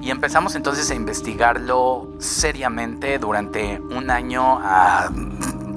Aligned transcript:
Y 0.00 0.10
empezamos 0.10 0.54
entonces 0.54 0.90
a 0.90 0.94
investigarlo 0.94 2.08
seriamente 2.18 3.18
durante 3.18 3.80
un 3.80 4.10
año 4.10 4.58
a 4.62 5.10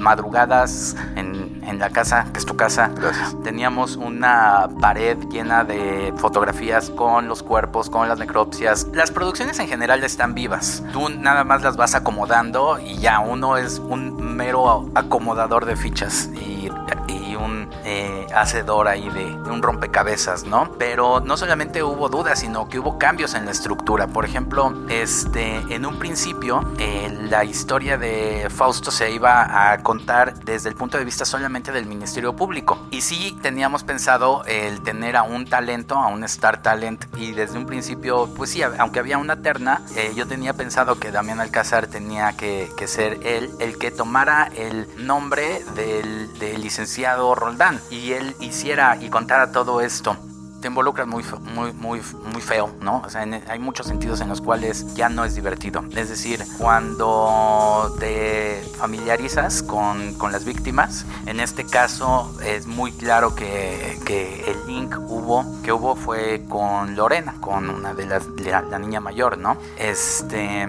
madrugadas 0.01 0.95
en, 1.15 1.63
en, 1.65 1.79
la 1.79 1.91
casa, 1.91 2.27
que 2.33 2.39
es 2.39 2.45
tu 2.45 2.55
casa. 2.55 2.91
Gracias. 2.95 3.35
Teníamos 3.43 3.95
una 3.95 4.67
pared 4.81 5.17
llena 5.29 5.63
de 5.63 6.13
fotografías 6.17 6.89
con 6.89 7.27
los 7.27 7.43
cuerpos, 7.43 7.89
con 7.89 8.09
las 8.09 8.19
necropsias. 8.19 8.87
Las 8.93 9.11
producciones 9.11 9.59
en 9.59 9.67
general 9.67 10.03
están 10.03 10.33
vivas. 10.33 10.83
Tú 10.91 11.09
nada 11.09 11.43
más 11.43 11.61
las 11.61 11.77
vas 11.77 11.95
acomodando 11.95 12.79
y 12.79 12.97
ya 12.97 13.19
uno 13.19 13.57
es 13.57 13.79
un 13.79 14.35
mero 14.35 14.89
acomodador 14.95 15.65
de 15.65 15.75
fichas 15.75 16.29
y, 16.33 16.69
y 17.07 17.20
un 17.51 17.69
eh, 17.83 18.27
hacedor 18.33 18.87
ahí 18.87 19.09
de, 19.09 19.25
de, 19.25 19.51
un 19.51 19.61
rompecabezas, 19.61 20.45
¿no? 20.45 20.71
Pero 20.77 21.19
no 21.19 21.37
solamente 21.37 21.83
hubo 21.83 22.09
dudas, 22.09 22.39
sino 22.39 22.69
que 22.69 22.79
hubo 22.79 22.97
cambios 22.97 23.33
en 23.33 23.45
la 23.45 23.51
estructura. 23.51 24.07
Por 24.07 24.25
ejemplo, 24.25 24.73
este, 24.89 25.57
en 25.69 25.85
un 25.85 25.99
principio 25.99 26.63
eh, 26.79 27.09
la 27.29 27.43
historia 27.43 27.97
de 27.97 28.47
Fausto 28.49 28.91
se 28.91 29.11
iba 29.11 29.71
a 29.71 29.77
contar 29.79 30.39
desde 30.43 30.69
el 30.69 30.75
punto 30.75 30.97
de 30.97 31.05
vista 31.05 31.25
solamente 31.25 31.71
del 31.71 31.85
Ministerio 31.85 32.35
Público. 32.35 32.87
Y 32.91 33.01
sí 33.01 33.37
teníamos 33.41 33.83
pensado 33.83 34.43
el 34.45 34.81
tener 34.81 35.15
a 35.15 35.23
un 35.23 35.45
talento, 35.45 35.95
a 35.95 36.07
un 36.07 36.23
Star 36.23 36.61
Talent, 36.61 37.05
y 37.17 37.31
desde 37.31 37.57
un 37.57 37.65
principio, 37.65 38.29
pues 38.35 38.51
sí, 38.51 38.61
aunque 38.63 38.99
había 38.99 39.17
una 39.17 39.41
terna, 39.41 39.81
eh, 39.95 40.13
yo 40.15 40.27
tenía 40.27 40.53
pensado 40.53 40.99
que 40.99 41.11
Damián 41.11 41.39
Alcázar 41.39 41.87
tenía 41.87 42.33
que, 42.33 42.71
que, 42.77 42.87
ser 42.87 43.19
él 43.23 43.51
el 43.59 43.77
que 43.77 43.91
tomara 43.91 44.49
el 44.55 44.87
nombre 45.05 45.63
del, 45.75 46.37
del 46.39 46.61
licenciado 46.61 47.35
Roldán 47.41 47.81
y 47.89 48.13
él 48.13 48.35
hiciera 48.39 48.97
y 49.01 49.09
contara 49.09 49.51
todo 49.51 49.81
esto 49.81 50.15
te 50.61 50.67
involucras 50.67 51.07
muy, 51.07 51.25
muy, 51.55 51.73
muy, 51.73 52.01
muy 52.31 52.41
feo, 52.41 52.69
¿no? 52.81 53.01
O 53.03 53.09
sea, 53.09 53.23
en, 53.23 53.33
hay 53.47 53.59
muchos 53.59 53.87
sentidos 53.87 54.21
en 54.21 54.29
los 54.29 54.41
cuales 54.41 54.93
ya 54.93 55.09
no 55.09 55.25
es 55.25 55.33
divertido. 55.33 55.83
Es 55.95 56.09
decir, 56.09 56.43
cuando 56.59 57.93
te 57.99 58.63
familiarizas 58.77 59.63
con, 59.63 60.13
con 60.13 60.31
las 60.31 60.45
víctimas, 60.45 61.05
en 61.25 61.39
este 61.39 61.65
caso 61.65 62.31
es 62.45 62.67
muy 62.67 62.91
claro 62.91 63.33
que, 63.35 63.99
que, 64.05 64.51
el 64.51 64.67
link 64.67 64.95
hubo, 65.07 65.45
que 65.63 65.73
hubo 65.73 65.95
fue 65.95 66.45
con 66.47 66.95
Lorena, 66.95 67.33
con 67.41 67.69
una 67.69 67.95
de 67.95 68.05
las, 68.05 68.27
la, 68.37 68.61
la 68.61 68.77
niña 68.77 68.99
mayor, 68.99 69.39
¿no? 69.39 69.57
Este 69.77 70.67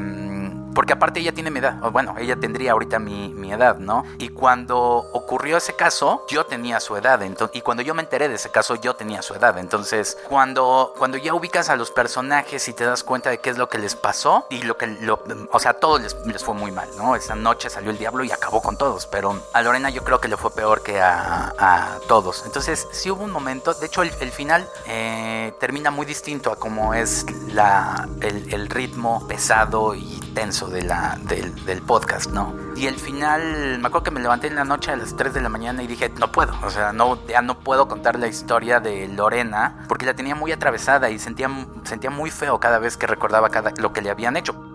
porque 0.74 0.92
aparte 0.92 1.20
ella 1.20 1.32
tiene 1.32 1.50
mi 1.50 1.58
edad, 1.58 1.78
bueno, 1.90 2.14
ella 2.18 2.36
tendría 2.36 2.72
ahorita 2.72 2.98
mi, 2.98 3.28
mi, 3.28 3.52
edad, 3.52 3.76
¿no? 3.76 4.04
Y 4.18 4.28
cuando 4.30 4.78
ocurrió 4.78 5.58
ese 5.58 5.74
caso, 5.74 6.24
yo 6.28 6.46
tenía 6.46 6.80
su 6.80 6.96
edad, 6.96 7.20
y 7.52 7.60
cuando 7.60 7.82
yo 7.82 7.94
me 7.94 8.02
enteré 8.02 8.28
de 8.28 8.36
ese 8.36 8.50
caso, 8.50 8.76
yo 8.76 8.94
tenía 8.94 9.22
su 9.22 9.34
edad. 9.34 9.58
Entonces, 9.58 10.16
cuando, 10.28 10.94
cuando 10.96 11.18
ya 11.18 11.34
ubicas 11.34 11.68
a 11.68 11.76
los 11.76 11.90
personajes 11.90 12.66
y 12.68 12.72
te 12.72 12.84
das 12.84 13.04
cuenta 13.04 13.30
de 13.30 13.38
qué 13.38 13.50
es 13.50 13.58
lo 13.58 13.68
que 13.68 13.78
les 13.78 13.94
pasó, 13.94 14.46
y 14.50 14.62
lo 14.62 14.76
que, 14.76 14.96
o 15.50 15.58
sea, 15.58 15.72
a 15.72 15.74
todos 15.74 16.00
les, 16.00 16.16
les 16.26 16.44
fue 16.44 16.54
muy 16.54 16.70
mal, 16.70 16.88
¿no? 16.96 17.16
Esa 17.16 17.34
noche 17.34 17.68
salió 17.68 17.90
el 17.90 17.98
diablo 17.98 18.24
y 18.24 18.32
acabó 18.32 18.62
con 18.62 18.76
todos, 18.76 19.06
pero 19.06 19.40
a 19.52 19.62
Lorena 19.62 19.90
yo 19.90 20.02
creo 20.04 20.20
que 20.20 20.28
le 20.28 20.36
fue 20.36 20.50
peor 20.54 20.82
que 20.82 21.00
a, 21.00 21.52
a 21.58 21.98
todos. 22.08 22.44
Entonces, 22.46 22.88
sí 22.92 23.10
hubo 23.10 23.24
un 23.24 23.30
momento, 23.30 23.74
de 23.74 23.86
hecho, 23.86 24.02
el, 24.02 24.12
el 24.20 24.30
final 24.30 24.68
eh, 24.86 25.52
termina 25.60 25.90
muy 25.90 26.06
distinto 26.06 26.50
a 26.50 26.56
cómo 26.56 26.94
es 26.94 27.26
la, 27.48 28.08
el, 28.20 28.52
el 28.52 28.68
ritmo 28.68 29.26
pesado 29.26 29.94
y 29.94 30.20
tenso 30.34 30.68
de 30.68 30.82
la, 30.82 31.18
del, 31.22 31.64
del, 31.64 31.82
podcast, 31.82 32.30
¿no? 32.30 32.54
Y 32.76 32.86
el 32.86 32.94
final, 32.94 33.78
me 33.80 33.86
acuerdo 33.86 34.04
que 34.04 34.10
me 34.10 34.20
levanté 34.20 34.46
en 34.46 34.56
la 34.56 34.64
noche 34.64 34.90
a 34.90 34.96
las 34.96 35.16
3 35.16 35.34
de 35.34 35.40
la 35.40 35.48
mañana 35.48 35.82
y 35.82 35.86
dije, 35.86 36.10
no 36.18 36.32
puedo, 36.32 36.54
o 36.64 36.70
sea, 36.70 36.92
no, 36.92 37.24
ya 37.26 37.42
no 37.42 37.58
puedo 37.58 37.88
contar 37.88 38.18
la 38.18 38.28
historia 38.28 38.80
de 38.80 39.08
Lorena 39.08 39.84
porque 39.88 40.06
la 40.06 40.14
tenía 40.14 40.34
muy 40.34 40.52
atravesada 40.52 41.10
y 41.10 41.18
sentía, 41.18 41.50
sentía 41.84 42.10
muy 42.10 42.30
feo 42.30 42.60
cada 42.60 42.78
vez 42.78 42.96
que 42.96 43.06
recordaba 43.06 43.50
cada, 43.50 43.72
lo 43.78 43.92
que 43.92 44.02
le 44.02 44.10
habían 44.10 44.36
hecho. 44.36 44.71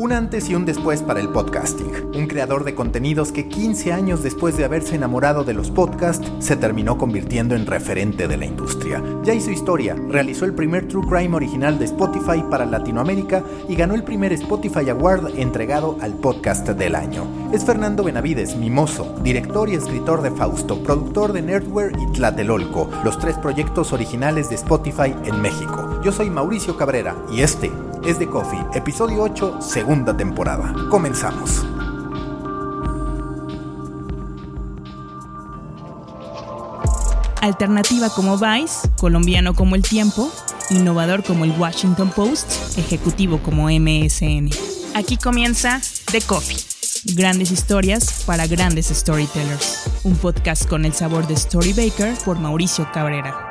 Un 0.00 0.12
antes 0.12 0.48
y 0.48 0.54
un 0.54 0.64
después 0.64 1.02
para 1.02 1.20
el 1.20 1.28
podcasting. 1.28 2.12
Un 2.14 2.26
creador 2.26 2.64
de 2.64 2.74
contenidos 2.74 3.32
que 3.32 3.48
15 3.48 3.92
años 3.92 4.22
después 4.22 4.56
de 4.56 4.64
haberse 4.64 4.94
enamorado 4.94 5.44
de 5.44 5.52
los 5.52 5.70
podcasts, 5.70 6.26
se 6.38 6.56
terminó 6.56 6.96
convirtiendo 6.96 7.54
en 7.54 7.66
referente 7.66 8.26
de 8.26 8.38
la 8.38 8.46
industria. 8.46 9.04
Ya 9.24 9.34
hizo 9.34 9.50
historia, 9.50 9.94
realizó 10.08 10.46
el 10.46 10.54
primer 10.54 10.88
True 10.88 11.06
Crime 11.06 11.36
original 11.36 11.78
de 11.78 11.84
Spotify 11.84 12.42
para 12.50 12.64
Latinoamérica 12.64 13.44
y 13.68 13.76
ganó 13.76 13.94
el 13.94 14.02
primer 14.02 14.32
Spotify 14.32 14.88
Award 14.88 15.38
entregado 15.38 15.98
al 16.00 16.14
podcast 16.14 16.66
del 16.66 16.94
año. 16.94 17.26
Es 17.52 17.66
Fernando 17.66 18.02
Benavides, 18.02 18.56
mimoso, 18.56 19.14
director 19.22 19.68
y 19.68 19.74
escritor 19.74 20.22
de 20.22 20.30
Fausto, 20.30 20.82
productor 20.82 21.34
de 21.34 21.42
Nerdware 21.42 21.92
y 22.00 22.10
Tlatelolco, 22.12 22.88
los 23.04 23.18
tres 23.18 23.36
proyectos 23.36 23.92
originales 23.92 24.48
de 24.48 24.54
Spotify 24.54 25.14
en 25.26 25.42
México. 25.42 26.00
Yo 26.02 26.10
soy 26.10 26.30
Mauricio 26.30 26.78
Cabrera 26.78 27.16
y 27.30 27.42
este 27.42 27.70
es 28.04 28.18
de 28.18 28.28
Coffee, 28.28 28.60
episodio 28.74 29.22
8, 29.22 29.60
segunda 29.60 30.16
temporada. 30.16 30.74
Comenzamos. 30.90 31.64
Alternativa 37.40 38.10
como 38.10 38.36
Vice, 38.36 38.88
colombiano 38.98 39.54
como 39.54 39.74
El 39.74 39.82
Tiempo, 39.82 40.30
innovador 40.70 41.24
como 41.24 41.44
el 41.44 41.52
Washington 41.52 42.10
Post, 42.10 42.78
ejecutivo 42.78 43.38
como 43.42 43.68
MSN. 43.70 44.50
Aquí 44.94 45.16
comienza 45.16 45.80
The 46.10 46.20
Coffee. 46.20 46.58
Grandes 47.14 47.50
historias 47.50 48.24
para 48.26 48.46
grandes 48.46 48.88
storytellers. 48.88 49.84
Un 50.04 50.16
podcast 50.16 50.68
con 50.68 50.84
el 50.84 50.92
sabor 50.92 51.26
de 51.26 51.36
Storybaker 51.36 52.14
por 52.24 52.38
Mauricio 52.38 52.86
Cabrera. 52.92 53.49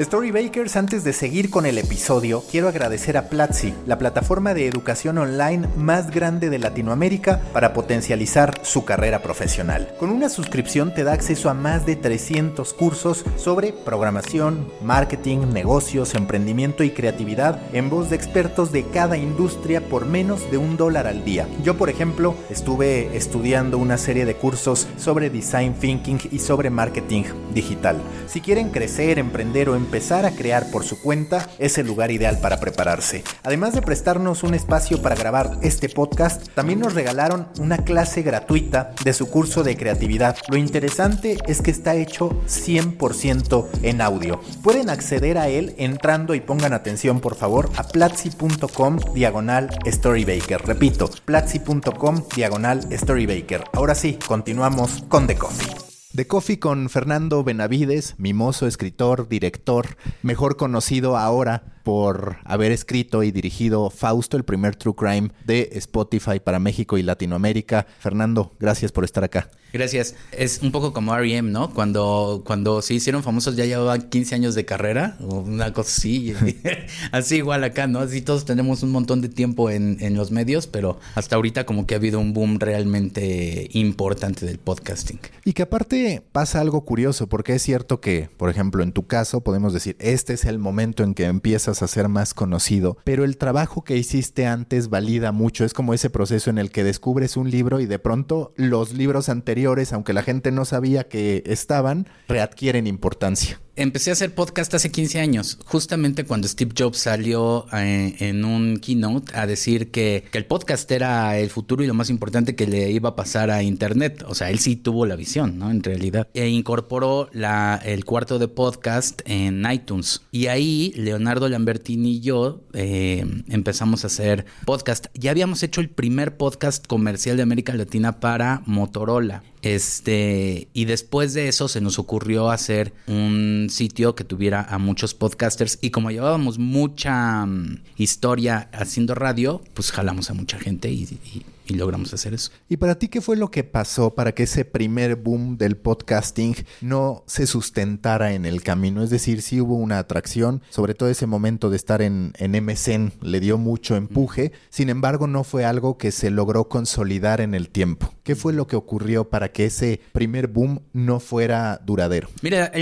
Storybakers, 0.00 0.76
antes 0.76 1.02
de 1.02 1.12
seguir 1.12 1.50
con 1.50 1.66
el 1.66 1.76
episodio, 1.76 2.44
quiero 2.48 2.68
agradecer 2.68 3.16
a 3.16 3.28
Platzi, 3.28 3.74
la 3.84 3.98
plataforma 3.98 4.54
de 4.54 4.68
educación 4.68 5.18
online 5.18 5.66
más 5.76 6.12
grande 6.12 6.50
de 6.50 6.60
Latinoamérica 6.60 7.40
para 7.52 7.72
potencializar 7.72 8.60
su 8.62 8.84
carrera 8.84 9.22
profesional. 9.22 9.92
Con 9.98 10.10
una 10.10 10.28
suscripción 10.28 10.94
te 10.94 11.02
da 11.02 11.14
acceso 11.14 11.50
a 11.50 11.54
más 11.54 11.84
de 11.84 11.96
300 11.96 12.74
cursos 12.74 13.24
sobre 13.36 13.72
programación, 13.72 14.68
marketing, 14.84 15.52
negocios, 15.52 16.14
emprendimiento 16.14 16.84
y 16.84 16.90
creatividad 16.90 17.60
en 17.72 17.90
voz 17.90 18.08
de 18.08 18.14
expertos 18.14 18.70
de 18.70 18.84
cada 18.84 19.16
industria 19.16 19.80
por 19.80 20.06
menos 20.06 20.48
de 20.52 20.58
un 20.58 20.76
dólar 20.76 21.08
al 21.08 21.24
día. 21.24 21.48
Yo, 21.64 21.76
por 21.76 21.90
ejemplo, 21.90 22.36
estuve 22.50 23.16
estudiando 23.16 23.78
una 23.78 23.98
serie 23.98 24.26
de 24.26 24.36
cursos 24.36 24.86
sobre 24.96 25.28
design 25.28 25.74
thinking 25.74 26.20
y 26.30 26.38
sobre 26.38 26.70
marketing 26.70 27.24
digital. 27.52 27.96
Si 28.28 28.40
quieren 28.40 28.70
crecer, 28.70 29.18
emprender 29.18 29.68
o 29.68 29.74
empezar 29.88 30.26
a 30.26 30.32
crear 30.32 30.70
por 30.70 30.84
su 30.84 31.00
cuenta, 31.00 31.48
es 31.58 31.78
el 31.78 31.86
lugar 31.86 32.10
ideal 32.10 32.38
para 32.42 32.60
prepararse. 32.60 33.24
Además 33.42 33.72
de 33.72 33.80
prestarnos 33.80 34.42
un 34.42 34.52
espacio 34.52 35.00
para 35.00 35.14
grabar 35.14 35.58
este 35.62 35.88
podcast, 35.88 36.46
también 36.54 36.80
nos 36.80 36.92
regalaron 36.92 37.48
una 37.58 37.78
clase 37.78 38.20
gratuita 38.20 38.92
de 39.02 39.14
su 39.14 39.30
curso 39.30 39.62
de 39.62 39.78
creatividad. 39.78 40.36
Lo 40.48 40.58
interesante 40.58 41.38
es 41.46 41.62
que 41.62 41.70
está 41.70 41.94
hecho 41.94 42.38
100% 42.46 43.66
en 43.82 44.02
audio. 44.02 44.42
Pueden 44.62 44.90
acceder 44.90 45.38
a 45.38 45.48
él 45.48 45.74
entrando 45.78 46.34
y 46.34 46.40
pongan 46.40 46.74
atención 46.74 47.20
por 47.20 47.34
favor 47.34 47.70
a 47.76 47.84
platzi.com 47.84 48.98
diagonal 49.14 49.70
storybaker. 49.86 50.66
Repito, 50.66 51.08
platzi.com 51.24 52.24
diagonal 52.36 52.86
storybaker. 52.92 53.64
Ahora 53.72 53.94
sí, 53.94 54.18
continuamos 54.26 55.02
con 55.08 55.26
The 55.26 55.36
Coffee. 55.36 55.87
De 56.18 56.26
Coffee 56.26 56.58
con 56.58 56.88
Fernando 56.88 57.44
Benavides, 57.44 58.16
mimoso 58.18 58.66
escritor, 58.66 59.28
director, 59.28 59.96
mejor 60.24 60.56
conocido 60.56 61.16
ahora 61.16 61.77
por 61.88 62.36
haber 62.44 62.70
escrito 62.70 63.22
y 63.22 63.30
dirigido 63.30 63.88
Fausto, 63.88 64.36
el 64.36 64.44
primer 64.44 64.76
True 64.76 64.94
Crime 64.94 65.30
de 65.46 65.70
Spotify 65.72 66.38
para 66.38 66.58
México 66.58 66.98
y 66.98 67.02
Latinoamérica. 67.02 67.86
Fernando, 67.98 68.52
gracias 68.60 68.92
por 68.92 69.04
estar 69.04 69.24
acá. 69.24 69.48
Gracias. 69.72 70.14
Es 70.32 70.60
un 70.62 70.72
poco 70.72 70.94
como 70.94 71.14
R.E.M., 71.14 71.50
¿no? 71.50 71.74
Cuando, 71.74 72.42
cuando 72.46 72.80
se 72.80 72.94
hicieron 72.94 73.22
famosos 73.22 73.54
ya 73.54 73.66
llevaban 73.66 74.08
15 74.08 74.34
años 74.34 74.54
de 74.54 74.64
carrera, 74.64 75.18
o 75.20 75.40
una 75.40 75.72
cosa 75.74 75.90
así. 75.90 76.34
así 77.12 77.36
igual 77.36 77.64
acá, 77.64 77.86
¿no? 77.86 77.98
Así 78.00 78.22
todos 78.22 78.46
tenemos 78.46 78.82
un 78.82 78.90
montón 78.90 79.20
de 79.20 79.28
tiempo 79.28 79.68
en, 79.68 79.98
en 80.00 80.14
los 80.14 80.30
medios, 80.30 80.66
pero 80.66 80.98
hasta 81.14 81.36
ahorita 81.36 81.66
como 81.66 81.86
que 81.86 81.94
ha 81.94 81.98
habido 81.98 82.18
un 82.18 82.32
boom 82.32 82.60
realmente 82.60 83.68
importante 83.72 84.46
del 84.46 84.58
podcasting. 84.58 85.20
Y 85.44 85.52
que 85.52 85.62
aparte 85.62 86.22
pasa 86.32 86.60
algo 86.60 86.86
curioso, 86.86 87.26
porque 87.26 87.54
es 87.54 87.62
cierto 87.62 88.00
que, 88.00 88.30
por 88.38 88.48
ejemplo, 88.48 88.82
en 88.82 88.92
tu 88.92 89.06
caso 89.06 89.42
podemos 89.42 89.74
decir, 89.74 89.96
este 89.98 90.32
es 90.32 90.46
el 90.46 90.58
momento 90.58 91.02
en 91.02 91.12
que 91.12 91.24
empiezas 91.24 91.77
a 91.82 91.88
ser 91.88 92.08
más 92.08 92.34
conocido, 92.34 92.98
pero 93.04 93.24
el 93.24 93.36
trabajo 93.36 93.84
que 93.84 93.96
hiciste 93.96 94.46
antes 94.46 94.88
valida 94.88 95.32
mucho, 95.32 95.64
es 95.64 95.74
como 95.74 95.94
ese 95.94 96.10
proceso 96.10 96.50
en 96.50 96.58
el 96.58 96.70
que 96.70 96.84
descubres 96.84 97.36
un 97.36 97.50
libro 97.50 97.80
y 97.80 97.86
de 97.86 97.98
pronto 97.98 98.52
los 98.56 98.92
libros 98.92 99.28
anteriores, 99.28 99.92
aunque 99.92 100.12
la 100.12 100.22
gente 100.22 100.50
no 100.50 100.64
sabía 100.64 101.08
que 101.08 101.42
estaban, 101.46 102.08
readquieren 102.28 102.86
importancia. 102.86 103.60
Empecé 103.78 104.10
a 104.10 104.14
hacer 104.14 104.34
podcast 104.34 104.74
hace 104.74 104.90
15 104.90 105.20
años, 105.20 105.58
justamente 105.64 106.24
cuando 106.24 106.48
Steve 106.48 106.72
Jobs 106.76 106.98
salió 106.98 107.66
eh, 107.72 108.16
en 108.18 108.44
un 108.44 108.78
keynote 108.78 109.36
a 109.36 109.46
decir 109.46 109.90
que, 109.90 110.24
el 110.32 110.44
podcast 110.44 110.90
era 110.92 111.36
el 111.38 111.50
futuro 111.50 111.82
y 111.82 111.86
lo 111.86 111.94
más 111.94 112.10
importante 112.10 112.54
que 112.54 112.66
le 112.66 112.92
iba 112.92 113.10
a 113.10 113.16
pasar 113.16 113.50
a 113.50 113.62
Internet. 113.62 114.24
O 114.28 114.34
sea, 114.34 114.50
él 114.50 114.60
sí 114.60 114.76
tuvo 114.76 115.04
la 115.04 115.16
visión, 115.16 115.58
¿no? 115.58 115.70
En 115.70 115.82
realidad. 115.82 116.28
E 116.32 116.48
incorporó 116.48 117.28
el 117.32 118.04
cuarto 118.04 118.38
de 118.38 118.46
podcast 118.46 119.20
en 119.24 119.66
iTunes. 119.70 120.22
Y 120.30 120.46
ahí 120.46 120.92
Leonardo 120.94 121.48
Lambertini 121.48 122.12
y 122.12 122.20
yo 122.20 122.62
eh, 122.72 123.24
empezamos 123.48 124.04
a 124.04 124.06
hacer 124.06 124.46
podcast. 124.64 125.06
Ya 125.14 125.32
habíamos 125.32 125.62
hecho 125.64 125.80
el 125.80 125.90
primer 125.90 126.36
podcast 126.36 126.86
comercial 126.86 127.36
de 127.36 127.42
América 127.42 127.74
Latina 127.74 128.20
para 128.20 128.62
Motorola. 128.64 129.42
Este, 129.62 130.68
y 130.72 130.84
después 130.84 131.34
de 131.34 131.48
eso 131.48 131.68
se 131.68 131.80
nos 131.80 131.98
ocurrió 131.98 132.50
hacer 132.50 132.92
un 133.06 133.68
sitio 133.70 134.14
que 134.14 134.24
tuviera 134.24 134.62
a 134.62 134.78
muchos 134.78 135.14
podcasters. 135.14 135.78
Y 135.80 135.90
como 135.90 136.10
llevábamos 136.10 136.58
mucha 136.58 137.44
mm, 137.46 137.82
historia 137.96 138.68
haciendo 138.72 139.14
radio, 139.14 139.60
pues 139.74 139.90
jalamos 139.90 140.30
a 140.30 140.34
mucha 140.34 140.58
gente 140.58 140.90
y, 140.90 141.02
y 141.02 141.42
y 141.68 141.74
logramos 141.74 142.12
hacer 142.14 142.34
eso. 142.34 142.50
¿Y 142.68 142.78
para 142.78 142.98
ti 142.98 143.08
qué 143.08 143.20
fue 143.20 143.36
lo 143.36 143.50
que 143.50 143.64
pasó 143.64 144.14
para 144.14 144.32
que 144.32 144.44
ese 144.44 144.64
primer 144.64 145.16
boom 145.16 145.58
del 145.58 145.76
podcasting 145.76 146.56
no 146.80 147.24
se 147.26 147.46
sustentara 147.46 148.32
en 148.32 148.46
el 148.46 148.62
camino? 148.62 149.02
Es 149.02 149.10
decir, 149.10 149.42
sí 149.42 149.60
hubo 149.60 149.76
una 149.76 149.98
atracción, 149.98 150.62
sobre 150.70 150.94
todo 150.94 151.08
ese 151.08 151.26
momento 151.26 151.70
de 151.70 151.76
estar 151.76 152.02
en, 152.02 152.32
en 152.38 152.52
MSN 152.64 153.12
le 153.22 153.40
dio 153.40 153.58
mucho 153.58 153.96
empuje, 153.96 154.52
sin 154.70 154.88
embargo 154.88 155.26
no 155.26 155.44
fue 155.44 155.64
algo 155.64 155.98
que 155.98 156.10
se 156.10 156.30
logró 156.30 156.68
consolidar 156.68 157.40
en 157.40 157.54
el 157.54 157.68
tiempo. 157.68 158.14
¿Qué 158.22 158.34
fue 158.34 158.52
lo 158.52 158.66
que 158.66 158.76
ocurrió 158.76 159.28
para 159.28 159.52
que 159.52 159.66
ese 159.66 160.00
primer 160.12 160.48
boom 160.48 160.80
no 160.92 161.20
fuera 161.20 161.80
duradero? 161.84 162.28
Mira, 162.42 162.72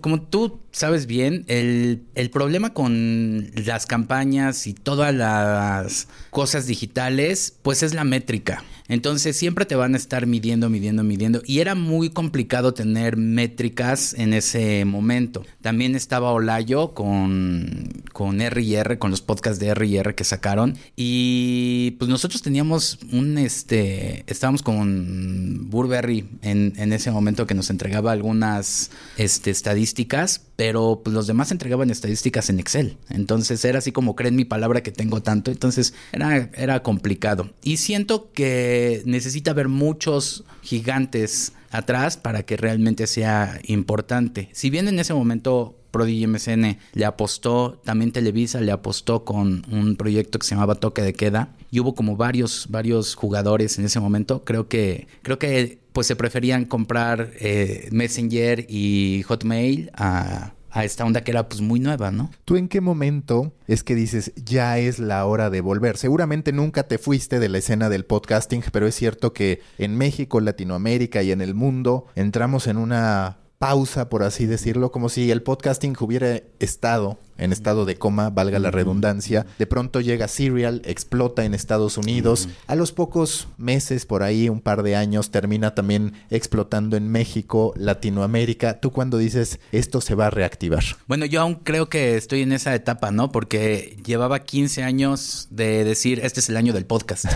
como 0.00 0.22
tú 0.22 0.61
sabes 0.72 1.06
bien, 1.06 1.44
el, 1.48 2.02
el 2.14 2.30
problema 2.30 2.72
con 2.72 3.50
las 3.54 3.86
campañas 3.86 4.66
y 4.66 4.74
todas 4.74 5.14
las 5.14 6.08
cosas 6.30 6.66
digitales, 6.66 7.54
pues 7.62 7.82
es 7.82 7.94
la 7.94 8.04
métrica. 8.04 8.64
Entonces 8.88 9.36
siempre 9.36 9.66
te 9.66 9.74
van 9.74 9.94
a 9.94 9.96
estar 9.96 10.26
midiendo, 10.26 10.68
midiendo, 10.68 11.02
midiendo. 11.04 11.42
Y 11.46 11.60
era 11.60 11.74
muy 11.74 12.10
complicado 12.10 12.74
tener 12.74 13.16
métricas 13.16 14.14
en 14.14 14.34
ese 14.34 14.84
momento. 14.84 15.44
También 15.60 15.94
estaba 15.94 16.32
Olayo 16.32 16.94
con, 16.94 18.02
con 18.12 18.40
R&R, 18.40 18.98
con 18.98 19.10
los 19.10 19.20
podcasts 19.20 19.58
de 19.58 19.68
R&R 19.68 20.14
que 20.14 20.24
sacaron. 20.24 20.76
Y 20.96 21.92
pues 21.98 22.08
nosotros 22.08 22.42
teníamos 22.42 22.98
un, 23.12 23.38
este, 23.38 24.24
estábamos 24.26 24.62
con 24.62 25.70
Burberry 25.70 26.28
en, 26.42 26.74
en 26.76 26.92
ese 26.92 27.10
momento 27.10 27.46
que 27.46 27.54
nos 27.54 27.70
entregaba 27.70 28.12
algunas 28.12 28.90
este, 29.16 29.50
estadísticas, 29.50 30.42
pero 30.56 31.00
pues 31.02 31.14
los 31.14 31.26
demás 31.26 31.50
entregaban 31.50 31.90
estadísticas 31.90 32.50
en 32.50 32.60
Excel. 32.60 32.96
Entonces 33.08 33.64
era 33.64 33.78
así 33.78 33.92
como 33.92 34.16
creen 34.16 34.36
mi 34.36 34.44
palabra 34.44 34.82
que 34.82 34.92
tengo 34.92 35.22
tanto. 35.22 35.50
Entonces 35.50 35.94
era, 36.12 36.50
era 36.54 36.82
complicado. 36.82 37.50
Y 37.62 37.78
siento 37.78 38.32
que 38.32 38.71
necesita 39.04 39.52
haber 39.52 39.68
muchos 39.68 40.44
gigantes 40.62 41.52
atrás 41.70 42.16
para 42.16 42.44
que 42.44 42.56
realmente 42.56 43.06
sea 43.06 43.60
importante. 43.64 44.48
Si 44.52 44.70
bien 44.70 44.88
en 44.88 44.98
ese 44.98 45.14
momento 45.14 45.76
Prodigy 45.90 46.26
MSN 46.26 46.78
le 46.94 47.04
apostó, 47.04 47.80
también 47.84 48.12
Televisa 48.12 48.60
le 48.60 48.72
apostó 48.72 49.24
con 49.24 49.64
un 49.70 49.96
proyecto 49.96 50.38
que 50.38 50.46
se 50.46 50.54
llamaba 50.54 50.74
Toque 50.74 51.02
de 51.02 51.12
Queda 51.12 51.54
y 51.70 51.80
hubo 51.80 51.94
como 51.94 52.16
varios, 52.16 52.66
varios 52.70 53.14
jugadores 53.14 53.78
en 53.78 53.84
ese 53.84 54.00
momento. 54.00 54.44
Creo 54.44 54.68
que, 54.68 55.06
creo 55.22 55.38
que 55.38 55.78
pues 55.92 56.06
se 56.06 56.16
preferían 56.16 56.64
comprar 56.64 57.32
eh, 57.38 57.88
Messenger 57.92 58.66
y 58.68 59.22
Hotmail 59.26 59.90
a 59.94 60.54
a 60.72 60.84
esta 60.84 61.04
onda 61.04 61.22
que 61.22 61.30
era 61.30 61.48
pues 61.48 61.60
muy 61.60 61.78
nueva, 61.78 62.10
¿no? 62.10 62.30
¿Tú 62.44 62.56
en 62.56 62.68
qué 62.68 62.80
momento 62.80 63.52
es 63.68 63.84
que 63.84 63.94
dices 63.94 64.32
ya 64.36 64.78
es 64.78 64.98
la 64.98 65.24
hora 65.26 65.50
de 65.50 65.60
volver? 65.60 65.98
Seguramente 65.98 66.52
nunca 66.52 66.88
te 66.88 66.98
fuiste 66.98 67.38
de 67.38 67.48
la 67.48 67.58
escena 67.58 67.88
del 67.88 68.04
podcasting, 68.04 68.64
pero 68.72 68.86
es 68.86 68.94
cierto 68.94 69.32
que 69.32 69.60
en 69.78 69.96
México, 69.96 70.40
Latinoamérica 70.40 71.22
y 71.22 71.30
en 71.30 71.42
el 71.42 71.54
mundo 71.54 72.06
entramos 72.14 72.66
en 72.66 72.78
una 72.78 73.38
pausa, 73.58 74.08
por 74.08 74.24
así 74.24 74.46
decirlo, 74.46 74.90
como 74.90 75.08
si 75.08 75.30
el 75.30 75.42
podcasting 75.42 75.94
hubiera 76.00 76.40
estado 76.58 77.18
en 77.42 77.52
estado 77.52 77.84
de 77.84 77.96
coma, 77.96 78.30
valga 78.30 78.58
la 78.58 78.70
redundancia. 78.70 79.46
De 79.58 79.66
pronto 79.66 80.00
llega 80.00 80.28
Serial, 80.28 80.82
explota 80.84 81.44
en 81.44 81.54
Estados 81.54 81.98
Unidos. 81.98 82.48
A 82.66 82.74
los 82.74 82.92
pocos 82.92 83.48
meses, 83.58 84.06
por 84.06 84.22
ahí, 84.22 84.48
un 84.48 84.60
par 84.60 84.82
de 84.82 84.96
años, 84.96 85.30
termina 85.30 85.74
también 85.74 86.14
explotando 86.30 86.96
en 86.96 87.08
México, 87.08 87.72
Latinoamérica. 87.76 88.80
¿Tú 88.80 88.90
cuando 88.90 89.18
dices 89.18 89.60
esto 89.72 90.00
se 90.00 90.14
va 90.14 90.26
a 90.26 90.30
reactivar? 90.30 90.84
Bueno, 91.06 91.26
yo 91.26 91.40
aún 91.40 91.56
creo 91.56 91.88
que 91.88 92.16
estoy 92.16 92.42
en 92.42 92.52
esa 92.52 92.74
etapa, 92.74 93.10
¿no? 93.10 93.32
Porque 93.32 93.96
llevaba 94.04 94.40
15 94.40 94.82
años 94.82 95.48
de 95.50 95.84
decir, 95.84 96.20
este 96.22 96.40
es 96.40 96.48
el 96.48 96.56
año 96.56 96.72
del 96.72 96.86
podcast. 96.86 97.26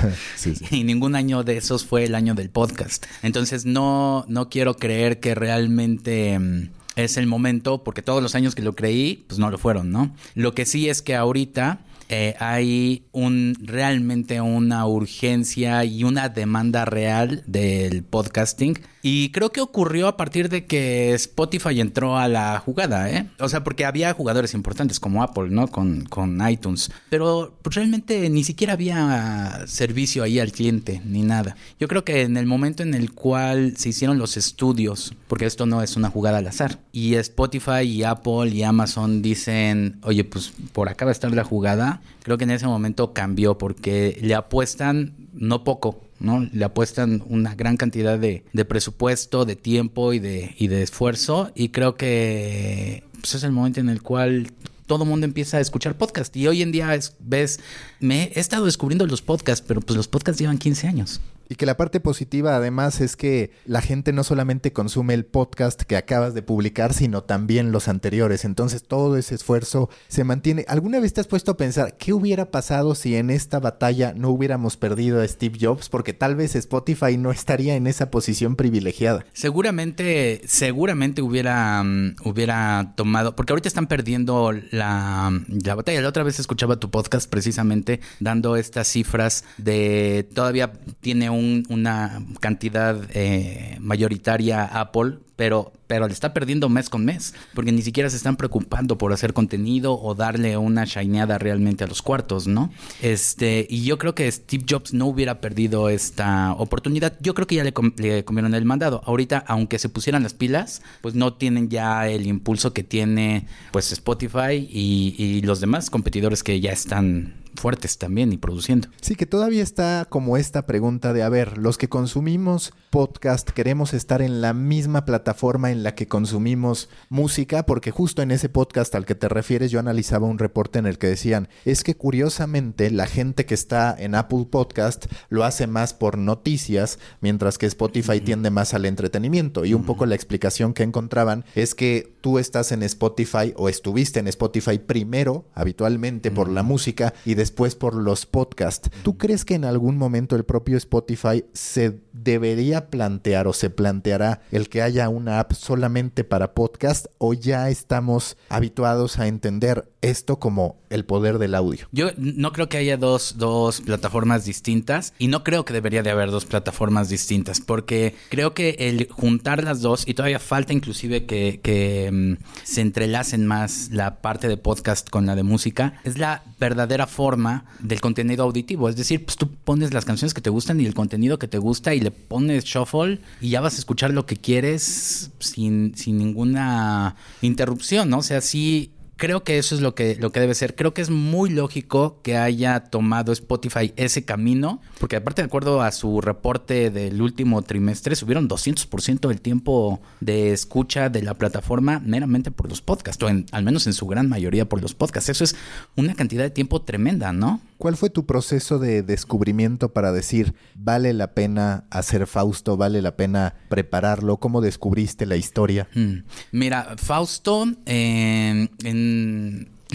Y 0.71 0.85
ningún 0.85 1.17
año 1.17 1.43
de 1.45 1.57
esos 1.57 1.85
fue 1.85 2.05
el 2.05 2.15
año 2.15 2.35
del 2.35 2.51
podcast. 2.51 3.05
Entonces 3.23 3.65
no, 3.65 4.25
no 4.29 4.49
quiero 4.49 4.77
creer 4.77 5.21
que 5.21 5.35
realmente 5.35 6.39
mm, 6.39 6.69
es 6.97 7.17
el 7.17 7.27
momento, 7.27 7.85
porque 7.85 8.03
todos 8.03 8.23
los 8.23 8.35
años 8.35 8.55
que 8.55 8.63
lo 8.63 8.75
creí, 8.75 9.25
pues 9.29 9.39
no 9.39 9.51
lo 9.51 9.59
fueron, 9.59 9.91
¿no? 9.91 10.15
Lo 10.35 10.55
que 10.55 10.67
sí 10.67 10.89
es 10.89 11.03
que 11.03 11.15
ahorita 11.15 11.81
eh, 12.09 12.35
hay 12.39 13.07
un 13.13 13.57
realmente 13.61 14.41
una 14.41 14.87
urgencia 14.87 15.85
y 15.85 16.05
una 16.05 16.29
demanda 16.29 16.85
real 16.85 17.43
del 17.47 18.03
podcasting 18.05 18.79
y 19.09 19.31
creo 19.31 19.53
que 19.53 19.61
ocurrió 19.61 20.09
a 20.09 20.17
partir 20.17 20.49
de 20.49 20.67
que 20.67 21.15
Spotify 21.15 21.81
entró 21.81 22.19
a 22.19 22.27
la 22.27 22.59
jugada, 22.59 23.09
¿eh? 23.09 23.29
O 23.39 23.49
sea, 23.49 23.63
porque 23.63 23.85
había 23.85 24.13
jugadores 24.13 24.53
importantes 24.53 24.99
como 24.99 25.23
Apple, 25.23 25.47
¿no? 25.51 25.69
Con, 25.69 26.07
con 26.07 26.41
iTunes. 26.51 26.91
Pero 27.09 27.55
pues, 27.63 27.77
realmente 27.77 28.29
ni 28.31 28.43
siquiera 28.43 28.73
había 28.73 29.63
servicio 29.69 30.25
ahí 30.25 30.41
al 30.41 30.51
cliente, 30.51 31.01
ni 31.05 31.23
nada. 31.23 31.57
Yo 31.79 31.87
creo 31.87 32.05
que 32.05 32.23
en 32.23 32.37
el 32.37 32.47
momento 32.47 32.83
en 32.83 32.95
el 32.95 33.13
cual 33.13 33.77
se 33.77 33.91
hicieron 33.91 34.19
los 34.19 34.37
estudios, 34.37 35.15
porque 35.29 35.47
esto 35.47 35.67
no 35.67 35.83
es 35.83 35.95
una 35.95 36.11
jugada 36.11 36.39
al 36.39 36.49
azar, 36.49 36.81
y 36.91 37.15
Spotify 37.15 37.83
y 37.85 38.03
Apple 38.03 38.49
y 38.49 38.65
Amazon 38.65 39.23
dicen, 39.23 40.01
oye, 40.03 40.25
pues 40.25 40.53
por 40.73 40.89
acá 40.89 41.05
va 41.05 41.13
a 41.13 41.13
estar 41.13 41.31
la 41.31 41.45
jugada, 41.45 42.01
creo 42.25 42.39
que 42.39 42.45
en 42.45 42.51
ese 42.51 42.67
momento 42.67 43.13
cambió 43.13 43.57
porque 43.57 44.19
le 44.21 44.35
apuestan 44.35 45.15
no 45.33 45.63
poco 45.63 46.06
¿no? 46.21 46.49
Le 46.53 46.65
apuestan 46.65 47.23
una 47.27 47.55
gran 47.55 47.77
cantidad 47.77 48.19
de, 48.19 48.45
de 48.53 48.65
presupuesto, 48.65 49.45
de 49.45 49.57
tiempo 49.57 50.13
y 50.13 50.19
de, 50.19 50.55
y 50.59 50.69
de 50.69 50.83
esfuerzo 50.83 51.53
y 51.55 51.71
creo 51.71 51.97
que 51.97 53.05
pues, 53.21 53.35
es 53.35 53.43
el 53.43 53.53
momento 53.53 53.81
en 53.81 53.89
el 53.89 54.03
cual 54.03 54.53
todo 54.87 55.03
el 55.05 55.11
mundo 55.11 55.27
empieza 55.27 55.57
a 55.57 55.61
escuchar 55.61 55.99
podcast 55.99 56.35
y 56.37 56.47
hoy 56.47 56.63
en 56.63 56.73
día 56.73 56.97
ves, 57.19 57.61
me 58.01 58.25
he 58.35 58.41
estado 58.41 58.65
descubriendo 58.65 59.07
los 59.07 59.21
podcasts, 59.21 59.65
pero 59.67 59.81
pues 59.81 59.97
los 59.97 60.09
podcasts 60.09 60.41
llevan 60.41 60.59
15 60.59 60.87
años. 60.87 61.21
Y 61.49 61.55
que 61.55 61.67
la 61.67 61.77
parte 61.77 62.01
positiva 62.01 62.57
además 62.57 63.01
es 63.01 63.17
que 63.17 63.51
la 63.65 63.81
gente 63.81 64.13
no 64.13 64.25
solamente 64.25 64.73
consume 64.73 65.15
el 65.15 65.25
podcast 65.25 65.83
que 65.83 65.97
acabas 65.97 66.35
de 66.35 66.43
publicar, 66.43 66.93
sino 66.93 67.23
también 67.23 67.73
los 67.73 67.89
anteriores. 67.89 68.45
Entonces 68.45 68.83
todo 68.83 69.17
ese 69.17 69.35
esfuerzo 69.35 69.89
se 70.09 70.25
mantiene. 70.25 70.65
¿Alguna 70.69 71.01
vez 71.01 71.13
te 71.13 71.21
has 71.21 71.27
puesto 71.27 71.53
a 71.53 71.57
pensar 71.57 71.97
qué 71.97 72.13
hubiera 72.13 72.51
pasado 72.51 72.95
si 72.95 73.17
en 73.17 73.31
esta 73.31 73.61
batalla 73.61 74.13
no 74.15 74.31
hubiéramos 74.31 74.77
perdido 74.77 75.21
a 75.21 75.29
Steve 75.29 75.59
Jobs? 75.61 75.89
Porque 75.89 76.13
tal 76.13 76.35
vez 76.37 76.57
Spotify 76.57 77.17
no 77.17 77.31
estaría 77.31 77.77
en 77.77 77.87
esa 77.87 78.11
posición 78.11 78.57
privilegiada. 78.57 79.25
Seguramente, 79.33 80.43
seguramente 80.47 81.23
hubiera, 81.23 81.83
mm, 81.83 82.17
hubiera 82.25 82.93
tomado, 82.97 83.37
porque 83.37 83.53
ahorita 83.53 83.69
están 83.69 83.87
perdiendo 83.87 84.53
la, 84.71 85.33
la 85.49 85.75
batalla. 85.75 86.01
La 86.01 86.09
otra 86.09 86.23
vez 86.23 86.41
escuchaba 86.41 86.81
tu 86.81 86.91
podcast 86.91 87.31
precisamente 87.31 88.01
dando 88.21 88.57
estas 88.57 88.89
cifras 88.89 89.45
de 89.59 90.29
todavía 90.35 90.73
tiene 91.01 91.31
una 91.37 92.23
cantidad 92.41 93.01
eh, 93.15 93.77
mayoritaria 93.81 94.65
Apple, 94.65 95.19
pero, 95.37 95.73
pero 95.87 96.07
le 96.07 96.13
está 96.13 96.33
perdiendo 96.33 96.69
mes 96.69 96.89
con 96.89 97.05
mes, 97.05 97.35
porque 97.55 97.73
ni 97.73 97.83
siquiera 97.83 98.09
se 98.09 98.17
están 98.17 98.37
preocupando 98.37 98.99
por 98.99 99.13
hacer 99.13 99.33
contenido 99.35 100.01
o 100.01 100.15
darle 100.15 100.57
una 100.57 100.85
shineada 100.85 101.39
realmente 101.39 101.85
a 101.85 101.87
los 101.87 102.03
cuartos, 102.03 102.47
¿no? 102.47 102.73
Este, 103.03 103.67
y 103.69 103.85
yo 103.85 103.99
creo 103.99 104.15
que 104.15 104.31
Steve 104.33 104.65
Jobs 104.69 104.95
no 104.95 105.07
hubiera 105.07 105.41
perdido 105.41 105.89
esta 105.89 106.55
oportunidad. 106.55 107.17
Yo 107.21 107.35
creo 107.35 107.47
que 107.47 107.57
ya 107.57 107.65
le, 107.65 107.75
le 107.97 108.25
comieron 108.25 108.55
el 108.55 108.65
mandado. 108.65 109.03
Ahorita, 109.05 109.45
aunque 109.47 109.79
se 109.79 109.89
pusieran 109.89 110.23
las 110.23 110.35
pilas, 110.35 110.83
pues 111.03 111.15
no 111.15 111.35
tienen 111.35 111.69
ya 111.69 112.09
el 112.09 112.27
impulso 112.27 112.73
que 112.73 112.83
tiene 112.83 113.47
pues 113.73 113.93
Spotify 113.93 114.67
y 114.71 115.43
los 115.43 115.61
demás 115.61 115.91
competidores 115.91 116.43
que 116.43 116.61
ya 116.61 116.73
están 116.73 117.46
fuertes 117.57 117.99
también 117.99 118.33
y 118.33 118.39
produciendo. 118.39 118.89
Sí, 119.01 119.15
que 119.15 119.27
todavía 119.27 119.63
está 119.63 120.07
como 120.09 120.37
esta 120.37 120.67
pregunta 120.67 121.13
de, 121.13 121.23
a 121.23 121.29
ver, 121.29 121.59
los 121.59 121.79
que 121.79 121.89
consumimos 121.89 122.73
podcast 122.91 123.51
queremos 123.51 123.93
estar 123.93 124.23
en 124.23 124.41
la 124.41 124.55
misma 124.55 125.05
plataforma 125.05 125.71
en 125.71 125.83
la 125.83 125.95
que 125.95 126.09
consumimos 126.09 126.89
música, 127.09 127.67
porque 127.67 127.91
justo 127.91 128.23
en 128.23 128.31
ese 128.31 128.49
podcast 128.49 128.95
al 128.95 129.05
que 129.05 129.15
te 129.15 129.29
refieres 129.29 129.71
yo 129.71 129.81
analizaba 129.81 130.27
un 130.27 130.39
reporte 130.39 130.79
en 130.79 130.87
el 130.87 130.99
que 130.99 131.09
decían, 131.09 131.49
es 131.65 131.85
que 131.85 131.97
curiosamente 131.97 132.91
la 132.91 133.07
gente 133.07 133.45
que 133.45 133.55
está 133.55 133.95
en 133.99 134.15
Apple 134.15 134.47
Podcast 134.51 135.07
lo 135.29 135.45
hace 135.45 135.67
más 135.67 135.95
por 135.95 136.19
noticias, 136.19 136.99
mientras 137.21 137.59
que 137.59 137.67
Spotify 137.67 138.21
tiende 138.21 138.51
más 138.51 138.75
al 138.75 138.87
entretenimiento. 138.87 139.65
Y 139.65 139.75
un 139.75 139.85
poco 139.85 140.07
la 140.07 140.15
explicación 140.15 140.73
que 140.73 140.83
encontraban 140.83 141.45
es 141.55 141.75
que 141.75 142.17
tú 142.21 142.39
estás 142.39 142.73
en 142.73 142.83
Spotify 142.83 143.53
o 143.57 143.69
estuviste 143.69 144.21
en 144.21 144.29
Spotify 144.29 144.79
primero, 144.79 145.45
habitualmente 145.55 146.31
por 146.31 146.49
la 146.49 146.63
música, 146.63 147.15
y 147.25 147.35
después 147.47 147.77
por 147.77 147.95
los 147.95 148.27
podcasts. 148.27 148.91
¿Tú 149.05 149.19
crees 149.19 149.45
que 149.45 149.55
en 149.55 149.65
algún 149.65 149.97
momento 149.97 150.35
el 150.35 150.45
propio 150.45 150.77
Spotify 150.77 151.45
se 151.53 152.01
debería 152.13 152.91
plantear 152.91 153.47
o 153.47 153.53
se 153.53 153.71
planteará 153.71 154.41
el 154.51 154.69
que 154.69 154.83
haya 154.83 155.09
una 155.09 155.39
app 155.39 155.53
solamente 155.53 156.25
para 156.25 156.55
podcast 156.55 157.07
o 157.19 157.35
ya 157.35 157.71
estamos 157.71 158.37
habituados 158.49 159.21
a 159.21 159.29
entender 159.29 159.89
esto 160.11 160.39
como 160.39 160.77
el 160.91 161.05
poder 161.05 161.39
del 161.39 161.55
audio? 161.55 161.89
Yo 161.93 162.11
no 162.17 162.53
creo 162.53 162.69
que 162.69 162.79
haya 162.79 162.97
dos, 162.97 163.37
dos 163.39 163.81
plataformas 163.81 164.45
distintas 164.45 165.15
y 165.19 165.29
no 165.29 165.45
creo 165.45 165.65
que 165.65 165.73
debería 165.73 166.03
de 166.03 166.11
haber 166.11 166.31
dos 166.31 166.45
plataformas 166.45 167.09
distintas 167.09 167.61
porque 167.61 168.15
creo 168.29 168.55
que 168.55 168.77
el 168.79 169.09
juntar 169.11 169.65
las 169.65 169.81
dos 169.81 170.05
y 170.07 170.15
todavía 170.15 170.39
falta 170.39 170.73
inclusive 170.73 171.27
que, 171.27 171.61
que 171.63 172.11
mm, 172.13 172.45
se 172.65 172.81
entrelacen 172.81 173.47
más 173.47 173.91
la 173.91 174.21
parte 174.21 174.49
de 174.49 174.57
podcast 174.57 175.11
con 175.11 175.27
la 175.27 175.35
de 175.35 175.43
música 175.43 176.01
es 176.05 176.19
la 176.19 176.43
verdadera 176.59 177.07
forma 177.07 177.65
del 177.81 178.01
contenido 178.01 178.45
auditivo. 178.45 178.89
Es 178.89 178.97
decir, 178.97 179.25
pues 179.25 179.37
tú 179.37 179.51
pones 179.51 179.93
las 179.93 180.05
canciones 180.05 180.35
que 180.35 180.41
te 180.41 180.51
gustan 180.51 180.81
y 180.81 180.87
el 180.87 180.95
contenido 180.95 181.39
que 181.39 181.49
te 181.49 181.59
gusta 181.59 181.95
y 181.95 182.01
le 182.01 182.11
pones 182.11 182.65
shuffle 182.65 183.21
y 183.41 183.51
ya 183.51 183.61
vas 183.61 183.75
a 183.75 183.79
escuchar 183.79 184.13
lo 184.13 184.27
que 184.27 184.37
quieres 184.37 185.31
sin, 185.39 185.95
sin 185.97 186.19
ninguna 186.19 187.17
interrupción, 187.43 188.11
¿no? 188.11 188.19
O 188.19 188.23
sea, 188.23 188.41
sí 188.41 188.91
creo 189.17 189.43
que 189.43 189.59
eso 189.59 189.75
es 189.75 189.81
lo 189.81 189.95
que, 189.95 190.17
lo 190.17 190.33
que 190.33 190.41
debe 190.41 190.55
ser. 190.55 190.75
Creo 190.75 190.95
que 190.95 191.03
es 191.03 191.11
muy 191.11 191.51
lógico 191.51 192.21
que 192.23 192.37
haya 192.37 192.81
tomado 192.81 193.33
Spotify 193.33 193.93
ese 193.97 194.25
camino, 194.25 194.81
porque 194.99 195.17
aparte 195.17 195.43
de 195.43 195.47
acuerdo 195.47 195.83
a 195.83 195.91
su 195.93 196.21
reporte 196.21 196.91
del 196.91 197.21
último 197.21 197.63
trimestre, 197.63 198.17
subieron 198.17 198.49
200% 198.49 199.29
del 199.29 199.41
tiempo 199.41 200.01
de 200.21 200.53
escucha 200.53 201.09
de 201.09 201.23
la 201.23 201.35
plataforma 201.35 202.01
meramente 202.05 202.51
por 202.51 202.69
los 202.69 202.83
podcasts, 202.83 203.23
o 203.23 203.29
al 203.29 203.63
menos 203.63 203.87
en 203.87 203.93
su 203.93 204.07
gran 204.07 204.29
mayoría 204.29 204.69
por 204.69 204.81
los 204.81 204.95
podcasts. 204.95 205.31
Eso 205.31 205.45
es 205.45 205.57
una 205.97 206.15
cantidad 206.15 206.45
de 206.45 206.51
tiempo 206.51 206.83
tremenda, 206.83 207.33
¿no? 207.33 207.61
¿Cuál 207.79 207.97
fue 207.97 208.09
tu 208.09 208.25
proceso 208.25 208.79
de 208.79 209.03
descubrimiento 209.03 209.93
para 209.93 210.13
decir, 210.13 210.55
vale 210.75 211.13
la 211.13 211.33
pena 211.35 211.85
hacer 211.91 212.27
Fausto, 212.27 212.77
vale 212.77 213.03
la 213.03 213.17
pena 213.17 213.55
prepararlo? 213.69 214.39
¿Cómo 214.39 214.63
descubriste 214.63 215.27
la 215.27 215.37
historia? 215.37 215.89
Hmm. 215.95 216.21
Mira, 216.53 216.97
Fausto, 216.97 217.67
en 217.85 218.71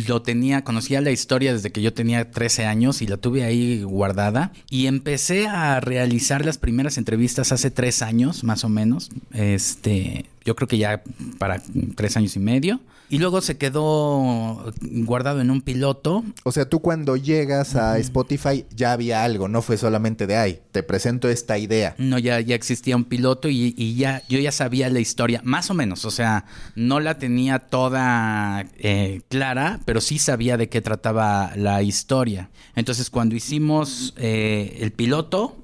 lo 0.08 0.22
tenía, 0.22 0.64
conocía 0.64 1.02
la 1.02 1.12
historia 1.12 1.54
desde 1.54 1.72
que 1.72 1.82
yo 1.82 1.94
tenía 1.94 2.32
13 2.32 2.66
años 2.66 3.02
y 3.02 3.08
la 3.08 3.18
tuve 3.18 3.44
ahí 3.44 3.84
guardada. 3.84 4.52
Y 4.70 4.88
empecé 4.88 5.48
a 5.48 5.80
realizar 5.80 6.46
las 6.46 6.58
primeras 6.58 6.98
entrevistas 6.98 7.52
hace 7.52 7.72
tres 7.72 8.02
años, 8.02 8.44
más 8.44 8.64
o 8.64 8.70
menos. 8.70 9.10
Este, 9.34 10.26
yo 10.46 10.56
creo 10.56 10.68
que 10.68 10.78
ya 10.78 11.04
para 11.38 11.62
tres 11.96 12.18
años 12.18 12.36
y 12.36 12.40
medio. 12.40 12.80
Y 13.12 13.20
luego 13.20 13.42
se 13.42 13.58
quedó 13.58 14.72
guardado 14.80 15.42
en 15.42 15.52
un 15.52 15.62
piloto. 15.62 16.24
O 16.46 16.54
sea, 16.54 16.70
tú 16.70 16.80
cuando 16.80 17.18
llegas 17.18 17.76
a 17.76 18.00
Spotify 18.00 18.66
ya 18.74 18.94
había 18.94 19.26
algo, 19.26 19.50
no 19.50 19.62
fue 19.62 19.78
solamente 19.78 20.28
de 20.28 20.38
ay, 20.38 20.62
te 20.72 20.82
presento 20.82 21.28
esta 21.28 21.58
idea. 21.58 21.94
No, 21.98 22.18
ya, 22.18 22.40
ya 22.40 22.56
existía 22.56 22.96
un 22.96 23.04
piloto 23.04 23.50
y, 23.50 23.96
ya 23.96 24.24
yo 24.30 24.40
ya 24.40 24.54
sabía 24.54 24.90
la 24.90 25.02
historia, 25.02 25.42
más 25.44 25.70
o 25.70 25.74
menos. 25.74 26.06
O 26.06 26.12
sea, 26.12 26.46
no 26.76 27.02
la 27.02 27.18
tenía 27.18 27.60
toda 27.60 28.66
eh, 28.80 29.20
clara, 29.28 29.82
pero 29.84 30.00
sí 30.00 30.18
sabía 30.18 30.56
de 30.56 30.70
qué 30.70 30.80
trataba 30.80 31.52
la 31.58 31.84
historia. 31.84 32.50
Entonces, 32.78 33.10
cuando 33.10 33.36
hicimos 33.36 34.14
eh, 34.16 34.78
el 34.80 34.94
piloto, 34.94 35.58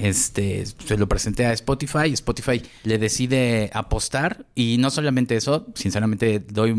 este, 0.00 0.64
se 0.66 0.96
lo 0.96 1.08
presenté 1.08 1.46
a 1.46 1.52
Spotify, 1.52 2.12
Spotify 2.12 2.62
le 2.84 2.98
decide 2.98 3.70
apostar 3.72 4.46
y 4.54 4.76
no 4.78 4.90
solamente 4.90 5.36
eso, 5.36 5.66
sinceramente 5.74 6.40
doy, 6.40 6.74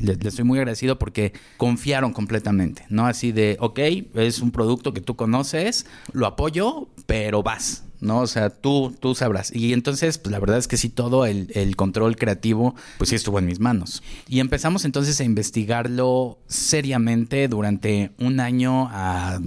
le, 0.00 0.16
le, 0.16 0.28
estoy 0.28 0.44
muy 0.44 0.58
agradecido 0.58 0.98
porque 0.98 1.32
confiaron 1.56 2.12
completamente, 2.12 2.84
¿no? 2.88 3.06
Así 3.06 3.32
de, 3.32 3.56
ok, 3.60 3.78
es 4.14 4.40
un 4.40 4.50
producto 4.50 4.92
que 4.92 5.00
tú 5.00 5.16
conoces, 5.16 5.86
lo 6.12 6.26
apoyo, 6.26 6.88
pero 7.06 7.42
vas, 7.42 7.84
¿no? 8.04 8.20
O 8.20 8.26
sea, 8.26 8.50
tú, 8.50 8.94
tú 9.00 9.14
sabrás. 9.14 9.54
Y 9.54 9.72
entonces, 9.72 10.18
pues 10.18 10.30
la 10.30 10.38
verdad 10.38 10.58
es 10.58 10.68
que 10.68 10.76
sí, 10.76 10.88
todo 10.88 11.26
el, 11.26 11.74
control 11.76 12.16
creativo, 12.16 12.74
pues 12.98 13.10
sí 13.10 13.16
estuvo 13.16 13.38
en 13.38 13.46
mis 13.46 13.58
manos. 13.58 14.02
Y 14.28 14.40
empezamos 14.40 14.84
entonces 14.84 15.20
a 15.20 15.24
investigarlo 15.24 16.38
seriamente 16.46 17.48
durante 17.48 18.12
un 18.18 18.38
año 18.38 18.88
a 18.92 19.40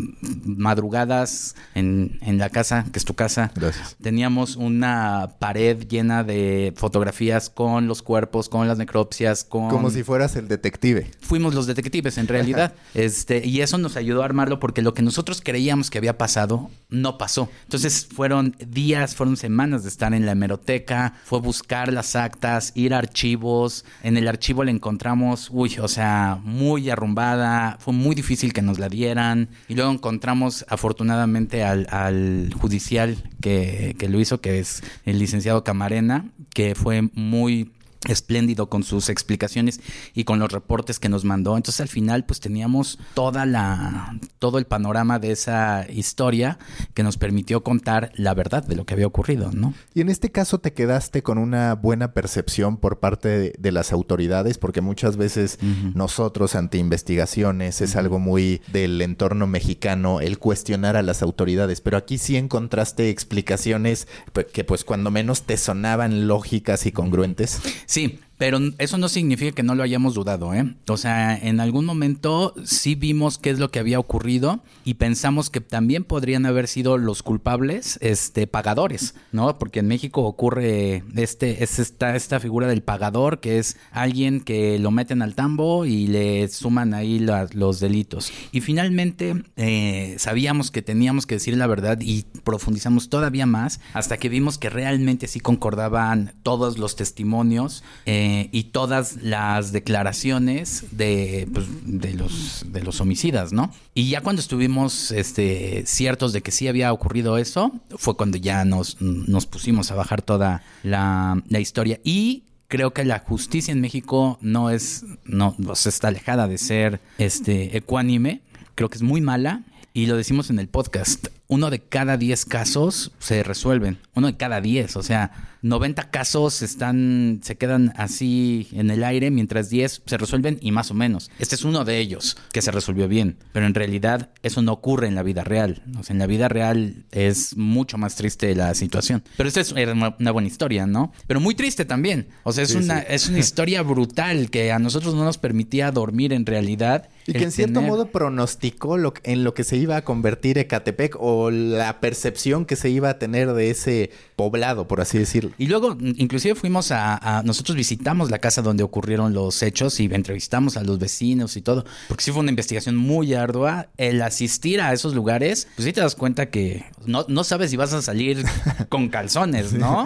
madrugadas 0.43 1.55
en, 1.75 2.19
en 2.21 2.37
la 2.37 2.49
casa, 2.49 2.85
que 2.91 2.99
es 2.99 3.05
tu 3.05 3.13
casa. 3.13 3.51
Gracias. 3.55 3.95
Teníamos 4.01 4.55
una 4.55 5.35
pared 5.39 5.87
llena 5.87 6.23
de 6.23 6.73
fotografías 6.75 7.49
con 7.49 7.87
los 7.87 8.01
cuerpos, 8.01 8.49
con 8.49 8.67
las 8.67 8.77
necropsias, 8.77 9.43
con... 9.43 9.69
Como 9.69 9.89
si 9.89 10.03
fueras 10.03 10.35
el 10.35 10.47
detective. 10.47 11.11
Fuimos 11.21 11.53
los 11.53 11.67
detectives, 11.67 12.17
en 12.17 12.27
realidad. 12.27 12.73
este, 12.93 13.45
y 13.45 13.61
eso 13.61 13.77
nos 13.77 13.95
ayudó 13.95 14.23
a 14.23 14.25
armarlo 14.25 14.59
porque 14.59 14.81
lo 14.81 14.93
que 14.93 15.01
nosotros 15.01 15.41
creíamos 15.43 15.89
que 15.89 15.97
había 15.97 16.17
pasado, 16.17 16.69
no 16.89 17.17
pasó. 17.17 17.49
Entonces 17.63 18.05
fueron 18.05 18.46
días, 18.59 19.15
fueron 19.15 19.37
semanas 19.37 19.83
de 19.83 19.89
estar 19.89 20.13
en 20.13 20.25
la 20.25 20.33
hemeroteca, 20.33 21.13
fue 21.23 21.39
buscar 21.39 21.91
las 21.91 22.15
actas, 22.15 22.71
ir 22.75 22.93
a 22.93 22.99
archivos. 22.99 23.85
En 24.03 24.17
el 24.17 24.27
archivo 24.27 24.63
le 24.63 24.71
encontramos, 24.71 25.49
uy, 25.51 25.77
o 25.81 25.87
sea, 25.87 26.39
muy 26.43 26.89
arrumbada, 26.89 27.77
fue 27.79 27.93
muy 27.93 28.15
difícil 28.15 28.53
que 28.53 28.61
nos 28.61 28.79
la 28.79 28.89
dieran. 28.89 29.49
Y 29.67 29.75
luego 29.75 29.91
encontramos 29.91 30.65
afortunadamente 30.69 31.63
al, 31.63 31.87
al 31.89 32.53
judicial 32.59 33.17
que, 33.41 33.95
que 33.97 34.09
lo 34.09 34.19
hizo, 34.19 34.41
que 34.41 34.59
es 34.59 34.83
el 35.05 35.19
licenciado 35.19 35.63
Camarena, 35.63 36.25
que 36.53 36.75
fue 36.75 37.01
muy 37.13 37.71
espléndido 38.07 38.69
con 38.69 38.83
sus 38.83 39.09
explicaciones 39.09 39.79
y 40.13 40.23
con 40.23 40.39
los 40.39 40.51
reportes 40.51 40.99
que 40.99 41.09
nos 41.09 41.25
mandó. 41.25 41.57
Entonces 41.57 41.81
al 41.81 41.87
final 41.87 42.25
pues 42.25 42.39
teníamos 42.39 42.99
toda 43.13 43.45
la 43.45 44.17
todo 44.39 44.59
el 44.59 44.65
panorama 44.65 45.19
de 45.19 45.31
esa 45.31 45.85
historia 45.89 46.59
que 46.93 47.03
nos 47.03 47.17
permitió 47.17 47.63
contar 47.63 48.11
la 48.15 48.33
verdad 48.33 48.63
de 48.63 48.75
lo 48.75 48.85
que 48.85 48.93
había 48.93 49.07
ocurrido, 49.07 49.51
¿no? 49.51 49.73
Y 49.93 50.01
en 50.01 50.09
este 50.09 50.31
caso 50.31 50.59
te 50.59 50.73
quedaste 50.73 51.23
con 51.23 51.37
una 51.37 51.73
buena 51.73 52.13
percepción 52.13 52.77
por 52.77 52.99
parte 52.99 53.53
de, 53.57 53.67
las 53.67 53.91
autoridades 53.91 54.57
porque 54.57 54.79
muchas 54.79 55.17
veces 55.17 55.59
nosotros 55.93 56.55
ante 56.55 56.77
investigaciones 56.77 57.81
es 57.81 57.97
algo 57.97 58.17
muy 58.17 58.61
del 58.71 59.01
entorno 59.01 59.45
mexicano 59.45 60.21
el 60.21 60.39
cuestionar 60.39 60.95
a 60.95 61.01
las 61.01 61.21
autoridades, 61.21 61.81
pero 61.81 61.97
aquí 61.97 62.17
sí 62.17 62.37
encontraste 62.37 63.09
explicaciones 63.09 64.07
que 64.53 64.63
pues 64.63 64.83
cuando 64.85 65.11
menos 65.11 65.43
te 65.43 65.57
sonaban 65.57 66.27
lógicas 66.27 66.85
y 66.85 66.91
congruentes. 66.91 67.59
Sí, 67.87 68.19
pero 68.37 68.59
eso 68.77 68.97
no 68.97 69.09
significa 69.09 69.51
que 69.51 69.63
no 69.63 69.73
lo 69.73 69.83
hayamos 69.83 70.13
dudado, 70.13 70.53
¿eh? 70.53 70.75
O 70.87 70.97
sea, 70.97 71.35
en 71.35 71.59
algún 71.59 71.85
momento 71.85 72.53
sí 72.63 72.93
vimos 72.95 73.37
qué 73.39 73.49
es 73.49 73.59
lo 73.59 73.71
que 73.71 73.79
había 73.79 73.99
ocurrido 73.99 74.61
y 74.85 74.95
pensamos 74.95 75.49
que 75.49 75.59
también 75.59 76.03
podrían 76.03 76.45
haber 76.45 76.67
sido 76.67 76.97
los 76.97 77.23
culpables, 77.23 77.97
este, 78.01 78.45
pagadores, 78.45 79.15
¿no? 79.31 79.57
Porque 79.57 79.79
en 79.79 79.87
México 79.87 80.21
ocurre 80.21 81.03
este, 81.15 81.63
es 81.63 81.79
esta, 81.79 82.15
esta 82.15 82.39
figura 82.39 82.67
del 82.67 82.83
pagador, 82.83 83.39
que 83.39 83.57
es 83.57 83.77
alguien 83.91 84.41
que 84.41 84.77
lo 84.77 84.91
meten 84.91 85.21
al 85.23 85.33
tambo 85.33 85.85
y 85.85 86.07
le 86.07 86.47
suman 86.47 86.93
ahí 86.93 87.19
los 87.53 87.79
delitos. 87.79 88.31
Y 88.51 88.61
finalmente 88.61 89.43
eh, 89.55 90.15
sabíamos 90.19 90.69
que 90.69 90.83
teníamos 90.83 91.25
que 91.25 91.35
decir 91.35 91.57
la 91.57 91.65
verdad 91.65 91.97
y 92.01 92.25
profundizamos 92.43 93.09
todavía 93.09 93.47
más 93.47 93.79
hasta 93.93 94.17
que 94.17 94.29
vimos 94.29 94.57
que 94.57 94.69
realmente 94.69 95.27
sí 95.27 95.39
concordaban 95.39 96.35
todos 96.43 96.77
los 96.77 96.95
testimonios. 96.95 97.83
Eh, 98.05 98.26
eh, 98.27 98.49
y 98.51 98.65
todas 98.65 99.23
las 99.23 99.71
declaraciones 99.71 100.83
de, 100.91 101.47
pues, 101.53 101.65
de, 101.85 102.13
los, 102.13 102.65
de 102.67 102.83
los 102.83 102.99
homicidas, 102.99 103.53
¿no? 103.53 103.71
Y 103.93 104.09
ya 104.09 104.19
cuando 104.19 104.41
estuvimos 104.41 105.11
este, 105.11 105.85
ciertos 105.85 106.33
de 106.33 106.41
que 106.41 106.51
sí 106.51 106.67
había 106.67 106.91
ocurrido 106.91 107.37
eso, 107.37 107.71
fue 107.95 108.17
cuando 108.17 108.37
ya 108.37 108.65
nos, 108.65 109.01
nos 109.01 109.45
pusimos 109.45 109.91
a 109.91 109.95
bajar 109.95 110.21
toda 110.21 110.61
la, 110.83 111.41
la 111.47 111.59
historia. 111.61 112.01
Y 112.03 112.43
creo 112.67 112.91
que 112.91 113.05
la 113.05 113.19
justicia 113.19 113.71
en 113.71 113.79
México 113.79 114.37
no 114.41 114.71
es, 114.71 115.05
no, 115.23 115.55
está 115.71 116.09
alejada 116.09 116.49
de 116.49 116.57
ser 116.57 116.99
este, 117.19 117.77
ecuánime. 117.77 118.41
Creo 118.75 118.89
que 118.89 118.97
es 118.97 119.03
muy 119.03 119.21
mala 119.21 119.63
y 119.93 120.07
lo 120.07 120.17
decimos 120.17 120.49
en 120.49 120.59
el 120.59 120.67
podcast, 120.67 121.29
uno 121.47 121.69
de 121.69 121.79
cada 121.79 122.17
10 122.17 122.45
casos 122.45 123.11
se 123.19 123.43
resuelven, 123.43 123.99
uno 124.15 124.27
de 124.27 124.37
cada 124.37 124.61
10, 124.61 124.97
o 124.97 125.03
sea, 125.03 125.31
90 125.61 126.09
casos 126.11 126.61
están, 126.61 127.39
se 127.43 127.57
quedan 127.57 127.93
así 127.95 128.67
en 128.71 128.89
el 128.91 129.03
aire, 129.03 129.31
mientras 129.31 129.69
10 129.69 130.03
se 130.05 130.17
resuelven 130.17 130.57
y 130.61 130.71
más 130.71 130.91
o 130.91 130.93
menos. 130.93 131.31
Este 131.39 131.55
es 131.55 131.63
uno 131.63 131.85
de 131.85 131.99
ellos 131.99 132.37
que 132.51 132.61
se 132.61 132.71
resolvió 132.71 133.07
bien, 133.07 133.37
pero 133.53 133.65
en 133.65 133.73
realidad 133.73 134.29
eso 134.43 134.61
no 134.61 134.73
ocurre 134.73 135.07
en 135.07 135.15
la 135.15 135.23
vida 135.23 135.43
real. 135.43 135.83
O 135.99 136.03
sea, 136.03 136.13
en 136.13 136.19
la 136.19 136.27
vida 136.27 136.47
real 136.47 137.05
es 137.11 137.57
mucho 137.57 137.97
más 137.97 138.15
triste 138.15 138.53
la 138.55 138.73
situación. 138.75 139.23
Pero 139.35 139.49
esta 139.49 139.61
es 139.61 139.71
una 139.71 140.31
buena 140.31 140.47
historia, 140.47 140.85
¿no? 140.85 141.11
Pero 141.27 141.39
muy 141.39 141.55
triste 141.55 141.85
también. 141.85 142.27
O 142.43 142.51
sea, 142.53 142.63
es, 142.63 142.75
una, 142.75 142.99
es 142.99 143.29
una 143.29 143.39
historia 143.39 143.81
brutal 143.81 144.49
que 144.49 144.71
a 144.71 144.79
nosotros 144.79 145.15
no 145.15 145.23
nos 145.23 145.37
permitía 145.37 145.91
dormir 145.91 146.33
en 146.33 146.45
realidad. 146.45 147.09
Y 147.25 147.33
que 147.33 147.43
en 147.43 147.51
cierto 147.51 147.81
modo 147.81 148.11
pronosticó 148.11 148.97
lo, 148.97 149.13
en 149.23 149.43
lo 149.43 149.53
que 149.53 149.63
se 149.63 149.75
iba 149.75 149.97
a 149.97 150.03
convertir 150.03 150.57
Ecatepec 150.57 151.17
o 151.19 151.36
la 151.51 151.99
percepción 151.99 152.65
que 152.65 152.75
se 152.75 152.89
iba 152.89 153.09
a 153.09 153.19
tener 153.19 153.53
de 153.53 153.69
ese 153.69 154.11
poblado, 154.35 154.87
por 154.87 155.01
así 155.01 155.17
decirlo. 155.17 155.51
Y 155.57 155.67
luego, 155.67 155.97
inclusive 155.99 156.55
fuimos 156.55 156.91
a, 156.91 157.41
nosotros 157.45 157.75
visitamos 157.75 158.29
la 158.29 158.39
casa 158.39 158.61
donde 158.61 158.83
ocurrieron 158.83 159.33
los 159.33 159.61
hechos 159.63 159.99
y 159.99 160.05
entrevistamos 160.05 160.77
a 160.77 160.83
los 160.83 160.99
vecinos 160.99 161.57
y 161.57 161.61
todo, 161.61 161.85
porque 162.07 162.23
sí 162.23 162.31
fue 162.31 162.41
una 162.41 162.51
investigación 162.51 162.95
muy 162.95 163.33
ardua. 163.33 163.89
El 163.97 164.21
asistir 164.21 164.81
a 164.81 164.93
esos 164.93 165.13
lugares, 165.13 165.67
pues 165.75 165.85
sí 165.85 165.93
te 165.93 166.01
das 166.01 166.15
cuenta 166.15 166.49
que 166.49 166.85
no, 167.05 167.25
no 167.27 167.43
sabes 167.43 167.71
si 167.71 167.77
vas 167.77 167.93
a 167.93 168.01
salir 168.01 168.43
con 168.89 169.09
calzones, 169.09 169.73
¿no? 169.73 170.05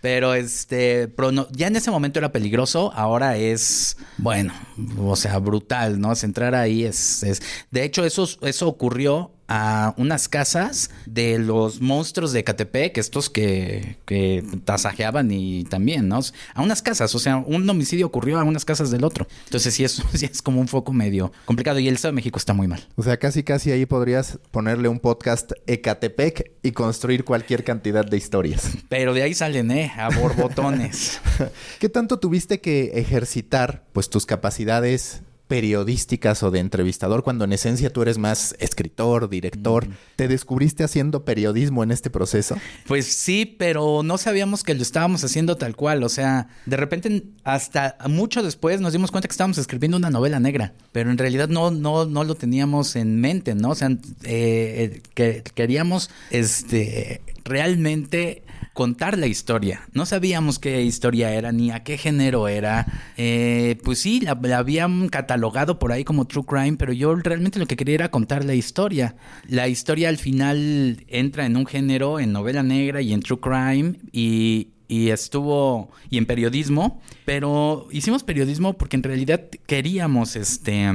Pero 0.00 0.34
este, 0.34 1.12
ya 1.52 1.68
en 1.68 1.76
ese 1.76 1.90
momento 1.90 2.18
era 2.18 2.32
peligroso, 2.32 2.92
ahora 2.94 3.36
es, 3.36 3.96
bueno, 4.16 4.52
o 4.98 5.16
sea, 5.16 5.38
brutal, 5.38 6.00
¿no? 6.00 6.12
Entrar 6.20 6.54
ahí 6.54 6.84
es, 6.84 7.22
es... 7.22 7.42
de 7.70 7.84
hecho, 7.84 8.04
eso, 8.04 8.28
eso 8.42 8.68
ocurrió 8.68 9.32
a 9.48 9.94
unas 9.96 10.28
casas 10.28 10.90
de 11.06 11.38
los 11.38 11.80
monstruos 11.80 12.32
de 12.32 12.44
Catepec, 12.44 12.98
estos 12.98 13.30
que, 13.30 13.96
que 14.04 14.44
tasajeaban 14.64 15.30
y 15.30 15.64
también, 15.64 16.08
¿no? 16.08 16.20
A 16.54 16.62
unas 16.62 16.82
casas, 16.82 17.14
o 17.14 17.18
sea, 17.18 17.38
un 17.38 17.68
homicidio 17.68 18.06
ocurrió 18.06 18.38
a 18.38 18.44
unas 18.44 18.64
casas 18.64 18.90
del 18.90 19.04
otro. 19.04 19.26
Entonces 19.44 19.74
sí, 19.74 19.84
eso 19.84 20.02
sí 20.14 20.26
es 20.26 20.42
como 20.42 20.60
un 20.60 20.68
foco 20.68 20.92
medio 20.92 21.32
complicado 21.44 21.78
y 21.78 21.88
el 21.88 21.94
Estado 21.94 22.12
de 22.12 22.16
México 22.16 22.38
está 22.38 22.52
muy 22.52 22.68
mal. 22.68 22.86
O 22.96 23.02
sea, 23.02 23.16
casi 23.16 23.42
casi 23.42 23.70
ahí 23.70 23.86
podrías 23.86 24.38
ponerle 24.50 24.88
un 24.88 25.00
podcast 25.00 25.52
Ecatepec 25.66 26.52
y 26.62 26.72
construir 26.72 27.24
cualquier 27.24 27.64
cantidad 27.64 28.04
de 28.04 28.16
historias. 28.16 28.70
Pero 28.88 29.14
de 29.14 29.22
ahí 29.22 29.34
salen, 29.34 29.70
¿eh? 29.70 29.92
A 29.96 30.10
borbotones. 30.10 31.20
¿Qué 31.78 31.88
tanto 31.88 32.18
tuviste 32.18 32.60
que 32.60 32.92
ejercitar, 32.94 33.84
pues, 33.92 34.10
tus 34.10 34.26
capacidades 34.26 35.22
periodísticas 35.48 36.42
o 36.42 36.50
de 36.50 36.60
entrevistador 36.60 37.24
cuando 37.24 37.44
en 37.44 37.54
esencia 37.54 37.90
tú 37.90 38.02
eres 38.02 38.18
más 38.18 38.54
escritor, 38.60 39.28
director. 39.28 39.88
¿Te 40.14 40.28
descubriste 40.28 40.84
haciendo 40.84 41.24
periodismo 41.24 41.82
en 41.82 41.90
este 41.90 42.10
proceso? 42.10 42.56
Pues 42.86 43.06
sí, 43.06 43.56
pero 43.58 44.02
no 44.04 44.18
sabíamos 44.18 44.62
que 44.62 44.74
lo 44.74 44.82
estábamos 44.82 45.24
haciendo 45.24 45.56
tal 45.56 45.74
cual. 45.74 46.04
O 46.04 46.08
sea, 46.08 46.48
de 46.66 46.76
repente 46.76 47.24
hasta 47.44 47.96
mucho 48.08 48.42
después 48.42 48.80
nos 48.80 48.92
dimos 48.92 49.10
cuenta 49.10 49.26
que 49.26 49.32
estábamos 49.32 49.58
escribiendo 49.58 49.96
una 49.96 50.10
novela 50.10 50.38
negra, 50.38 50.74
pero 50.92 51.10
en 51.10 51.18
realidad 51.18 51.48
no, 51.48 51.70
no, 51.70 52.04
no 52.04 52.24
lo 52.24 52.34
teníamos 52.34 52.94
en 52.94 53.20
mente, 53.20 53.54
¿no? 53.54 53.70
O 53.70 53.74
sea, 53.74 53.88
eh, 53.88 53.98
eh, 54.24 55.02
que 55.14 55.42
queríamos 55.54 56.10
este 56.30 57.22
realmente 57.44 58.42
contar 58.72 59.18
la 59.18 59.26
historia. 59.26 59.88
No 59.92 60.06
sabíamos 60.06 60.58
qué 60.58 60.82
historia 60.82 61.32
era 61.32 61.52
ni 61.52 61.70
a 61.70 61.82
qué 61.82 61.98
género 61.98 62.48
era. 62.48 62.86
Eh, 63.16 63.78
pues 63.84 63.98
sí, 63.98 64.20
la, 64.20 64.38
habían 64.56 65.08
catalogado 65.08 65.78
por 65.78 65.92
ahí 65.92 66.04
como 66.04 66.26
true 66.26 66.44
crime, 66.44 66.76
pero 66.76 66.92
yo 66.92 67.14
realmente 67.14 67.58
lo 67.58 67.66
que 67.66 67.76
quería 67.76 67.94
era 67.96 68.10
contar 68.10 68.44
la 68.44 68.54
historia. 68.54 69.16
La 69.48 69.68
historia 69.68 70.08
al 70.08 70.18
final 70.18 71.04
entra 71.08 71.46
en 71.46 71.56
un 71.56 71.66
género, 71.66 72.20
en 72.20 72.32
novela 72.32 72.62
negra 72.62 73.02
y 73.02 73.12
en 73.12 73.20
true 73.20 73.40
crime 73.40 73.94
y, 74.12 74.68
estuvo 74.88 75.90
y 76.08 76.16
en 76.16 76.24
periodismo, 76.24 77.02
pero 77.26 77.88
hicimos 77.90 78.22
periodismo 78.22 78.72
porque 78.72 78.96
en 78.96 79.02
realidad 79.02 79.42
queríamos 79.66 80.34
este 80.34 80.90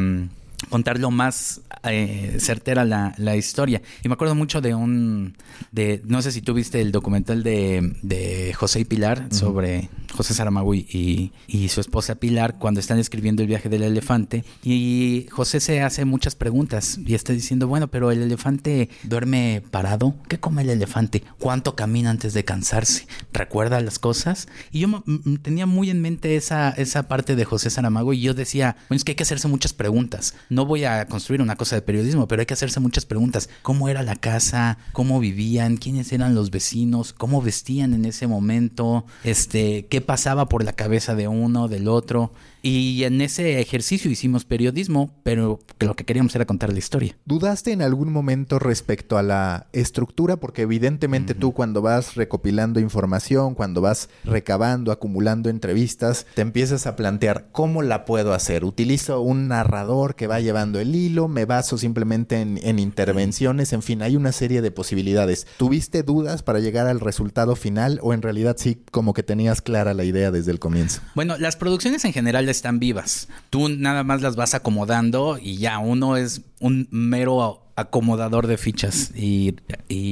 lo 1.00 1.12
más 1.12 1.62
eh, 1.84 2.38
certera 2.40 2.86
la, 2.86 3.14
la, 3.18 3.36
historia. 3.36 3.82
Y 4.04 4.08
me 4.08 4.14
acuerdo 4.14 4.36
mucho 4.36 4.62
de 4.62 4.76
un, 4.76 5.36
de, 5.72 6.02
no 6.06 6.22
sé 6.22 6.32
si 6.32 6.42
tú 6.42 6.54
viste 6.54 6.82
el 6.82 6.92
documental 6.92 7.44
de, 7.44 7.96
de 8.02 8.54
José 8.54 8.82
y 8.82 8.86
Pilar 8.86 9.28
sobre 9.32 9.90
José 10.14 10.34
Saramago 10.34 10.74
y, 10.74 11.32
y, 11.48 11.70
su 11.70 11.82
esposa 11.82 12.16
Pilar 12.16 12.58
cuando 12.60 12.80
están 12.80 13.00
escribiendo 13.00 13.42
el 13.42 13.48
viaje 13.48 13.70
del 13.70 13.84
elefante. 13.84 14.44
Y 14.64 15.28
José 15.32 15.60
se 15.60 15.82
hace 15.82 16.06
muchas 16.06 16.36
preguntas 16.36 17.00
y 17.06 17.16
está 17.16 17.34
diciendo, 17.34 17.68
bueno, 17.68 17.88
pero 17.88 18.12
el 18.12 18.22
elefante 18.22 18.90
duerme 19.04 19.64
parado. 19.72 20.16
¿Qué 20.28 20.40
come 20.40 20.62
el 20.62 20.70
elefante? 20.70 21.24
¿Cuánto 21.40 21.76
camina 21.76 22.10
antes 22.10 22.34
de 22.34 22.46
cansarse? 22.46 23.08
¿Recuerda 23.34 23.82
las 23.82 24.00
cosas? 24.00 24.48
Y 24.72 24.80
yo 24.80 25.04
tenía 25.42 25.66
muy 25.66 25.90
en 25.90 26.02
mente 26.02 26.36
esa, 26.36 26.70
esa 26.72 27.08
parte 27.08 27.36
de 27.36 27.46
José 27.46 27.70
Saramago 27.70 28.14
y 28.14 28.22
yo 28.22 28.34
decía, 28.34 28.76
bueno, 28.90 28.98
es 28.98 29.04
que 29.04 29.12
hay 29.12 29.16
que 29.16 29.24
hacerse 29.24 29.48
muchas 29.48 29.74
preguntas 29.74 30.34
no 30.50 30.66
voy 30.66 30.86
a 30.86 31.06
construir 31.08 31.42
una 31.42 31.56
cosa 31.56 31.73
de 31.76 31.82
periodismo, 31.82 32.28
pero 32.28 32.42
hay 32.42 32.46
que 32.46 32.54
hacerse 32.54 32.80
muchas 32.80 33.06
preguntas. 33.06 33.50
¿Cómo 33.62 33.90
era 33.90 34.04
la 34.04 34.16
casa? 34.16 34.78
¿Cómo 34.92 35.20
vivían? 35.20 35.78
¿Quiénes 35.78 36.12
eran 36.12 36.36
los 36.36 36.52
vecinos? 36.52 37.14
¿Cómo 37.14 37.42
vestían 37.42 37.94
en 37.94 38.06
ese 38.06 38.28
momento? 38.28 39.06
Este, 39.24 39.88
¿qué 39.88 40.02
pasaba 40.02 40.50
por 40.50 40.64
la 40.64 40.74
cabeza 40.74 41.16
de 41.16 41.28
uno, 41.28 41.68
del 41.68 41.88
otro? 41.88 42.32
Y 42.66 43.04
en 43.04 43.20
ese 43.20 43.60
ejercicio 43.60 44.10
hicimos 44.10 44.46
periodismo, 44.46 45.14
pero 45.24 45.60
lo 45.82 45.96
que 45.96 46.06
queríamos 46.06 46.34
era 46.34 46.46
contar 46.46 46.72
la 46.72 46.80
historia. 46.80 47.18
¿Dudaste 47.26 47.74
en 47.74 47.82
algún 47.82 48.14
momento 48.14 48.58
respecto 48.58 49.18
a 49.18 49.22
la 49.22 49.68
estructura? 49.74 50.38
Porque 50.38 50.62
evidentemente 50.62 51.36
tú 51.36 51.52
cuando 51.52 51.82
vas 51.82 52.16
recopilando 52.16 52.80
información, 52.80 53.54
cuando 53.54 53.82
vas 53.82 54.08
recabando, 54.24 54.94
acumulando 54.94 55.50
entrevistas, 55.50 56.26
te 56.36 56.42
empiezas 56.42 56.88
a 56.88 56.96
plantear 56.96 57.50
cómo 57.52 57.82
la 57.82 58.06
puedo 58.06 58.34
hacer. 58.34 58.64
¿Utilizo 58.64 59.20
un 59.20 59.50
narrador 59.50 60.16
que 60.16 60.28
va 60.28 60.40
llevando 60.40 60.80
el 60.80 60.96
hilo? 60.96 61.28
¿Me 61.28 61.44
baso 61.44 61.78
simplemente 61.78 62.40
en, 62.40 62.62
en 62.64 62.80
intervenciones? 62.80 63.74
En 63.74 63.82
fin, 63.82 64.02
hay 64.02 64.16
una 64.16 64.32
serie 64.32 64.62
de 64.62 64.72
posibilidades. 64.72 65.48
¿Tuviste 65.58 66.02
dudas 66.02 66.44
para 66.44 66.62
llegar 66.62 66.88
al 66.88 67.02
resultado 67.02 67.58
final 67.58 68.00
o 68.02 68.14
en 68.14 68.22
realidad 68.22 68.56
sí 68.58 68.82
como 68.92 69.14
que 69.14 69.22
tenías 69.22 69.62
clara 69.62 69.94
la 69.94 70.06
idea 70.06 70.32
desde 70.32 70.52
el 70.52 70.60
comienzo? 70.60 71.02
Bueno, 71.14 71.38
las 71.38 71.58
producciones 71.58 72.06
en 72.06 72.14
general 72.14 72.53
están 72.54 72.80
vivas. 72.80 73.28
Tú 73.50 73.68
nada 73.70 74.04
más 74.04 74.22
las 74.22 74.36
vas 74.36 74.54
acomodando 74.54 75.38
y 75.42 75.58
ya 75.58 75.80
uno 75.80 76.16
es 76.18 76.42
un 76.64 76.88
mero 76.92 77.64
acomodador 77.76 78.48
de 78.48 78.58
fichas 78.58 79.12
y, 79.16 79.56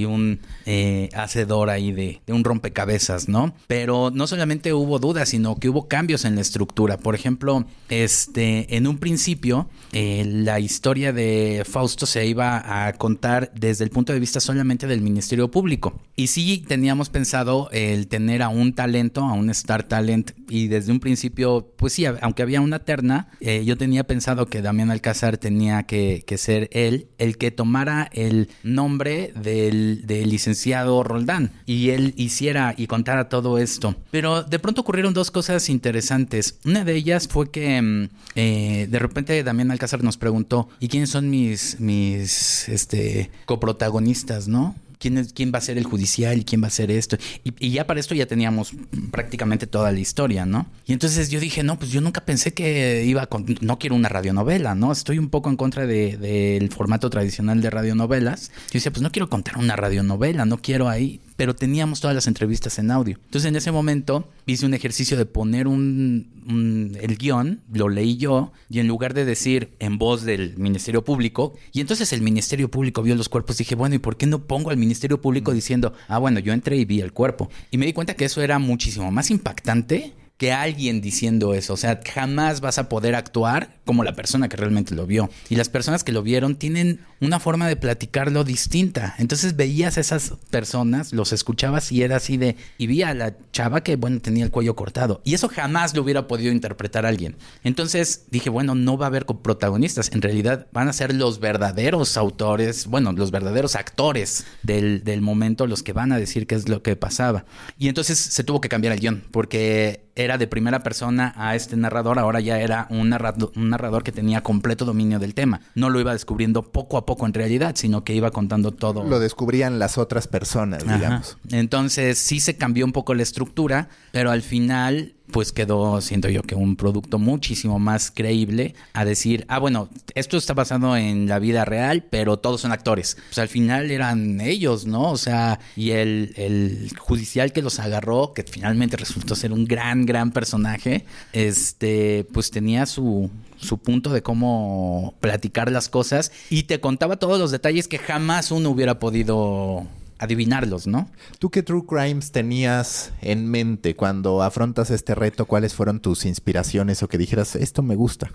un 0.06 0.40
eh, 0.66 1.10
hacedor 1.14 1.70
ahí 1.70 1.92
de, 1.92 2.22
un 2.28 2.44
rompecabezas, 2.44 3.30
¿no? 3.30 3.54
Pero 3.68 4.12
no 4.12 4.26
solamente 4.26 4.74
hubo 4.74 5.00
dudas, 5.00 5.30
sino 5.30 5.58
que 5.58 5.70
hubo 5.70 5.88
cambios 5.88 6.26
en 6.26 6.36
la 6.36 6.42
estructura. 6.42 6.98
Por 6.98 7.14
ejemplo, 7.14 7.66
este, 7.90 8.76
en 8.76 8.88
un 8.88 8.98
principio, 8.98 9.70
eh, 9.92 10.24
la 10.26 10.60
historia 10.60 11.14
de 11.14 11.64
Fausto 11.70 12.06
se 12.06 12.26
iba 12.26 12.88
a 12.88 12.94
contar 12.94 13.52
desde 13.54 13.84
el 13.84 13.92
punto 13.92 14.12
de 14.14 14.20
vista 14.20 14.40
solamente 14.40 14.88
del 14.88 15.02
Ministerio 15.02 15.52
Público. 15.52 16.00
Y 16.16 16.28
sí 16.28 16.64
teníamos 16.68 17.10
pensado 17.10 17.70
el 17.72 18.08
tener 18.08 18.42
a 18.42 18.50
un 18.50 18.74
talento, 18.74 19.22
a 19.22 19.34
un 19.34 19.50
star 19.52 19.84
talent, 19.84 20.32
y 20.50 20.68
desde 20.68 20.92
un 20.92 21.00
principio, 21.00 21.74
pues 21.78 21.94
sí, 21.94 22.06
aunque 22.06 22.42
había 22.42 22.62
una 22.62 22.80
terna, 22.80 23.30
eh, 23.40 23.64
yo 23.66 23.78
tenía 23.78 24.04
pensado 24.06 24.48
que 24.48 24.62
Damián 24.62 24.90
Alcázar 24.90 25.38
tenía 25.38 25.84
que, 25.84 26.24
que 26.26 26.38
ser 26.42 26.70
él 26.74 27.08
el 27.18 27.38
que 27.38 27.52
tomara 27.52 28.10
el 28.14 28.50
nombre 28.64 29.34
del, 29.42 30.04
licenciado 30.08 31.04
Roldán 31.04 31.52
y 31.66 31.90
él 31.90 32.14
hiciera 32.18 32.74
y 32.78 32.88
contara 32.88 33.30
todo 33.30 33.58
esto. 33.58 33.96
Pero 34.12 34.44
de 34.44 34.60
pronto 34.60 34.82
ocurrieron 34.82 35.14
dos 35.14 35.32
cosas 35.32 35.70
interesantes. 35.70 36.56
Una 36.66 36.84
de 36.84 36.96
ellas 36.96 37.28
fue 37.28 37.50
que 37.50 37.82
mm, 37.82 38.10
eh, 38.36 38.88
de 38.90 39.00
repente 39.00 39.44
Damián 39.44 39.72
Alcázar 39.72 40.04
nos 40.04 40.18
preguntó, 40.18 40.70
¿y 40.80 40.88
quiénes 40.88 41.10
son 41.10 41.30
mis, 41.30 41.80
mis 41.80 42.68
este, 42.70 43.30
coprotagonistas, 43.46 44.48
no? 44.48 44.76
Quién, 45.02 45.26
quién 45.34 45.52
va 45.54 45.58
a 45.58 45.62
ser 45.62 45.78
el 45.78 45.84
judicial 45.84 46.38
y 46.38 46.46
quién 46.46 46.64
va 46.64 46.68
a 46.68 46.72
ser 46.72 46.92
esto. 46.92 47.18
Y, 47.44 47.72
ya 47.72 47.88
para 47.88 48.00
esto 48.00 48.14
ya 48.14 48.28
teníamos 48.28 48.72
prácticamente 49.12 49.68
toda 49.68 49.92
la 49.92 50.00
historia, 50.00 50.46
¿no? 50.46 50.68
Y 50.86 50.94
entonces 50.94 51.30
yo 51.30 51.40
dije, 51.40 51.64
no, 51.64 51.78
pues 51.78 51.92
yo 51.92 52.00
nunca 52.02 52.24
pensé 52.24 52.54
que 52.54 53.04
iba 53.06 53.26
con, 53.26 53.46
no 53.62 53.80
quiero 53.80 53.96
una 53.96 54.10
radionovela, 54.10 54.76
¿no? 54.76 54.92
Estoy 54.92 55.18
un 55.18 55.30
poco 55.30 55.50
en 55.50 55.58
contra 55.58 55.88
del 55.88 56.20
de, 56.20 56.70
formato 56.74 57.10
tradicional 57.10 57.62
de 57.62 57.70
radionovelas. 57.70 58.52
Yo 58.68 58.74
decía, 58.74 58.92
pues 58.92 59.02
no 59.02 59.12
quiero 59.12 59.30
contar 59.30 59.58
una 59.58 59.76
radionovela, 59.76 60.46
no 60.46 60.58
quiero 60.62 60.88
ahí 60.88 61.20
pero 61.42 61.56
teníamos 61.56 62.02
todas 62.02 62.14
las 62.14 62.28
entrevistas 62.28 62.78
en 62.78 62.92
audio. 62.92 63.18
Entonces 63.26 63.50
en 63.50 63.56
ese 63.56 63.72
momento 63.72 64.30
hice 64.46 64.64
un 64.68 64.76
ejercicio 64.76 65.18
de 65.18 65.26
poner 65.26 65.68
un, 65.68 66.96
el 67.02 67.18
guion, 67.18 67.62
lo 67.74 67.90
leí 67.90 68.16
yo, 68.18 68.52
y 68.70 68.78
en 68.78 68.88
lugar 68.88 69.16
de 69.16 69.26
decir 69.26 69.72
en 69.80 69.98
voz 69.98 70.22
del 70.22 70.56
Ministerio 70.58 71.04
Público, 71.04 71.56
y 71.74 71.82
entonces 71.82 72.14
el 72.14 72.22
Ministerio 72.22 72.70
Público 72.70 73.02
vio 73.02 73.16
los 73.16 73.28
cuerpos, 73.28 73.58
dije, 73.58 73.74
bueno, 73.74 73.96
¿y 73.96 73.98
por 73.98 74.18
qué 74.18 74.28
no 74.28 74.46
pongo 74.46 74.70
al 74.70 74.78
Ministerio 74.78 75.20
Público 75.20 75.52
diciendo, 75.52 75.94
ah, 76.08 76.20
bueno, 76.20 76.38
yo 76.38 76.54
entré 76.54 76.78
y 76.78 76.86
vi 76.86 77.02
el 77.02 77.12
cuerpo? 77.12 77.50
Y 77.72 77.80
me 77.80 77.88
di 77.88 77.94
cuenta 77.94 78.14
que 78.14 78.26
eso 78.26 78.44
era 78.44 78.60
muchísimo 78.60 79.12
más 79.12 79.32
impactante 79.32 80.14
que 80.42 80.52
alguien 80.52 81.02
diciendo 81.02 81.54
eso. 81.54 81.74
O 81.74 81.78
sea, 81.78 82.02
jamás 82.04 82.62
vas 82.62 82.80
a 82.80 82.90
poder 82.90 83.14
actuar 83.14 83.81
como 83.92 84.06
la 84.06 84.16
persona 84.16 84.48
que 84.48 84.56
realmente 84.56 84.96
lo 84.96 85.06
vio. 85.06 85.30
Y 85.50 85.58
las 85.58 85.68
personas 85.68 86.06
que 86.06 86.14
lo 86.14 86.24
vieron 86.24 86.56
tienen 86.56 87.02
una 87.20 87.42
forma 87.42 87.68
de 87.68 87.76
platicarlo 87.76 88.46
distinta. 88.46 89.16
Entonces 89.18 89.58
veías 89.58 89.98
a 89.98 90.00
esas 90.00 90.36
personas, 90.50 91.12
los 91.12 91.34
escuchabas 91.34 91.92
y 91.92 92.02
era 92.02 92.16
así 92.16 92.38
de... 92.38 92.56
Y 92.78 92.88
vi 92.88 93.04
a 93.04 93.14
la 93.14 93.36
chava 93.52 93.84
que, 93.84 93.98
bueno, 93.98 94.22
tenía 94.22 94.46
el 94.46 94.50
cuello 94.50 94.78
cortado. 94.78 95.20
Y 95.26 95.34
eso 95.34 95.50
jamás 95.50 95.94
lo 95.94 96.04
hubiera 96.04 96.26
podido 96.26 96.54
interpretar 96.54 97.06
alguien. 97.06 97.36
Entonces 97.66 98.28
dije, 98.32 98.50
bueno, 98.50 98.76
no 98.76 98.98
va 98.98 99.08
a 99.08 99.10
haber 99.10 99.26
protagonistas. 99.26 100.10
En 100.14 100.22
realidad 100.22 100.68
van 100.72 100.88
a 100.88 100.94
ser 100.94 101.14
los 101.14 101.42
verdaderos 101.42 102.16
autores, 102.16 102.88
bueno, 102.88 103.12
los 103.12 103.30
verdaderos 103.30 103.76
actores 103.76 104.46
del, 104.64 105.04
del 105.04 105.20
momento 105.20 105.68
los 105.68 105.84
que 105.84 105.92
van 105.92 106.14
a 106.14 106.18
decir 106.18 106.48
qué 106.48 106.56
es 106.56 106.70
lo 106.70 106.82
que 106.82 106.96
pasaba. 106.96 107.44
Y 107.78 107.90
entonces 107.90 108.18
se 108.18 108.46
tuvo 108.46 108.62
que 108.62 108.70
cambiar 108.70 108.94
el 108.94 109.02
guion 109.02 109.22
porque 109.32 110.10
era 110.16 110.38
de 110.38 110.48
primera 110.48 110.84
persona 110.84 111.34
a 111.38 111.56
este 111.56 111.78
narrador, 111.78 112.20
ahora 112.20 112.40
ya 112.40 112.60
era 112.60 112.88
un 112.90 113.10
narrador, 113.10 113.52
un 113.56 113.70
narrador 113.70 113.81
que 114.04 114.12
tenía 114.12 114.42
completo 114.42 114.86
dominio 114.86 115.20
del 115.20 115.34
tema. 115.34 115.62
No 115.76 115.90
lo 115.90 116.00
iba 116.00 116.14
descubriendo 116.14 116.64
poco 116.64 116.98
a 116.98 117.06
poco 117.06 117.26
en 117.26 117.34
realidad, 117.34 117.76
sino 117.76 118.04
que 118.04 118.14
iba 118.14 118.32
contando 118.32 118.72
todo. 118.72 119.04
Lo 119.04 119.20
descubrían 119.20 119.80
las 119.80 119.98
otras 119.98 120.28
personas, 120.28 120.84
digamos. 120.84 121.38
Entonces 121.52 122.18
sí 122.18 122.40
se 122.40 122.58
cambió 122.58 122.86
un 122.86 122.92
poco 122.92 123.14
la 123.14 123.24
estructura, 123.24 123.90
pero 124.12 124.32
al 124.32 124.42
final 124.42 125.16
pues 125.32 125.52
quedó, 125.52 126.02
siento 126.02 126.30
yo, 126.30 126.44
que 126.44 126.56
un 126.56 126.76
producto 126.76 127.18
muchísimo 127.18 127.80
más 127.80 128.12
creíble 128.12 128.76
a 128.94 129.06
decir, 129.06 129.46
ah, 129.48 129.60
bueno, 129.60 129.90
esto 130.14 130.38
está 130.38 130.54
basado 130.54 130.96
en 130.98 131.28
la 131.28 131.40
vida 131.40 131.66
real, 131.66 132.04
pero 132.10 132.38
todos 132.38 132.62
son 132.62 132.72
actores. 132.72 133.18
Pues 133.30 133.40
al 133.40 133.48
final 133.48 133.90
eran 133.92 134.42
ellos, 134.42 134.86
¿no? 134.86 135.10
O 135.10 135.18
sea, 135.18 135.60
y 135.76 135.92
el, 135.92 136.34
el 136.36 136.92
judicial 137.00 137.54
que 137.54 137.62
los 137.62 137.80
agarró, 137.80 138.34
que 138.34 138.44
finalmente 138.44 138.98
resultó 138.98 139.36
ser 139.36 139.54
un 139.54 139.66
gran, 139.66 140.06
gran 140.06 140.32
personaje, 140.32 141.06
este, 141.32 142.28
pues 142.34 142.52
tenía 142.52 142.86
su, 142.86 143.30
su 143.62 143.78
punto 143.78 144.12
de 144.12 144.22
cómo 144.22 145.16
platicar 145.20 145.72
las 145.72 145.90
cosas 145.90 146.32
y 146.50 146.64
te 146.64 146.80
contaba 146.80 147.18
todos 147.18 147.40
los 147.40 147.52
detalles 147.52 147.88
que 147.88 147.98
jamás 148.00 148.52
uno 148.52 148.70
hubiera 148.70 149.00
podido 149.00 149.88
adivinarlos, 150.22 150.86
¿no? 150.86 151.10
¿Tú 151.40 151.50
qué 151.50 151.64
True 151.64 151.84
Crimes 151.88 152.32
tenías 152.32 153.12
en 153.22 153.50
mente 153.50 153.96
cuando 153.96 154.44
afrontas 154.44 154.92
este 154.92 155.16
reto? 155.16 155.46
¿Cuáles 155.46 155.74
fueron 155.74 156.00
tus 156.00 156.26
inspiraciones 156.26 157.02
o 157.02 157.08
que 157.08 157.18
dijeras, 157.18 157.56
esto 157.56 157.82
me 157.82 157.96
gusta? 157.96 158.32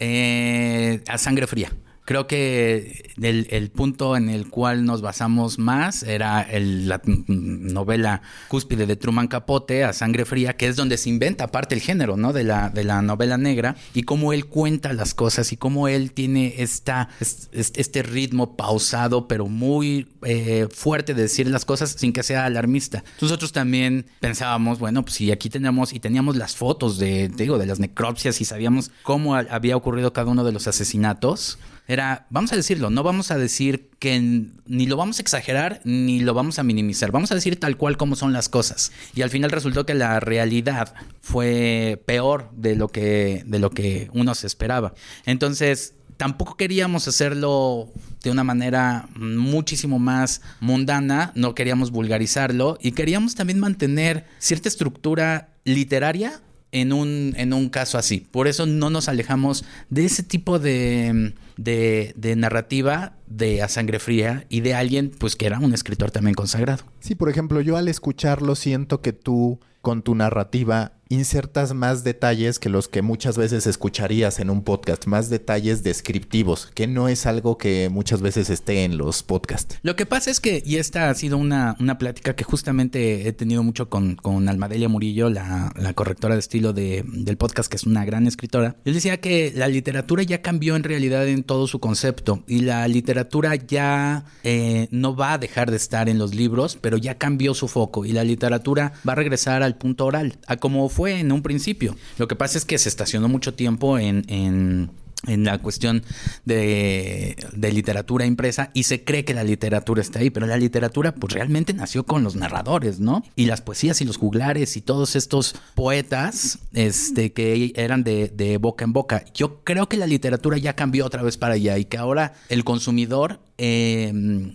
eh, 0.00 1.02
a 1.06 1.16
sangre 1.18 1.46
fría. 1.46 1.70
Creo 2.06 2.28
que 2.28 3.12
el, 3.20 3.70
punto 3.70 4.16
en 4.16 4.28
el 4.28 4.48
cual 4.48 4.84
nos 4.84 5.02
basamos 5.02 5.58
más 5.58 6.04
era 6.04 6.46
la 6.52 7.02
novela 7.26 8.22
cúspide 8.46 8.86
de 8.86 8.94
Truman 8.94 9.26
Capote, 9.26 9.82
A 9.82 9.92
Sangre 9.92 10.24
Fría, 10.24 10.56
que 10.56 10.68
es 10.68 10.76
donde 10.76 10.98
se 10.98 11.08
inventa 11.08 11.44
aparte 11.44 11.74
el 11.74 11.80
género, 11.80 12.16
¿no? 12.16 12.32
De 12.32 12.44
la, 12.44 12.70
de 12.70 12.84
la 12.84 13.02
novela 13.02 13.38
negra 13.38 13.74
y 13.92 14.04
cómo 14.04 14.32
él 14.32 14.46
cuenta 14.46 14.92
las 14.92 15.14
cosas 15.14 15.50
y 15.50 15.56
cómo 15.56 15.88
él 15.88 16.12
tiene 16.12 16.54
esta, 16.58 17.08
este 17.20 18.04
ritmo 18.04 18.56
pausado, 18.56 19.26
pero 19.26 19.48
muy 19.48 20.06
eh, 20.22 20.68
fuerte 20.72 21.12
de 21.12 21.22
decir 21.22 21.48
las 21.48 21.64
cosas 21.64 21.90
sin 21.98 22.12
que 22.12 22.22
sea 22.22 22.44
alarmista. 22.44 23.02
Nosotros 23.20 23.50
también 23.50 24.06
pensábamos, 24.20 24.78
bueno, 24.78 25.02
pues 25.02 25.16
si 25.16 25.32
aquí 25.32 25.50
tenemos 25.50 25.92
y 25.92 25.98
teníamos 25.98 26.36
las 26.36 26.54
fotos 26.54 26.98
de, 26.98 27.28
digo, 27.30 27.58
de 27.58 27.66
las 27.66 27.80
necropsias 27.80 28.40
y 28.40 28.44
sabíamos 28.44 28.92
cómo 29.02 29.34
había 29.34 29.76
ocurrido 29.76 30.12
cada 30.12 30.30
uno 30.30 30.44
de 30.44 30.52
los 30.52 30.68
asesinatos, 30.68 31.58
era, 31.88 32.26
vamos 32.30 32.52
a 32.52 32.56
decirlo, 32.56 32.90
no 32.90 33.02
vamos 33.02 33.30
a 33.30 33.38
decir 33.38 33.90
que 33.98 34.20
ni 34.66 34.86
lo 34.86 34.96
vamos 34.96 35.18
a 35.18 35.22
exagerar 35.22 35.80
ni 35.84 36.20
lo 36.20 36.34
vamos 36.34 36.58
a 36.58 36.62
minimizar, 36.62 37.12
vamos 37.12 37.30
a 37.32 37.34
decir 37.34 37.60
tal 37.60 37.76
cual 37.76 37.96
como 37.96 38.16
son 38.16 38.32
las 38.32 38.48
cosas. 38.48 38.92
Y 39.14 39.22
al 39.22 39.30
final 39.30 39.50
resultó 39.50 39.86
que 39.86 39.94
la 39.94 40.20
realidad 40.20 40.94
fue 41.20 42.02
peor 42.06 42.50
de 42.52 42.76
lo 42.76 42.88
que, 42.88 43.44
de 43.46 43.58
lo 43.58 43.70
que 43.70 44.10
uno 44.12 44.34
se 44.34 44.46
esperaba. 44.46 44.94
Entonces, 45.24 45.94
tampoco 46.16 46.56
queríamos 46.56 47.06
hacerlo 47.08 47.92
de 48.22 48.30
una 48.30 48.44
manera 48.44 49.08
muchísimo 49.14 49.98
más 49.98 50.40
mundana, 50.60 51.32
no 51.34 51.54
queríamos 51.54 51.90
vulgarizarlo 51.90 52.78
y 52.80 52.92
queríamos 52.92 53.34
también 53.34 53.60
mantener 53.60 54.26
cierta 54.38 54.68
estructura 54.68 55.50
literaria 55.64 56.40
en 56.76 56.92
un, 56.92 57.34
en 57.36 57.52
un 57.52 57.70
caso 57.70 57.96
así. 57.96 58.26
Por 58.30 58.48
eso 58.48 58.66
no 58.66 58.90
nos 58.90 59.08
alejamos 59.08 59.64
de 59.88 60.04
ese 60.04 60.22
tipo 60.22 60.58
de, 60.58 61.32
de, 61.56 62.34
narrativa 62.36 63.14
de 63.26 63.62
A 63.62 63.68
Sangre 63.68 63.98
Fría 63.98 64.44
y 64.50 64.60
de 64.60 64.74
alguien 64.74 65.10
pues 65.18 65.36
que 65.36 65.46
era 65.46 65.58
un 65.58 65.72
escritor 65.72 66.10
también 66.10 66.34
consagrado. 66.34 66.84
Sí, 67.00 67.14
por 67.14 67.30
ejemplo, 67.30 67.62
yo 67.62 67.76
al 67.76 67.88
escucharlo 67.88 68.54
siento 68.56 69.00
que 69.00 69.14
tú 69.14 69.58
con 69.80 70.02
tu 70.02 70.14
narrativa 70.14 70.92
insertas 71.08 71.74
más 71.74 72.04
detalles 72.04 72.58
que 72.58 72.68
los 72.68 72.88
que 72.88 73.02
muchas 73.02 73.38
veces 73.38 73.66
escucharías 73.66 74.38
en 74.38 74.50
un 74.50 74.62
podcast, 74.62 75.06
más 75.06 75.30
detalles 75.30 75.82
descriptivos, 75.82 76.70
que 76.74 76.86
no 76.86 77.08
es 77.08 77.26
algo 77.26 77.58
que 77.58 77.88
muchas 77.90 78.22
veces 78.22 78.50
esté 78.50 78.84
en 78.84 78.98
los 78.98 79.22
podcasts. 79.22 79.78
Lo 79.82 79.96
que 79.96 80.06
pasa 80.06 80.30
es 80.30 80.40
que, 80.40 80.62
y 80.64 80.76
esta 80.76 81.10
ha 81.10 81.14
sido 81.14 81.38
una, 81.38 81.76
una 81.78 81.98
plática 81.98 82.34
que 82.34 82.44
justamente 82.44 83.28
he 83.28 83.32
tenido 83.32 83.62
mucho 83.62 83.88
con, 83.88 84.16
con 84.16 84.48
Almadelia 84.48 84.88
Murillo, 84.88 85.30
la, 85.30 85.72
la 85.76 85.92
correctora 85.94 86.34
de 86.34 86.40
estilo 86.40 86.72
de, 86.72 87.04
del 87.06 87.36
podcast, 87.36 87.70
que 87.70 87.76
es 87.76 87.84
una 87.84 88.04
gran 88.04 88.26
escritora. 88.26 88.76
Él 88.84 88.94
decía 88.94 89.20
que 89.20 89.52
la 89.54 89.68
literatura 89.68 90.22
ya 90.22 90.42
cambió 90.42 90.76
en 90.76 90.82
realidad 90.82 91.26
en 91.28 91.44
todo 91.44 91.66
su 91.66 91.78
concepto 91.78 92.42
y 92.46 92.60
la 92.60 92.86
literatura 92.88 93.54
ya 93.54 94.24
eh, 94.42 94.88
no 94.90 95.14
va 95.14 95.34
a 95.34 95.38
dejar 95.38 95.70
de 95.70 95.76
estar 95.76 96.08
en 96.08 96.18
los 96.18 96.34
libros, 96.34 96.78
pero 96.80 96.96
ya 96.96 97.16
cambió 97.16 97.54
su 97.54 97.68
foco 97.68 98.04
y 98.04 98.12
la 98.12 98.24
literatura 98.24 98.92
va 99.06 99.12
a 99.12 99.16
regresar 99.16 99.62
al 99.62 99.76
punto 99.76 100.06
oral, 100.06 100.38
a 100.46 100.56
como 100.56 100.88
fue 100.96 101.20
en 101.20 101.30
un 101.30 101.42
principio. 101.42 101.94
Lo 102.16 102.26
que 102.26 102.36
pasa 102.36 102.56
es 102.56 102.64
que 102.64 102.78
se 102.78 102.88
estacionó 102.88 103.28
mucho 103.28 103.52
tiempo 103.52 103.98
en, 103.98 104.24
en 104.28 104.90
en 105.26 105.44
la 105.44 105.58
cuestión 105.58 106.02
de, 106.44 107.36
de, 107.52 107.72
literatura 107.72 108.26
impresa 108.26 108.70
y 108.74 108.84
se 108.84 109.04
cree 109.04 109.24
que 109.24 109.34
la 109.34 109.44
literatura 109.44 110.00
está 110.00 110.20
ahí, 110.20 110.30
pero 110.30 110.46
la 110.46 110.56
literatura 110.56 111.14
pues 111.14 111.32
realmente 111.32 111.74
nació 111.74 112.04
con 112.04 112.22
los 112.22 112.36
narradores, 112.36 113.00
¿no? 113.00 113.22
Y 113.34 113.46
las 113.46 113.60
poesías 113.60 114.00
y 114.00 114.04
los 114.04 114.16
juglares 114.16 114.76
y 114.76 114.80
todos 114.80 115.16
estos 115.16 115.54
poetas 115.74 116.58
este, 116.72 117.32
que 117.32 117.72
eran 117.76 118.04
de, 118.04 118.28
de 118.28 118.58
boca 118.58 118.84
en 118.84 118.92
boca. 118.92 119.24
Yo 119.34 119.62
creo 119.64 119.88
que 119.88 119.96
la 119.96 120.06
literatura 120.06 120.58
ya 120.58 120.74
cambió 120.74 121.06
otra 121.06 121.22
vez 121.22 121.36
para 121.36 121.54
allá 121.54 121.78
y 121.78 121.84
que 121.84 121.98
ahora 121.98 122.34
el 122.48 122.64
consumidor 122.64 123.40
eh, 123.58 124.12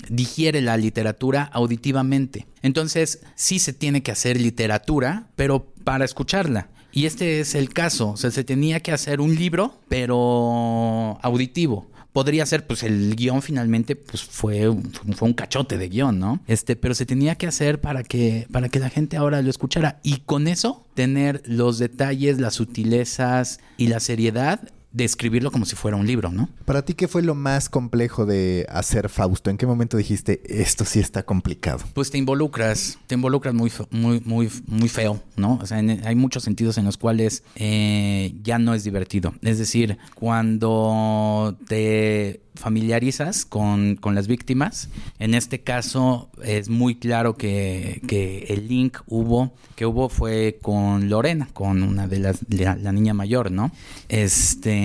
digiere 0.10 0.62
la 0.62 0.78
literatura 0.78 1.50
auditivamente. 1.54 2.46
Entonces 2.62 3.22
sí 3.36 3.58
se 3.58 3.74
tiene 3.74 4.04
que 4.04 4.12
hacer 4.12 4.40
literatura, 4.40 5.28
pero 5.36 5.74
para 5.84 6.06
escucharla. 6.06 6.70
Y 6.92 7.06
este 7.06 7.40
es 7.40 7.56
el 7.56 7.70
caso, 7.70 8.12
o 8.12 8.18
sea, 8.18 8.32
se 8.32 8.44
tenía 8.44 8.80
que 8.80 8.92
hacer 8.92 9.22
un 9.22 9.36
libro, 9.36 9.80
pero 9.88 11.18
auditivo. 11.22 11.88
Podría 12.14 12.46
ser, 12.46 12.68
pues 12.68 12.84
el 12.84 13.16
guion 13.16 13.42
finalmente, 13.42 13.96
pues 13.96 14.22
fue, 14.22 14.70
fue 15.16 15.28
un 15.30 15.34
cachote 15.34 15.78
de 15.78 15.88
guion, 15.88 16.20
¿no? 16.20 16.42
Este, 16.46 16.76
pero 16.76 16.94
se 16.94 17.06
tenía 17.06 17.36
que 17.36 17.48
hacer 17.48 17.80
para 17.80 18.04
que, 18.04 18.48
para 18.52 18.68
que 18.68 18.80
la 18.80 18.90
gente 18.90 19.16
ahora 19.16 19.42
lo 19.42 19.50
escuchara. 19.50 20.02
Y 20.04 20.18
con 20.18 20.50
eso, 20.50 20.86
tener 20.94 21.42
los 21.46 21.80
detalles, 21.80 22.42
las 22.42 22.56
sutilezas 22.56 23.62
y 23.78 23.88
la 23.88 24.02
seriedad 24.02 24.60
de 24.94 25.06
escribirlo 25.06 25.52
como 25.52 25.66
si 25.66 25.76
fuera 25.76 25.96
un 25.96 26.06
libro, 26.06 26.32
¿no? 26.32 26.50
Para 26.66 26.84
ti, 26.84 26.94
¿qué 26.94 27.08
fue 27.08 27.22
lo 27.22 27.34
más 27.34 27.70
complejo 27.70 28.26
de 28.26 28.66
hacer 28.70 29.10
Fausto? 29.10 29.50
¿En 29.50 29.58
qué 29.58 29.66
momento 29.66 29.98
dijiste, 29.98 30.42
esto 30.46 30.84
sí 30.86 31.00
está 31.00 31.24
complicado? 31.24 31.80
Pues 31.94 32.12
te 32.12 32.18
involucras, 32.18 33.00
te 33.08 33.16
involucras 33.16 33.54
muy, 33.54 33.72
muy, 33.90 34.22
muy, 34.26 34.50
muy 34.68 34.90
feo, 34.90 35.22
¿no? 35.38 35.60
O 35.62 35.66
sea, 35.66 35.78
hay 35.78 36.16
muchos 36.16 36.44
sentidos 36.44 36.78
en 36.78 36.86
los 36.86 36.98
cuales 36.98 37.44
eh, 37.56 38.34
ya 38.44 38.60
no 38.60 38.74
es 38.74 38.84
divertido. 38.84 39.34
Es 39.42 39.58
decir, 39.58 39.98
cuando 40.16 41.58
te 41.68 42.42
familiarizas 42.56 43.46
con, 43.46 43.98
las 44.04 44.28
víctimas. 44.28 44.90
En 45.20 45.34
este 45.34 45.62
caso 45.62 46.30
es 46.44 46.70
muy 46.70 46.96
claro 46.96 47.38
que, 47.38 48.02
que, 48.08 48.46
el 48.50 48.68
link 48.68 48.98
hubo, 49.08 49.54
que 49.76 49.86
hubo 49.86 50.10
fue 50.10 50.60
con 50.62 51.10
Lorena, 51.10 51.48
con 51.54 51.82
una 51.82 52.08
de 52.08 52.20
las, 52.20 52.40
la, 52.50 52.76
la 52.76 52.92
niña 52.92 53.14
mayor, 53.14 53.52
¿no? 53.52 53.72
Este 54.10 54.81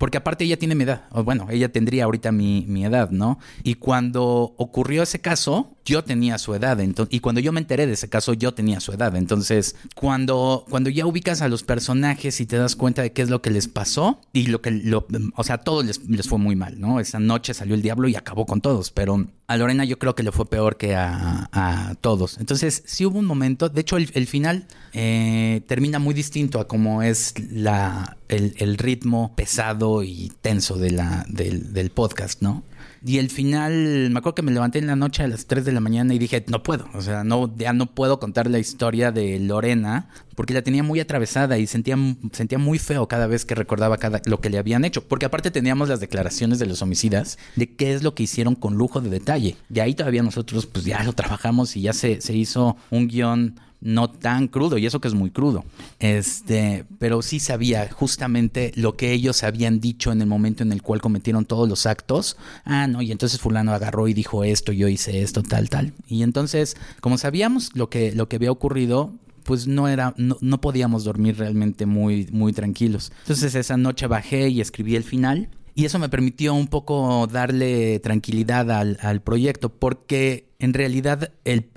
porque 0.00 0.16
aparte 0.16 0.44
ella 0.44 0.58
tiene 0.58 0.74
mi 0.74 0.84
edad, 0.84 1.02
o 1.10 1.22
bueno, 1.24 1.48
ella 1.50 1.70
tendría 1.70 2.04
ahorita 2.04 2.32
mi, 2.32 2.64
mi, 2.66 2.86
edad, 2.86 3.10
¿no? 3.10 3.38
Y 3.62 3.74
cuando 3.74 4.54
ocurrió 4.56 5.02
ese 5.02 5.20
caso, 5.20 5.76
yo 5.84 6.02
tenía 6.02 6.38
su 6.38 6.54
edad, 6.54 6.78
y 7.10 7.20
cuando 7.20 7.42
yo 7.42 7.52
me 7.52 7.60
enteré 7.60 7.86
de 7.86 7.92
ese 7.92 8.08
caso, 8.08 8.32
yo 8.32 8.54
tenía 8.54 8.80
su 8.80 8.92
edad. 8.92 9.14
Entonces, 9.14 9.76
cuando, 9.94 10.64
cuando 10.70 10.88
ya 10.88 11.04
ubicas 11.04 11.42
a 11.42 11.48
los 11.48 11.64
personajes 11.64 12.40
y 12.40 12.46
te 12.46 12.56
das 12.56 12.76
cuenta 12.76 13.02
de 13.02 13.12
qué 13.12 13.20
es 13.20 13.28
lo 13.28 13.42
que 13.42 13.50
les 13.50 13.68
pasó, 13.68 14.22
y 14.32 14.46
lo 14.46 14.62
que, 14.62 14.70
lo, 14.70 15.06
o 15.36 15.44
sea, 15.44 15.56
a 15.56 15.58
todos 15.58 15.84
les, 15.84 16.08
les 16.08 16.26
fue 16.26 16.38
muy 16.38 16.56
mal, 16.56 16.80
¿no? 16.80 16.98
Esa 16.98 17.18
noche 17.18 17.52
salió 17.52 17.74
el 17.74 17.82
diablo 17.82 18.08
y 18.08 18.16
acabó 18.16 18.46
con 18.46 18.62
todos, 18.62 18.92
pero 18.92 19.26
a 19.48 19.56
Lorena 19.58 19.84
yo 19.84 19.98
creo 19.98 20.14
que 20.14 20.22
le 20.22 20.32
fue 20.32 20.48
peor 20.48 20.78
que 20.78 20.94
a, 20.96 21.50
a 21.52 21.94
todos. 21.96 22.38
Entonces, 22.38 22.84
sí 22.86 23.04
hubo 23.04 23.18
un 23.18 23.26
momento, 23.26 23.68
de 23.68 23.82
hecho, 23.82 23.98
el, 23.98 24.10
el 24.14 24.26
final 24.26 24.66
eh, 24.94 25.60
termina 25.66 25.98
muy 25.98 26.14
distinto 26.14 26.58
a 26.58 26.66
cómo 26.66 27.02
es 27.02 27.34
la, 27.50 28.16
el, 28.30 28.54
el 28.58 28.78
ritmo 28.78 29.34
pesado 29.36 30.02
y 30.02 30.32
tenso 30.40 30.76
de 30.76 30.90
la, 30.92 31.26
del, 31.28 31.72
del 31.72 31.90
podcast, 31.90 32.42
¿no? 32.42 32.62
Y 33.04 33.18
el 33.18 33.30
final, 33.30 34.10
me 34.10 34.18
acuerdo 34.18 34.34
que 34.34 34.42
me 34.42 34.52
levanté 34.52 34.78
en 34.78 34.86
la 34.86 34.96
noche 34.96 35.22
a 35.22 35.28
las 35.28 35.46
3 35.46 35.64
de 35.64 35.72
la 35.72 35.80
mañana 35.80 36.12
y 36.14 36.18
dije, 36.18 36.44
no 36.48 36.62
puedo, 36.62 36.86
o 36.92 37.00
sea, 37.00 37.24
no, 37.24 37.54
ya 37.56 37.72
no 37.72 37.86
puedo 37.86 38.20
contar 38.20 38.48
la 38.48 38.58
historia 38.58 39.10
de 39.10 39.38
Lorena 39.40 40.08
porque 40.40 40.54
la 40.54 40.62
tenía 40.62 40.82
muy 40.82 41.00
atravesada 41.00 41.58
y 41.58 41.66
sentía, 41.66 41.98
sentía 42.32 42.56
muy 42.56 42.78
feo 42.78 43.06
cada 43.08 43.26
vez 43.26 43.44
que 43.44 43.54
recordaba 43.54 43.98
cada, 43.98 44.22
lo 44.24 44.40
que 44.40 44.48
le 44.48 44.56
habían 44.56 44.86
hecho. 44.86 45.06
Porque 45.06 45.26
aparte 45.26 45.50
teníamos 45.50 45.90
las 45.90 46.00
declaraciones 46.00 46.58
de 46.58 46.64
los 46.64 46.80
homicidas 46.80 47.36
de 47.56 47.76
qué 47.76 47.92
es 47.92 48.02
lo 48.02 48.14
que 48.14 48.22
hicieron 48.22 48.54
con 48.54 48.76
lujo 48.76 49.02
de 49.02 49.10
detalle. 49.10 49.56
Y 49.70 49.80
ahí 49.80 49.92
todavía 49.92 50.22
nosotros 50.22 50.64
pues 50.64 50.86
ya 50.86 51.02
lo 51.02 51.12
trabajamos 51.12 51.76
y 51.76 51.82
ya 51.82 51.92
se, 51.92 52.22
se 52.22 52.34
hizo 52.34 52.78
un 52.88 53.08
guion 53.08 53.60
no 53.82 54.08
tan 54.08 54.48
crudo, 54.48 54.78
y 54.78 54.86
eso 54.86 54.98
que 55.02 55.08
es 55.08 55.14
muy 55.14 55.30
crudo. 55.30 55.62
Este, 55.98 56.86
pero 56.98 57.20
sí 57.20 57.38
sabía 57.38 57.90
justamente 57.92 58.72
lo 58.76 58.96
que 58.96 59.12
ellos 59.12 59.42
habían 59.42 59.78
dicho 59.78 60.10
en 60.10 60.22
el 60.22 60.26
momento 60.26 60.62
en 60.62 60.72
el 60.72 60.80
cual 60.80 61.02
cometieron 61.02 61.44
todos 61.44 61.68
los 61.68 61.84
actos. 61.84 62.38
Ah, 62.64 62.86
no, 62.86 63.02
y 63.02 63.12
entonces 63.12 63.40
fulano 63.40 63.74
agarró 63.74 64.08
y 64.08 64.14
dijo 64.14 64.42
esto, 64.42 64.72
yo 64.72 64.88
hice 64.88 65.20
esto, 65.20 65.42
tal, 65.42 65.68
tal. 65.68 65.92
Y 66.08 66.22
entonces, 66.22 66.78
como 67.00 67.18
sabíamos 67.18 67.74
lo 67.74 67.90
que, 67.90 68.12
lo 68.12 68.26
que 68.26 68.36
había 68.36 68.52
ocurrido, 68.52 69.12
pues 69.44 69.66
no 69.66 69.88
era, 69.88 70.14
no, 70.16 70.36
no 70.40 70.60
podíamos 70.60 71.04
dormir 71.04 71.38
realmente 71.38 71.86
muy, 71.86 72.28
muy 72.32 72.52
tranquilos. 72.52 73.12
Entonces 73.20 73.54
esa 73.54 73.76
noche 73.76 74.06
bajé 74.06 74.48
y 74.48 74.60
escribí 74.60 74.96
el 74.96 75.04
final 75.04 75.48
y 75.74 75.84
eso 75.84 75.98
me 75.98 76.08
permitió 76.08 76.52
un 76.54 76.66
poco 76.66 77.26
darle 77.26 78.00
tranquilidad 78.00 78.70
al, 78.70 79.22
proyecto, 79.22 79.70
porque 79.70 80.48
en 80.58 80.74
realidad 80.74 81.32
el, 81.44 81.70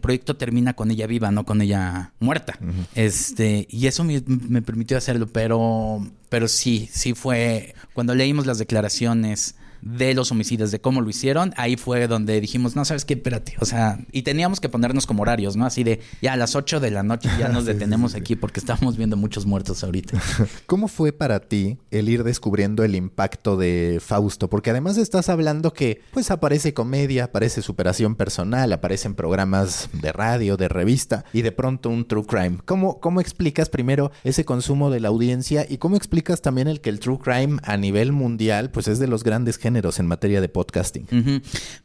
proyecto 0.00 0.36
termina 0.36 0.74
con 0.74 0.90
ella 0.90 1.06
viva, 1.06 1.30
no 1.30 1.44
con 1.44 1.60
ella 1.60 2.12
muerta. 2.20 2.58
Este, 2.94 3.66
y 3.68 3.86
eso 3.86 4.04
me, 4.04 4.22
me, 4.26 4.62
permitió 4.62 4.96
hacerlo, 4.96 5.26
pero, 5.26 6.06
pero 6.28 6.48
sí, 6.48 6.88
sí 6.90 7.14
fue. 7.14 7.74
Cuando 7.92 8.14
leímos 8.14 8.46
las 8.46 8.58
declaraciones 8.58 9.56
de 9.82 10.14
los 10.14 10.30
homicidios, 10.30 10.70
de 10.70 10.80
cómo 10.80 11.00
lo 11.00 11.10
hicieron, 11.10 11.52
ahí 11.56 11.76
fue 11.76 12.06
donde 12.06 12.40
dijimos, 12.40 12.76
no, 12.76 12.84
¿sabes 12.84 13.04
qué? 13.04 13.14
Espérate, 13.14 13.56
o 13.60 13.64
sea, 13.64 13.98
y 14.12 14.22
teníamos 14.22 14.60
que 14.60 14.68
ponernos 14.68 15.06
como 15.06 15.22
horarios, 15.22 15.56
¿no? 15.56 15.66
Así 15.66 15.82
de, 15.82 16.00
ya 16.22 16.34
a 16.34 16.36
las 16.36 16.54
8 16.54 16.80
de 16.80 16.90
la 16.90 17.02
noche 17.02 17.28
ya 17.38 17.48
nos 17.48 17.64
detenemos 17.66 18.14
aquí 18.14 18.36
porque 18.36 18.60
estamos 18.60 18.96
viendo 18.96 19.16
muchos 19.16 19.44
muertos 19.44 19.82
ahorita. 19.82 20.20
¿Cómo 20.66 20.86
fue 20.88 21.12
para 21.12 21.40
ti 21.40 21.78
el 21.90 22.08
ir 22.08 22.22
descubriendo 22.22 22.84
el 22.84 22.94
impacto 22.94 23.56
de 23.56 24.00
Fausto? 24.00 24.48
Porque 24.48 24.70
además 24.70 24.96
estás 24.98 25.28
hablando 25.28 25.72
que, 25.72 26.00
pues, 26.12 26.30
aparece 26.30 26.72
comedia, 26.74 27.24
aparece 27.24 27.60
superación 27.60 28.14
personal, 28.14 28.72
aparecen 28.72 29.14
programas 29.14 29.88
de 30.00 30.12
radio, 30.12 30.56
de 30.56 30.68
revista 30.68 31.24
y 31.32 31.42
de 31.42 31.50
pronto 31.50 31.88
un 31.90 32.06
true 32.06 32.24
crime. 32.24 32.58
¿Cómo, 32.64 33.00
cómo 33.00 33.20
explicas 33.20 33.68
primero 33.68 34.12
ese 34.22 34.44
consumo 34.44 34.90
de 34.90 35.00
la 35.00 35.08
audiencia 35.08 35.66
y 35.68 35.78
cómo 35.78 35.96
explicas 35.96 36.40
también 36.40 36.68
el 36.68 36.80
que 36.80 36.90
el 36.90 37.00
true 37.00 37.18
crime 37.18 37.58
a 37.64 37.76
nivel 37.76 38.12
mundial, 38.12 38.70
pues, 38.70 38.86
es 38.86 39.00
de 39.00 39.08
los 39.08 39.24
grandes 39.24 39.58
géneros 39.58 39.71
en 39.98 40.06
materia 40.06 40.40
de 40.40 40.48
podcasting? 40.48 41.06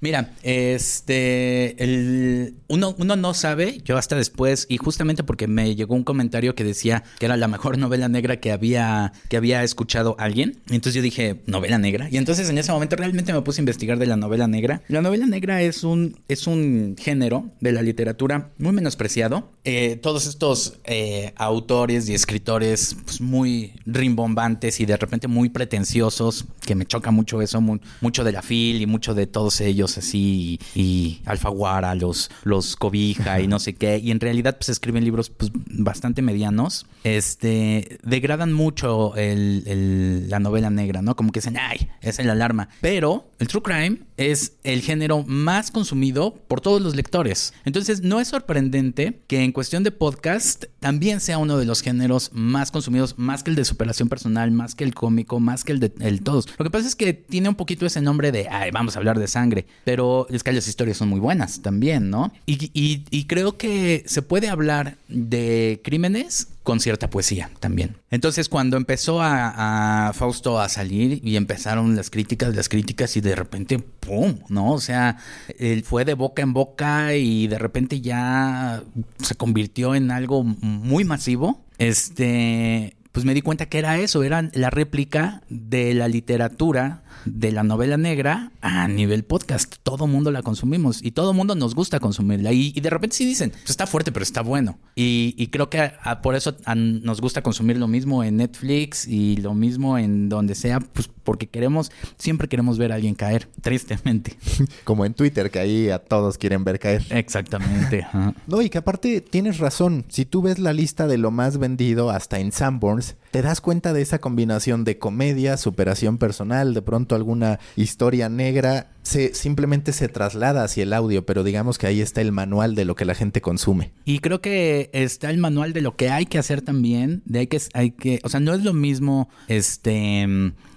Mira, 0.02 0.34
este, 0.44 2.54
uno, 2.68 2.96
uno 2.98 3.16
no 3.16 3.34
sabe, 3.34 3.82
yo 3.84 3.98
hasta 3.98 4.16
después, 4.16 4.66
y 4.70 4.78
justamente 4.78 5.24
porque 5.24 5.48
me 5.48 5.76
llegó 5.76 5.96
un 5.96 6.04
comentario 6.04 6.56
que 6.56 6.64
decía 6.64 7.04
que 7.20 7.26
era 7.26 7.38
la 7.38 7.48
mejor 7.48 7.78
novela 7.88 8.10
negra 8.10 8.40
que 8.40 8.52
había, 8.52 9.14
que 9.30 9.38
había 9.38 9.64
escuchado 9.64 10.16
alguien. 10.20 10.60
Entonces 10.70 10.96
yo 10.96 11.02
dije, 11.02 11.42
novela 11.46 11.78
negra. 11.78 12.08
Y 12.12 12.18
entonces 12.18 12.50
en 12.50 12.58
ese 12.58 12.72
momento 12.72 12.96
realmente 12.96 13.34
me 13.34 13.42
puse 13.42 13.62
a 13.62 13.64
investigar 13.64 14.00
de 14.00 14.06
la 14.06 14.18
novela 14.18 14.48
negra. 14.48 14.82
La 14.88 15.02
novela 15.02 15.26
negra 15.26 15.62
es 15.62 15.84
un, 15.84 16.20
es 16.28 16.48
un 16.48 16.96
género 17.00 17.52
de 17.60 17.72
la 17.72 17.82
literatura 17.82 18.52
muy 18.58 18.74
menospreciado. 18.74 19.52
Eh, 19.64 19.98
todos 20.02 20.28
estos 20.28 20.80
eh, 20.86 21.34
autores 21.36 22.10
y 22.10 22.14
escritores 22.14 22.96
pues, 23.04 23.22
muy 23.22 23.74
rimbombantes 23.86 24.80
y 24.80 24.86
de 24.86 24.98
repente 24.98 25.28
muy 25.28 25.50
pretenciosos, 25.50 26.46
que 26.66 26.76
me 26.76 26.86
choca 26.86 27.12
mucho 27.12 27.42
eso, 27.42 27.62
mucho 28.02 28.24
de 28.24 28.32
la 28.32 28.42
FIL 28.42 28.82
y 28.82 28.86
mucho 28.86 29.14
de 29.14 29.28
todos 29.28 29.62
ellos 29.62 29.98
así, 29.98 30.60
y, 30.76 31.22
Alfaguara, 31.26 31.96
los, 31.96 32.30
los 32.44 32.76
Cobija 32.76 33.40
y 33.40 33.48
no 33.48 33.60
sé 33.60 33.76
qué, 33.76 33.98
y 33.98 34.12
en 34.12 34.20
realidad 34.20 34.58
pues 34.58 34.70
escriben 34.70 35.04
libros 35.04 35.30
pues, 35.30 35.52
bastante 35.54 36.22
medianos, 36.22 36.86
este, 37.04 38.00
degradan 38.04 38.54
mucho 38.54 39.16
el, 39.16 40.30
la 40.30 40.40
novela 40.40 40.70
negra, 40.70 41.02
¿no? 41.02 41.16
Como 41.16 41.32
que 41.32 41.40
dicen, 41.40 41.58
ay, 41.58 41.90
es 42.02 42.20
el 42.20 42.30
alarma, 42.30 42.70
pero 42.82 43.30
el 43.40 43.48
true 43.48 43.62
crime 43.62 44.07
es 44.18 44.54
el 44.64 44.82
género 44.82 45.24
más 45.24 45.72
consumido 45.72 46.34
por 46.48 46.62
todos 46.62 46.82
los 46.82 46.96
lectores. 46.96 47.54
Entonces, 47.66 48.02
no 48.02 48.20
es 48.20 48.28
sorprendente 48.28 49.22
que 49.28 49.44
en 49.44 49.52
cuestión 49.52 49.84
de 49.84 49.92
podcast 49.92 50.66
también 50.80 51.20
sea 51.20 51.38
uno 51.38 51.58
de 51.58 51.66
los 51.66 51.82
géneros 51.82 52.32
más 52.34 52.72
consumidos, 52.72 53.18
más 53.18 53.44
que 53.44 53.52
el 53.52 53.56
de 53.56 53.66
superación 53.66 54.10
personal, 54.10 54.52
más 54.52 54.76
que 54.76 54.84
el 54.84 54.94
cómico, 54.94 55.40
más 55.40 55.64
que 55.64 55.72
el 55.72 55.80
de 55.80 55.94
el 56.00 56.22
todos. 56.22 56.48
Lo 56.58 56.66
que 56.66 56.72
pasa 56.72 56.88
es 56.88 56.96
que 56.96 57.14
tiene 57.14 57.50
un 57.50 57.56
poquito 57.56 57.86
ese 57.86 58.02
nombre 58.02 58.32
de, 58.32 58.48
ay, 58.50 58.72
vamos 58.72 58.96
a 58.96 59.00
hablar 59.00 59.20
de 59.20 59.28
sangre, 59.28 59.66
pero 59.86 60.28
es 60.30 60.44
que 60.44 60.52
las 60.52 60.68
historias 60.68 60.98
son 60.98 61.10
muy 61.10 61.20
buenas 61.20 61.62
también, 61.62 62.10
¿no? 62.10 62.34
Y, 62.46 62.72
y 62.74 63.26
creo 63.26 63.58
que 63.58 64.04
se 64.08 64.22
puede 64.22 64.50
hablar 64.50 64.98
de 65.08 65.82
crímenes 65.84 66.48
con 66.68 66.82
cierta 66.82 67.10
poesía 67.10 67.50
también. 67.62 67.96
Entonces 68.12 68.50
cuando 68.50 68.76
empezó 68.76 69.22
a, 69.22 70.12
Fausto 70.14 70.60
a 70.60 70.68
salir 70.68 71.22
y 71.24 71.38
empezaron 71.38 71.96
las 71.96 72.10
críticas, 72.10 72.54
las 72.54 72.68
críticas 72.68 73.16
y 73.16 73.22
de 73.22 73.36
repente, 73.36 73.80
¡pum! 73.80 74.40
¿No? 74.50 74.74
O 74.74 74.82
sea, 74.82 75.16
él 75.60 75.84
fue 75.84 76.04
de 76.04 76.14
boca 76.14 76.42
en 76.42 76.52
boca 76.52 77.16
y 77.16 77.48
de 77.48 77.58
repente 77.58 78.02
ya 78.02 78.84
se 79.24 79.36
convirtió 79.36 79.96
en 79.96 80.12
algo 80.12 80.44
muy 80.44 81.06
masivo. 81.06 81.64
Este, 81.78 82.98
pues 83.14 83.24
me 83.24 83.34
di 83.34 83.42
cuenta 83.42 83.68
que 83.68 83.80
era 83.80 83.98
eso, 84.00 84.24
era 84.24 84.50
la 84.52 84.70
réplica 84.70 85.44
de 85.48 85.94
la 85.94 86.10
literatura 86.10 87.02
de 87.34 87.52
la 87.52 87.64
novela 87.64 87.98
negra 87.98 88.52
a 88.62 88.88
nivel 88.88 89.24
podcast. 89.24 89.76
Todo 89.84 90.08
mundo 90.08 90.32
la 90.32 90.42
consumimos 90.42 91.04
y 91.04 91.12
todo 91.12 91.34
mundo 91.34 91.56
nos 91.56 91.76
gusta 91.76 92.00
consumirla. 92.00 92.52
Y, 92.54 92.72
de 92.72 92.90
repente 92.90 93.16
sí 93.16 93.26
dicen, 93.26 93.52
pues 93.52 93.70
está 93.70 93.88
fuerte, 93.88 94.12
pero 94.12 94.24
está 94.24 94.42
bueno. 94.42 94.78
Y, 94.96 95.48
creo 95.48 95.70
que 95.70 95.92
por 96.22 96.36
eso 96.36 96.56
nos 96.76 97.22
gusta 97.22 97.42
consumir 97.42 97.78
lo 97.78 97.88
mismo 97.88 98.24
en 98.24 98.38
Netflix 98.38 99.08
y 99.08 99.38
lo 99.38 99.54
mismo 99.54 99.98
en 99.98 100.30
donde 100.30 100.56
sea, 100.56 100.80
pues 100.80 101.10
porque 101.24 101.48
queremos, 101.48 101.92
siempre 102.18 102.48
queremos 102.48 102.78
ver 102.78 102.92
a 102.92 102.96
alguien 102.96 103.16
caer, 103.16 103.50
tristemente. 103.62 104.38
Como 104.84 105.06
en 105.06 105.14
Twitter, 105.14 105.52
que 105.52 105.60
ahí 105.60 105.90
a 105.90 106.00
todos 106.00 106.38
quieren 106.38 106.64
ver 106.64 106.80
caer. 106.80 107.06
Exactamente. 107.10 108.08
no, 108.48 108.62
y 108.62 108.70
que 108.70 108.78
aparte 108.78 109.22
tienes 109.22 109.58
razón. 109.58 110.06
Si 110.10 110.26
tú 110.26 110.42
ves 110.42 110.60
la 110.60 110.74
lista 110.74 111.08
de 111.08 111.18
lo 111.18 111.32
más 111.32 111.58
vendido 111.58 112.10
hasta 112.10 112.40
en 112.40 112.52
Sanborns, 112.52 113.16
te 113.38 113.44
das 113.44 113.62
cuenta 113.62 113.94
de 113.94 114.02
esa 114.02 114.18
combinación 114.18 114.84
de 114.84 114.98
comedia, 114.98 115.58
superación 115.58 116.18
personal, 116.18 116.74
de 116.74 116.82
pronto 116.82 117.14
alguna 117.14 117.60
historia 117.76 118.30
negra, 118.30 118.90
se 119.04 119.36
simplemente 119.36 119.94
se 119.94 120.10
traslada 120.10 120.64
hacia 120.64 120.82
el 120.82 120.92
audio, 120.92 121.24
pero 121.24 121.44
digamos 121.44 121.78
que 121.78 121.86
ahí 121.86 122.02
está 122.02 122.22
el 122.22 122.32
manual 122.32 122.74
de 122.74 122.84
lo 122.84 122.96
que 122.96 123.06
la 123.06 123.14
gente 123.14 123.40
consume. 123.40 123.92
Y 124.06 124.22
creo 124.22 124.42
que 124.42 124.90
está 124.92 125.30
el 125.30 125.38
manual 125.38 125.74
de 125.74 125.82
lo 125.82 125.96
que 125.96 126.10
hay 126.10 126.26
que 126.26 126.40
hacer 126.40 126.64
también, 126.64 127.22
de 127.26 127.38
hay 127.38 127.46
que 127.46 127.62
hay 127.76 127.92
que, 127.92 128.20
o 128.24 128.30
sea, 128.30 128.40
no 128.40 128.56
es 128.56 128.64
lo 128.64 128.74
mismo 128.74 129.30
este 129.48 130.26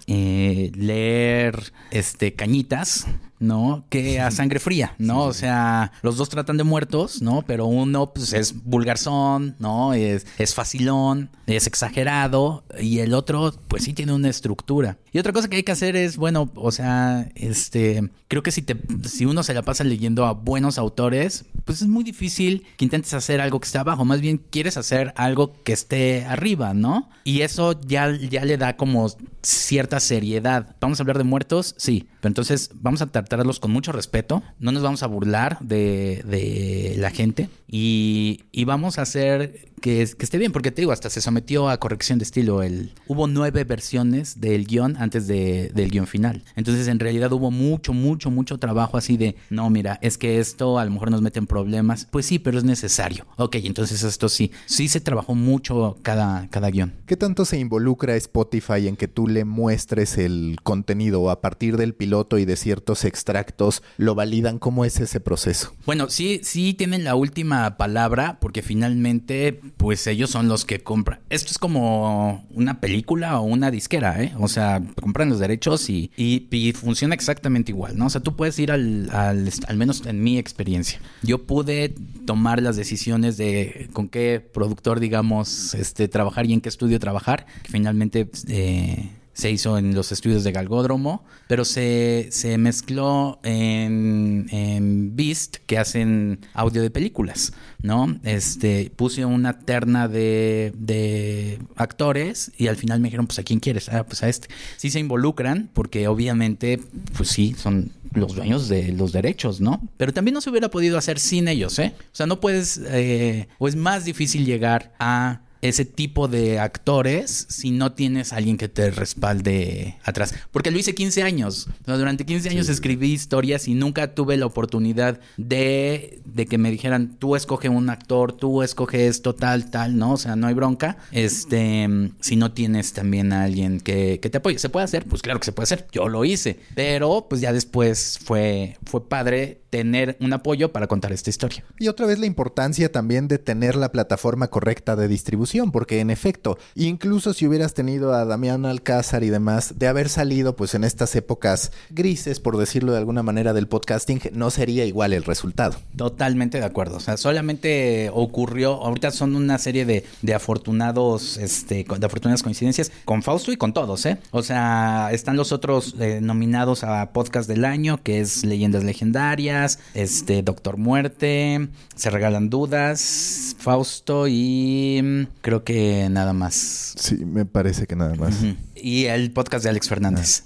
eh, 0.07 0.71
leer 0.75 1.73
este 1.91 2.35
cañitas 2.35 3.07
¿no? 3.41 3.85
Que 3.89 4.21
a 4.21 4.31
sangre 4.31 4.61
fría, 4.61 4.95
¿no? 4.99 5.25
O 5.25 5.33
sea, 5.33 5.93
los 6.03 6.17
dos 6.17 6.29
tratan 6.29 6.57
de 6.57 6.65
muertos, 6.65 7.21
¿no? 7.23 7.43
Pero 7.43 7.67
uno 7.67 8.13
pues 8.13 8.33
es 8.33 8.63
vulgarzón, 8.65 9.57
¿no? 9.59 9.95
Es, 9.95 10.27
es 10.39 10.55
facilón, 10.55 11.31
es 11.47 11.67
exagerado 11.67 12.63
y 12.79 13.01
el 13.01 13.15
otro 13.15 13.53
pues 13.67 13.85
sí 13.85 13.95
tiene 13.95 14.13
una 14.13 14.29
estructura. 14.29 14.99
Y 15.13 15.19
otra 15.19 15.33
cosa 15.33 15.49
que 15.49 15.57
hay 15.57 15.63
que 15.65 15.73
hacer 15.73 15.97
es, 15.97 16.17
bueno, 16.17 16.51
o 16.55 16.71
sea, 16.71 17.29
este, 17.35 18.11
creo 18.29 18.43
que 18.43 18.53
si 18.53 18.63
te 18.63 18.77
si 19.09 19.25
uno 19.25 19.43
se 19.43 19.55
la 19.55 19.63
pasa 19.63 19.83
leyendo 19.83 20.27
a 20.27 20.33
buenos 20.33 20.79
autores, 20.79 21.47
pues 21.65 21.83
es 21.83 21.89
muy 21.89 22.05
difícil 22.05 22.67
que 22.77 22.85
intentes 22.85 23.15
hacer 23.15 23.41
algo 23.41 23.59
que 23.59 23.67
esté 23.67 23.79
abajo, 23.79 24.05
más 24.05 24.21
bien 24.21 24.39
quieres 24.51 24.77
hacer 24.77 25.13
algo 25.17 25.55
que 25.65 25.73
esté 25.73 26.25
arriba, 26.27 26.75
¿no? 26.75 27.09
Y 27.25 27.41
eso 27.41 27.81
ya 27.81 28.11
ya 28.17 28.45
le 28.45 28.57
da 28.57 28.77
como 28.77 29.09
cierta 29.43 29.99
seriedad. 30.01 30.77
Vamos 30.81 31.01
a 31.01 31.03
hablar 31.03 31.19
de 31.19 31.25
muertos, 31.25 31.75
sí, 31.79 32.07
pero 32.21 32.31
entonces 32.31 32.71
vamos 32.75 33.01
a 33.03 33.07
tratarlos 33.07 33.61
con 33.61 33.71
mucho 33.71 33.93
respeto, 33.93 34.43
no 34.59 34.73
nos 34.73 34.83
vamos 34.83 35.03
a 35.03 35.07
burlar 35.07 35.59
de, 35.61 36.23
de 36.27 36.95
la 36.99 37.11
gente. 37.11 37.49
Y, 37.67 38.45
y, 38.53 38.65
vamos 38.65 38.99
a 38.99 39.03
hacer 39.03 39.70
que, 39.81 40.09
que, 40.17 40.25
esté 40.25 40.39
bien, 40.39 40.53
porque 40.53 40.71
te 40.71 40.83
digo, 40.83 40.93
hasta 40.93 41.09
se 41.09 41.21
sometió 41.21 41.69
a 41.69 41.79
corrección 41.79 42.19
de 42.19 42.25
estilo. 42.25 42.63
El, 42.63 42.93
hubo 43.07 43.27
nueve 43.27 43.65
versiones 43.65 44.41
del 44.41 44.67
guion 44.67 44.97
antes 44.99 45.27
de, 45.27 45.71
del 45.75 45.91
guion 45.91 46.07
final. 46.07 46.45
Entonces, 46.57 46.89
en 46.89 46.99
realidad 46.99 47.33
hubo 47.33 47.51
mucho, 47.51 47.93
mucho, 47.93 48.31
mucho 48.31 48.59
trabajo 48.59 48.99
así 48.99 49.17
de, 49.17 49.37
no, 49.49 49.71
mira, 49.71 49.99
es 50.03 50.19
que 50.19 50.39
esto 50.39 50.79
a 50.79 50.85
lo 50.85 50.91
mejor 50.91 51.11
nos 51.11 51.23
mete 51.23 51.39
en 51.39 51.47
problemas. 51.47 52.07
Pues 52.11 52.27
sí, 52.27 52.39
pero 52.39 52.59
es 52.59 52.65
necesario. 52.65 53.27
Ok, 53.37 53.57
entonces 53.63 54.03
esto 54.03 54.29
sí, 54.29 54.53
sí 54.67 54.89
se 54.89 55.01
trabajó 55.01 55.35
mucho 55.35 55.97
cada, 56.03 56.49
cada 56.49 56.71
guion. 56.71 56.93
¿Qué 57.07 57.17
tanto 57.17 57.45
se 57.45 57.59
involucra 57.59 58.15
Spotify 58.17 58.89
en 58.89 58.97
que 58.97 59.09
tú 59.09 59.27
le 59.27 59.45
muestres 59.45 60.19
el 60.19 60.59
contenido 60.63 61.31
a 61.31 61.41
partir 61.41 61.79
del 61.79 61.95
piloto? 61.95 62.11
piloto 62.11 62.39
y 62.39 62.45
de 62.45 62.57
ciertos 62.57 63.05
extractos 63.05 63.85
lo 63.97 64.17
validan. 64.17 64.59
¿Cómo 64.59 64.85
es 64.85 64.99
ese 64.99 65.21
proceso? 65.21 65.73
Bueno, 65.87 66.11
sí, 66.11 66.41
sí 66.43 66.75
tienen 66.75 67.05
la 67.05 67.15
última 67.15 67.77
palabra 67.77 68.39
porque 68.41 68.63
finalmente, 68.63 69.61
pues 69.77 70.07
ellos 70.07 70.31
son 70.31 70.49
los 70.49 70.65
que 70.65 70.81
compran. 70.81 71.21
Esto 71.31 71.51
es 71.51 71.59
como 71.59 72.47
una 72.51 72.81
película 72.81 73.41
o 73.41 73.45
una 73.45 73.71
disquera, 73.71 74.23
¿eh? 74.23 74.33
O 74.39 74.49
sea, 74.49 74.83
compran 75.01 75.29
los 75.29 75.39
derechos 75.39 75.89
y, 75.91 76.11
y, 76.17 76.73
funciona 76.73 77.15
exactamente 77.15 77.73
igual, 77.73 77.97
¿no? 77.97 78.07
O 78.07 78.11
sea, 78.11 78.21
tú 78.21 78.37
puedes 78.37 78.59
ir 78.59 78.71
al, 78.71 79.11
al, 79.13 79.77
menos 79.77 80.07
en 80.07 80.23
mi 80.23 80.39
experiencia. 80.39 81.01
Yo 81.23 81.47
pude 81.47 81.95
tomar 82.27 82.63
las 82.63 82.77
decisiones 82.77 83.37
de 83.37 83.89
con 83.93 84.09
qué 84.09 84.41
productor, 84.41 85.01
digamos, 85.01 85.75
este, 85.75 86.09
trabajar 86.09 86.47
y 86.47 86.53
en 86.53 86.61
qué 86.61 86.69
estudio 86.69 86.99
trabajar. 87.01 87.47
Finalmente 87.65 88.29
eh, 88.49 89.11
se 89.33 89.51
hizo 89.51 89.79
en 89.79 89.95
los 89.95 90.13
estudios 90.13 90.45
de 90.45 90.53
Galgódromo, 90.53 91.25
pero 91.49 91.65
se, 91.65 92.29
se 92.31 92.59
mezcló 92.59 93.41
en, 93.43 95.17
Beast, 95.17 95.59
que 95.67 95.79
hacen 95.79 96.41
audio 96.53 96.83
de 96.83 96.91
películas, 96.91 97.53
¿no? 97.83 98.19
Este, 98.25 98.93
puse 98.95 99.25
una 99.25 99.59
terna 99.61 100.09
de, 100.09 100.73
de 100.77 101.59
actores 101.77 102.53
y 102.57 102.69
al 102.69 102.77
final 102.77 103.01
me 103.01 103.09
dijeron, 103.09 103.27
pues, 103.27 103.39
¿a 103.39 103.43
quién 103.43 103.61
quieres? 103.61 103.89
Ah, 103.89 104.05
pues 104.05 104.23
a 104.23 104.29
este. 104.29 104.49
Sí 104.77 104.91
se 104.91 104.99
involucran, 104.99 105.71
porque 105.73 106.09
obviamente, 106.09 106.81
pues 107.17 107.29
sí, 107.31 107.55
son 107.57 107.93
los 108.13 108.35
dueños 108.35 108.69
de 108.69 108.93
los 108.93 109.13
derechos, 109.13 109.61
¿no? 109.61 109.81
Pero 109.97 110.13
también 110.13 110.35
no 110.35 110.41
se 110.41 110.51
hubiera 110.51 110.71
podido 110.71 110.99
hacer 110.99 111.19
sin 111.19 111.49
ellos, 111.49 111.79
¿eh? 111.79 111.95
O 111.99 112.15
sea, 112.15 112.27
no 112.27 112.41
puedes, 112.41 112.81
eh, 112.87 113.49
o 113.59 113.69
es 113.69 113.77
más 113.77 114.05
difícil 114.05 114.45
llegar 114.45 114.93
a 114.99 115.43
ese 115.63 115.85
tipo 115.85 116.29
de 116.29 116.59
actores 116.59 117.47
si 117.49 117.71
no 117.71 117.93
tienes 117.93 118.33
a 118.33 118.37
alguien 118.37 118.57
que 118.57 118.69
te 118.69 118.91
respalde 118.91 119.97
atrás. 120.05 120.35
Porque 120.51 120.71
lo 120.71 120.79
hice 120.79 120.95
15 120.95 121.23
años. 121.23 121.69
durante 121.87 122.25
15 122.25 122.49
años 122.49 122.69
escribí 122.69 123.13
historias 123.13 123.69
y 123.69 123.75
nunca 123.75 124.15
tuve 124.15 124.37
la 124.37 124.47
oportunidad 124.47 125.21
de, 125.37 126.21
de, 126.25 126.47
que 126.47 126.59
me 126.59 126.71
dijeran, 126.71 127.17
tú 127.19 127.37
escoge 127.37 127.69
un 127.69 127.91
actor, 127.91 128.33
tú 128.33 128.63
escoge 128.63 129.07
esto, 129.07 129.35
tal, 129.35 129.71
tal, 129.71 129.97
¿no? 129.97 130.13
O 130.13 130.17
sea, 130.17 130.37
no 130.37 130.47
hay 130.47 130.55
bronca. 130.55 130.97
Este, 131.13 131.89
si 132.21 132.37
no 132.37 132.53
tienes 132.53 132.93
también 132.93 133.33
a 133.33 133.45
alguien 133.45 133.81
que, 133.81 134.19
que 134.21 134.31
te 134.31 134.39
apoye. 134.39 134.59
¿Se 134.59 134.69
puede 134.69 134.85
hacer? 134.85 135.05
Pues 135.05 135.23
claro 135.23 135.41
que 135.41 135.47
se 135.47 135.53
puede 135.53 135.65
hacer. 135.65 135.87
Yo 135.93 136.09
lo 136.09 136.25
hice. 136.25 136.59
Pero 136.75 137.27
pues 137.29 137.41
ya 137.41 137.53
después 137.53 138.19
fue, 138.23 138.77
fue 138.85 139.09
padre 139.09 139.60
tener 139.71 140.17
un 140.21 140.33
apoyo 140.33 140.73
para 140.73 140.87
contar 140.87 141.13
esta 141.13 141.31
historia. 141.31 141.65
Y 141.79 141.89
otra 141.89 142.07
vez 142.07 142.19
la 142.19 142.27
importancia 142.27 142.93
también 142.93 143.29
de 143.29 143.39
tener 143.39 143.77
la 143.77 143.93
plataforma 143.93 144.49
correcta 144.49 144.97
de 144.97 145.09
distribución, 145.09 145.71
porque 145.73 146.01
en 146.01 146.11
efecto, 146.11 146.59
incluso 146.75 147.33
si 147.33 147.47
hubieras 147.47 147.75
tenido 147.75 148.13
a 148.13 148.25
Damián 148.25 148.67
Alcázar 148.67 149.23
y 149.23 149.31
demás, 149.31 149.79
de 149.79 149.89
haber 149.89 150.09
salido 150.09 150.57
pues 150.57 150.75
en 150.75 150.85
estas 150.85 151.15
épocas 151.17 151.73
grises, 151.91 152.41
por 152.41 152.57
decirlo 152.57 152.93
de 152.93 152.99
alguna 152.99 153.23
manera, 153.23 153.53
del 153.53 153.69
podcasting, 153.69 154.21
no 154.33 154.51
sería 154.51 154.85
igual 154.85 155.13
el 155.13 155.25
resultado. 155.25 155.77
Totalmente 155.97 156.59
de 156.59 156.65
acuerdo. 156.65 156.97
O 156.97 157.01
sea, 157.01 157.17
solamente 157.17 158.11
ocurrió, 158.13 158.73
ahorita 158.83 159.11
son 159.11 159.37
una 159.37 159.59
serie 159.59 159.85
de, 159.85 160.05
de 160.23 160.35
afortunados, 160.35 161.37
este, 161.37 161.85
de 161.85 162.07
afortunadas 162.07 162.43
coincidencias 162.43 162.91
con 163.05 163.23
Fausto 163.23 163.53
y 163.53 163.57
con 163.57 163.73
todos, 163.73 164.05
¿eh? 164.07 164.19
O 164.33 164.43
sea, 164.43 165.11
están 165.13 165.37
los 165.37 165.53
otros 165.53 165.95
eh, 166.01 166.21
nominados 166.21 166.83
a 166.83 167.13
podcast 167.13 167.49
del 167.49 167.65
año, 167.65 168.03
que 168.03 168.21
es 168.21 168.45
Leyendas 168.45 168.85
Legendarias, 168.85 169.60
este, 169.95 170.43
Doctor 170.43 170.77
Muerte, 170.77 171.69
Se 171.95 172.11
Regalan 172.11 172.51
Dudas, 172.51 173.57
Fausto 173.59 174.27
y 174.29 175.01
mm, 175.03 175.23
creo 175.43 175.65
que 175.65 176.09
nada 176.11 176.33
más. 176.33 176.95
Sí, 176.99 177.25
me 177.25 177.45
parece 177.45 177.87
que 177.87 177.97
nada 177.97 178.15
más 178.15 178.35
y 178.83 179.07
el 179.07 179.31
podcast 179.33 179.65
de 179.65 179.71
Alex 179.71 179.89
Fernández. 179.89 180.45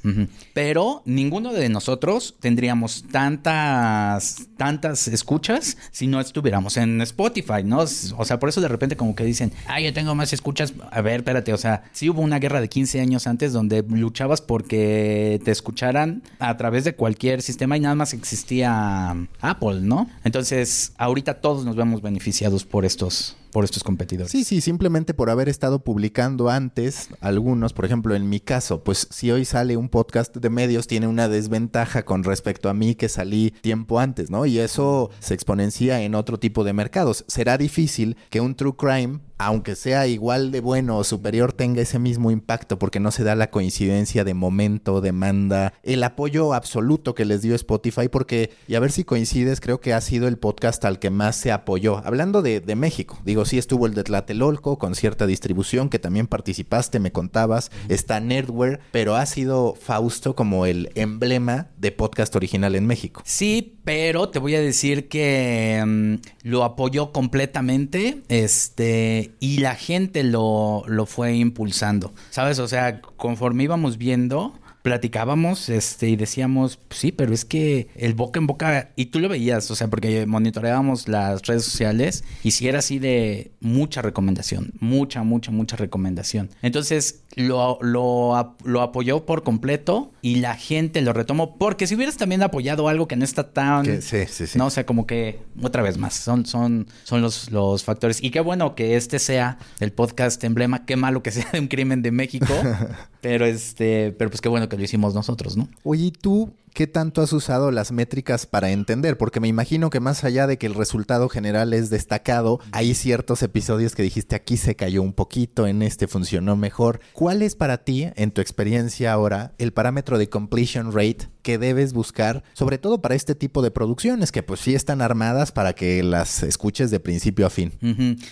Pero 0.52 1.02
ninguno 1.04 1.52
de 1.52 1.68
nosotros 1.68 2.36
tendríamos 2.40 3.04
tantas, 3.10 4.48
tantas 4.56 5.08
escuchas 5.08 5.76
si 5.90 6.06
no 6.06 6.20
estuviéramos 6.20 6.76
en 6.76 7.00
Spotify, 7.02 7.62
¿no? 7.64 7.80
O 7.80 8.24
sea, 8.24 8.38
por 8.38 8.48
eso 8.48 8.60
de 8.60 8.68
repente 8.68 8.96
como 8.96 9.14
que 9.14 9.24
dicen, 9.24 9.52
ah, 9.66 9.80
yo 9.80 9.92
tengo 9.92 10.14
más 10.14 10.32
escuchas. 10.32 10.74
A 10.90 11.00
ver, 11.00 11.20
espérate, 11.20 11.52
o 11.52 11.58
sea, 11.58 11.84
sí 11.92 12.08
hubo 12.10 12.20
una 12.20 12.38
guerra 12.38 12.60
de 12.60 12.68
15 12.68 13.00
años 13.00 13.26
antes 13.26 13.52
donde 13.52 13.82
luchabas 13.82 14.40
porque 14.40 15.40
te 15.44 15.50
escucharan 15.50 16.22
a 16.38 16.56
través 16.56 16.84
de 16.84 16.94
cualquier 16.94 17.42
sistema 17.42 17.76
y 17.76 17.80
nada 17.80 17.94
más 17.94 18.12
existía 18.12 19.16
Apple, 19.40 19.80
¿no? 19.82 20.08
Entonces, 20.24 20.92
ahorita 20.96 21.34
todos 21.34 21.64
nos 21.64 21.76
vemos 21.76 22.02
beneficiados 22.02 22.64
por 22.64 22.84
estos 22.84 23.36
por 23.54 23.64
estos 23.64 23.84
competidores. 23.84 24.32
Sí, 24.32 24.42
sí, 24.42 24.60
simplemente 24.60 25.14
por 25.14 25.30
haber 25.30 25.48
estado 25.48 25.78
publicando 25.78 26.50
antes 26.50 27.08
algunos, 27.20 27.72
por 27.72 27.84
ejemplo, 27.84 28.16
en 28.16 28.28
mi 28.28 28.40
caso, 28.40 28.82
pues 28.82 29.06
si 29.12 29.30
hoy 29.30 29.44
sale 29.44 29.76
un 29.76 29.88
podcast 29.88 30.36
de 30.36 30.50
medios 30.50 30.88
tiene 30.88 31.06
una 31.06 31.28
desventaja 31.28 32.04
con 32.04 32.24
respecto 32.24 32.68
a 32.68 32.74
mí 32.74 32.96
que 32.96 33.08
salí 33.08 33.52
tiempo 33.60 34.00
antes, 34.00 34.28
¿no? 34.28 34.44
Y 34.44 34.58
eso 34.58 35.10
se 35.20 35.34
exponencia 35.34 36.02
en 36.02 36.16
otro 36.16 36.40
tipo 36.40 36.64
de 36.64 36.72
mercados. 36.72 37.24
Será 37.28 37.56
difícil 37.56 38.16
que 38.28 38.40
un 38.40 38.56
true 38.56 38.74
crime 38.76 39.20
aunque 39.38 39.76
sea 39.76 40.06
igual 40.06 40.50
de 40.50 40.60
bueno 40.60 40.98
o 40.98 41.04
superior, 41.04 41.52
tenga 41.52 41.82
ese 41.82 41.98
mismo 41.98 42.30
impacto 42.30 42.78
porque 42.78 43.00
no 43.00 43.10
se 43.10 43.24
da 43.24 43.34
la 43.34 43.50
coincidencia 43.50 44.24
de 44.24 44.34
momento, 44.34 45.00
demanda, 45.00 45.74
el 45.82 46.02
apoyo 46.02 46.54
absoluto 46.54 47.14
que 47.14 47.24
les 47.24 47.42
dio 47.42 47.54
Spotify 47.54 48.08
porque, 48.08 48.50
y 48.68 48.74
a 48.74 48.80
ver 48.80 48.92
si 48.92 49.04
coincides, 49.04 49.60
creo 49.60 49.80
que 49.80 49.92
ha 49.92 50.00
sido 50.00 50.28
el 50.28 50.38
podcast 50.38 50.84
al 50.84 50.98
que 50.98 51.10
más 51.10 51.36
se 51.36 51.52
apoyó. 51.52 52.02
Hablando 52.04 52.42
de, 52.42 52.60
de 52.60 52.76
México, 52.76 53.18
digo, 53.24 53.44
sí 53.44 53.58
estuvo 53.58 53.86
el 53.86 53.94
de 53.94 54.04
Tlatelolco 54.04 54.78
con 54.78 54.94
cierta 54.94 55.26
distribución 55.26 55.88
que 55.88 55.98
también 55.98 56.26
participaste, 56.26 57.00
me 57.00 57.12
contabas, 57.12 57.70
está 57.88 58.20
Nerdware, 58.20 58.80
pero 58.92 59.16
ha 59.16 59.26
sido 59.26 59.74
Fausto 59.74 60.34
como 60.34 60.66
el 60.66 60.90
emblema 60.94 61.68
de 61.76 61.92
podcast 61.92 62.34
original 62.36 62.74
en 62.74 62.86
México. 62.86 63.22
Sí, 63.24 63.78
pero 63.84 64.30
te 64.30 64.38
voy 64.38 64.54
a 64.54 64.60
decir 64.60 65.08
que 65.08 65.82
mm, 65.86 66.14
lo 66.48 66.64
apoyó 66.64 67.12
completamente, 67.12 68.22
este 68.28 69.32
y 69.40 69.58
la 69.58 69.74
gente 69.74 70.24
lo, 70.24 70.82
lo 70.86 71.06
fue 71.06 71.34
impulsando, 71.34 72.12
¿sabes? 72.30 72.58
O 72.58 72.68
sea, 72.68 73.00
conforme 73.00 73.64
íbamos 73.64 73.98
viendo, 73.98 74.54
platicábamos 74.84 75.70
este, 75.70 76.10
y 76.10 76.16
decíamos, 76.16 76.76
pues 76.76 77.00
sí, 77.00 77.10
pero 77.10 77.32
es 77.32 77.46
que 77.46 77.88
el 77.96 78.12
boca 78.12 78.38
en 78.38 78.46
boca, 78.46 78.90
y 78.96 79.06
tú 79.06 79.18
lo 79.18 79.30
veías, 79.30 79.70
o 79.70 79.74
sea, 79.74 79.88
porque 79.88 80.26
monitoreábamos 80.26 81.08
las 81.08 81.40
redes 81.46 81.64
sociales 81.64 82.22
y 82.42 82.50
si 82.50 82.68
era 82.68 82.80
así 82.80 82.98
de 82.98 83.50
mucha 83.60 84.02
recomendación, 84.02 84.72
mucha, 84.80 85.22
mucha, 85.22 85.50
mucha 85.50 85.76
recomendación. 85.76 86.50
Entonces 86.60 87.22
lo, 87.36 87.78
lo, 87.80 88.56
lo 88.64 88.80
apoyó 88.82 89.26
por 89.26 89.42
completo 89.42 90.12
y 90.22 90.36
la 90.36 90.54
gente 90.54 91.00
lo 91.02 91.12
retomó, 91.12 91.56
porque 91.56 91.86
si 91.86 91.94
hubieras 91.94 92.16
también 92.16 92.42
apoyado 92.42 92.88
algo 92.88 93.08
que 93.08 93.16
no 93.16 93.24
está 93.24 93.52
tan... 93.52 94.02
sí, 94.02 94.26
sí, 94.26 94.46
sí. 94.46 94.58
No, 94.58 94.66
o 94.66 94.70
sea, 94.70 94.86
como 94.86 95.06
que 95.06 95.40
otra 95.62 95.82
vez 95.82 95.98
más, 95.98 96.14
son, 96.14 96.46
son, 96.46 96.86
son 97.04 97.22
los, 97.22 97.50
los 97.50 97.84
factores. 97.84 98.22
Y 98.22 98.30
qué 98.30 98.40
bueno 98.40 98.74
que 98.74 98.96
este 98.96 99.18
sea 99.18 99.58
el 99.80 99.92
podcast 99.92 100.42
emblema, 100.44 100.86
qué 100.86 100.96
malo 100.96 101.22
que 101.22 101.30
sea 101.32 101.48
de 101.52 101.60
un 101.60 101.68
crimen 101.68 102.02
de 102.02 102.10
México, 102.10 102.54
pero 103.20 103.46
este, 103.46 104.12
pero 104.12 104.30
pues 104.30 104.40
qué 104.40 104.48
bueno 104.48 104.68
que 104.68 104.76
lo 104.76 104.84
hicimos 104.84 105.14
nosotros, 105.14 105.56
¿no? 105.56 105.68
Oye, 105.82 106.04
¿y 106.06 106.10
tú 106.10 106.52
¿qué 106.74 106.88
tanto 106.88 107.22
has 107.22 107.32
usado 107.32 107.70
las 107.70 107.92
métricas 107.92 108.46
para 108.46 108.70
entender? 108.70 109.16
Porque 109.16 109.38
me 109.38 109.48
imagino 109.48 109.90
que 109.90 110.00
más 110.00 110.24
allá 110.24 110.48
de 110.48 110.58
que 110.58 110.66
el 110.66 110.74
resultado 110.74 111.28
general 111.28 111.72
es 111.72 111.88
destacado, 111.88 112.60
hay 112.72 112.94
ciertos 112.94 113.42
episodios 113.42 113.94
que 113.94 114.02
dijiste 114.02 114.34
aquí 114.34 114.56
se 114.56 114.74
cayó 114.74 115.00
un 115.00 115.12
poquito, 115.12 115.68
en 115.68 115.82
este 115.82 116.08
funcionó 116.08 116.56
mejor. 116.56 117.00
¿Cuál 117.12 117.42
es 117.42 117.54
para 117.54 117.78
ti, 117.78 118.08
en 118.16 118.32
tu 118.32 118.40
experiencia 118.40 119.12
ahora, 119.12 119.54
el 119.58 119.72
parámetro 119.72 120.18
de 120.18 120.28
completion 120.28 120.92
rate 120.92 121.28
que 121.42 121.58
debes 121.58 121.92
buscar, 121.92 122.42
sobre 122.54 122.78
todo 122.78 123.00
para 123.02 123.14
este 123.14 123.34
tipo 123.34 123.62
de 123.62 123.70
producciones 123.70 124.32
que 124.32 124.42
pues 124.42 124.60
sí 124.60 124.74
están 124.74 125.02
armadas 125.02 125.52
para 125.52 125.74
que 125.74 126.02
las 126.02 126.42
escuches 126.42 126.90
de 126.90 126.98
principio 126.98 127.46
a 127.46 127.50
fin? 127.50 127.72